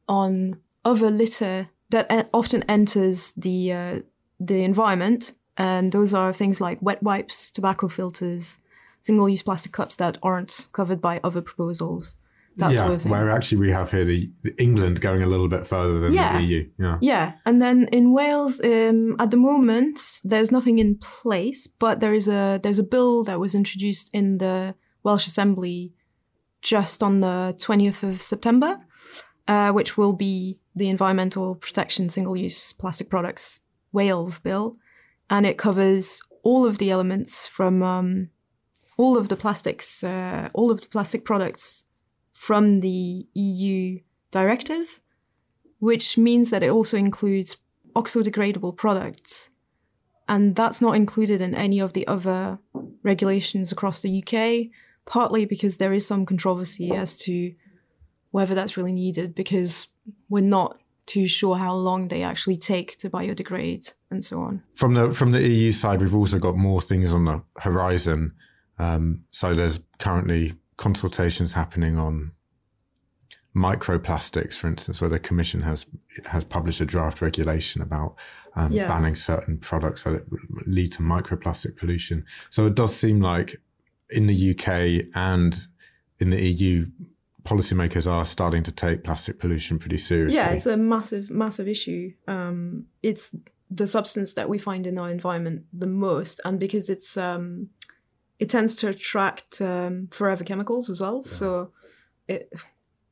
on 0.09 0.57
other 0.83 1.09
litter 1.09 1.69
that 1.91 2.29
often 2.33 2.63
enters 2.63 3.31
the 3.33 3.71
uh, 3.71 3.99
the 4.39 4.63
environment, 4.63 5.35
and 5.55 5.91
those 5.91 6.13
are 6.13 6.33
things 6.33 6.59
like 6.59 6.81
wet 6.81 7.03
wipes, 7.03 7.51
tobacco 7.51 7.87
filters, 7.87 8.59
single-use 8.99 9.43
plastic 9.43 9.71
cups 9.71 9.95
that 9.97 10.17
aren't 10.23 10.67
covered 10.71 10.99
by 10.99 11.19
other 11.23 11.41
proposals. 11.41 12.17
That 12.57 12.71
yeah, 12.71 12.77
sort 12.77 12.91
of 12.93 13.05
where 13.09 13.31
actually 13.31 13.59
we 13.59 13.71
have 13.71 13.89
here 13.89 14.05
the, 14.05 14.29
the, 14.43 14.53
England 14.61 15.01
going 15.01 15.23
a 15.23 15.25
little 15.25 15.47
bit 15.47 15.65
further 15.65 15.99
than 15.99 16.13
yeah. 16.13 16.37
the 16.37 16.43
EU. 16.43 16.69
Yeah, 16.77 16.97
yeah, 17.01 17.33
and 17.45 17.61
then 17.61 17.87
in 17.91 18.13
Wales, 18.13 18.61
um, 18.63 19.15
at 19.19 19.31
the 19.31 19.37
moment, 19.37 20.21
there's 20.23 20.51
nothing 20.51 20.77
in 20.77 20.97
place, 20.97 21.65
but 21.65 21.99
there 21.99 22.13
is 22.13 22.27
a 22.27 22.59
there's 22.61 22.77
a 22.77 22.83
bill 22.83 23.23
that 23.23 23.39
was 23.39 23.55
introduced 23.55 24.13
in 24.13 24.37
the 24.37 24.75
Welsh 25.03 25.25
Assembly 25.25 25.93
just 26.61 27.03
on 27.03 27.19
the 27.19 27.55
20th 27.57 28.03
of 28.03 28.21
September, 28.21 28.79
uh, 29.47 29.71
which 29.71 29.97
will 29.97 30.13
be 30.13 30.59
the 30.75 30.89
Environmental 30.89 31.55
Protection 31.55 32.09
Single 32.09 32.37
Use 32.37 32.73
Plastic 32.73 33.09
Products 33.09 33.59
Wales 33.91 34.39
Bill. 34.39 34.75
And 35.29 35.45
it 35.45 35.57
covers 35.57 36.21
all 36.43 36.65
of 36.65 36.77
the 36.77 36.89
elements 36.89 37.47
from 37.47 37.83
um, 37.83 38.29
all 38.97 39.17
of 39.17 39.29
the 39.29 39.35
plastics, 39.35 40.03
uh, 40.03 40.49
all 40.53 40.71
of 40.71 40.81
the 40.81 40.87
plastic 40.87 41.25
products 41.25 41.85
from 42.43 42.81
the 42.81 43.25
EU 43.35 43.97
directive, 44.29 44.99
which 45.79 46.17
means 46.17 46.49
that 46.49 46.61
it 46.61 46.69
also 46.69 46.97
includes 46.97 47.55
oxo-degradable 47.95 48.75
products. 48.75 49.51
And 50.27 50.53
that's 50.53 50.81
not 50.81 50.97
included 50.97 51.39
in 51.39 51.55
any 51.55 51.79
of 51.79 51.93
the 51.93 52.05
other 52.05 52.59
regulations 53.01 53.71
across 53.71 54.01
the 54.01 54.21
UK, 54.21 54.67
partly 55.05 55.45
because 55.45 55.77
there 55.77 55.93
is 55.93 56.05
some 56.05 56.25
controversy 56.25 56.91
as 56.91 57.17
to 57.19 57.53
whether 58.31 58.53
that's 58.53 58.75
really 58.75 58.91
needed 58.91 59.33
because 59.35 59.87
we're 60.27 60.43
not 60.43 60.81
too 61.05 61.29
sure 61.29 61.55
how 61.55 61.73
long 61.73 62.09
they 62.09 62.23
actually 62.23 62.57
take 62.57 62.97
to 62.97 63.09
biodegrade 63.09 63.93
and 64.11 64.21
so 64.21 64.41
on. 64.41 64.61
From 64.73 64.95
the 64.95 65.13
from 65.13 65.31
the 65.31 65.47
EU 65.47 65.71
side, 65.71 66.01
we've 66.01 66.13
also 66.13 66.39
got 66.39 66.57
more 66.57 66.81
things 66.81 67.13
on 67.13 67.23
the 67.23 67.41
horizon. 67.59 68.33
Um, 68.77 69.23
so 69.31 69.53
there's 69.53 69.79
currently 69.97 70.55
consultations 70.77 71.53
happening 71.53 71.97
on 71.97 72.33
microplastics, 73.55 74.55
for 74.57 74.67
instance, 74.67 74.99
where 74.99 75.09
the 75.09 75.19
Commission 75.19 75.61
has 75.61 75.85
has 76.25 76.43
published 76.43 76.81
a 76.81 76.85
draft 76.85 77.21
regulation 77.21 77.81
about 77.81 78.15
um, 78.55 78.71
yeah. 78.71 78.87
banning 78.87 79.15
certain 79.15 79.57
products 79.57 80.03
that 80.03 80.25
lead 80.65 80.91
to 80.93 81.03
microplastic 81.03 81.77
pollution. 81.77 82.25
So 82.49 82.65
it 82.65 82.75
does 82.75 82.95
seem 82.95 83.21
like 83.21 83.61
in 84.09 84.27
the 84.27 84.51
UK 84.51 85.07
and 85.15 85.67
in 86.19 86.29
the 86.29 86.41
EU, 86.41 86.87
policymakers 87.43 88.09
are 88.09 88.25
starting 88.25 88.63
to 88.63 88.71
take 88.71 89.03
plastic 89.03 89.39
pollution 89.39 89.79
pretty 89.79 89.97
seriously. 89.97 90.37
Yeah, 90.37 90.51
it's 90.51 90.65
a 90.65 90.77
massive, 90.77 91.29
massive 91.29 91.67
issue. 91.67 92.13
Um, 92.27 92.85
it's 93.01 93.35
the 93.69 93.87
substance 93.87 94.33
that 94.35 94.49
we 94.49 94.57
find 94.57 94.85
in 94.87 94.97
our 94.97 95.09
environment 95.09 95.65
the 95.73 95.87
most, 95.87 96.39
and 96.45 96.59
because 96.59 96.89
it's 96.89 97.17
um, 97.17 97.69
it 98.43 98.49
tends 98.49 98.75
to 98.75 98.89
attract 98.89 99.61
um, 99.61 100.09
forever 100.11 100.43
chemicals 100.43 100.89
as 100.89 100.99
well. 100.99 101.21
Yeah. 101.23 101.31
So, 101.31 101.71
it, 102.27 102.53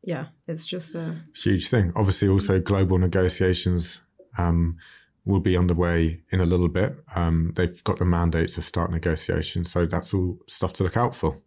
yeah, 0.03 0.25
it's 0.45 0.65
just 0.65 0.93
a 0.93 1.15
huge 1.35 1.69
thing. 1.69 1.93
Obviously, 1.95 2.27
also 2.27 2.59
global 2.59 2.97
negotiations. 2.97 4.01
Um, 4.37 4.77
will 5.23 5.39
be 5.39 5.55
underway 5.55 6.21
in 6.31 6.41
a 6.41 6.45
little 6.45 6.67
bit. 6.67 6.95
Um, 7.15 7.53
they've 7.55 7.83
got 7.83 7.97
the 7.99 8.05
mandate 8.05 8.49
to 8.49 8.61
start 8.61 8.91
negotiations, 8.91 9.71
so 9.71 9.85
that's 9.85 10.13
all 10.13 10.39
stuff 10.47 10.73
to 10.73 10.83
look 10.83 10.97
out 10.97 11.15
for. 11.15 11.37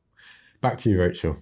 Back 0.60 0.78
to 0.78 0.90
you, 0.90 1.00
Rachel. 1.00 1.36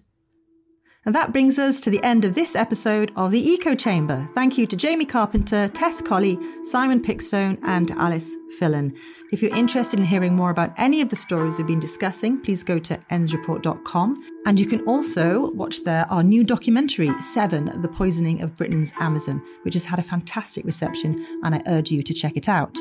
And 1.05 1.15
that 1.15 1.33
brings 1.33 1.59
us 1.59 1.81
to 1.81 1.91
the 1.91 2.03
end 2.05 2.25
of 2.25 2.35
this 2.35 2.55
episode 2.55 3.11
of 3.17 3.33
the 3.33 3.51
Eco 3.51 3.75
Chamber. 3.75 4.29
Thank 4.35 4.57
you 4.57 4.67
to 4.69 4.77
Jamie 4.77 5.05
Carpenter, 5.05 5.67
Tess 5.69 6.01
Colley, 6.01 6.39
Simon 6.63 7.03
Pickstone, 7.03 7.59
and 7.65 7.91
Alice 7.93 8.37
Fillen. 8.61 8.97
If 9.33 9.43
you're 9.43 9.57
interested 9.57 9.99
in 9.99 10.07
hearing 10.07 10.37
more 10.37 10.51
about 10.51 10.73
any 10.77 11.01
of 11.01 11.09
the 11.09 11.17
stories 11.17 11.59
we've 11.59 11.67
been 11.67 11.81
discussing, 11.81 12.41
please 12.41 12.63
go 12.63 12.79
to 12.79 12.97
endsreport.com. 13.11 14.15
And 14.47 14.61
you 14.61 14.67
can 14.67 14.87
also 14.87 15.51
watch 15.53 15.83
there 15.83 16.07
our 16.09 16.23
new 16.23 16.45
documentary, 16.45 17.11
Severn 17.19 17.81
The 17.83 17.89
Poisoning 17.89 18.41
of 18.43 18.57
Britain's 18.57 18.93
Amazon, 19.01 19.43
which 19.63 19.75
has 19.75 19.87
had 19.87 19.99
a 19.99 20.05
fantastic 20.05 20.65
reception, 20.65 21.27
and 21.43 21.55
I 21.55 21.63
urge 21.67 21.91
you 21.91 22.05
to 22.05 22.15
check 22.15 22.37
it 22.37 22.49
out. 22.49 22.79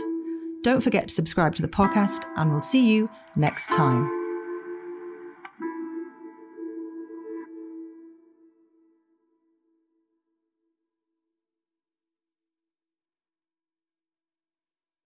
Don't 0.62 0.82
forget 0.82 1.08
to 1.08 1.14
subscribe 1.14 1.56
to 1.56 1.64
the 1.64 1.68
podcast, 1.68 2.26
and 2.36 2.52
we'll 2.52 2.60
see 2.60 2.94
you 2.94 3.10
next 3.36 3.72
time. 3.72 4.21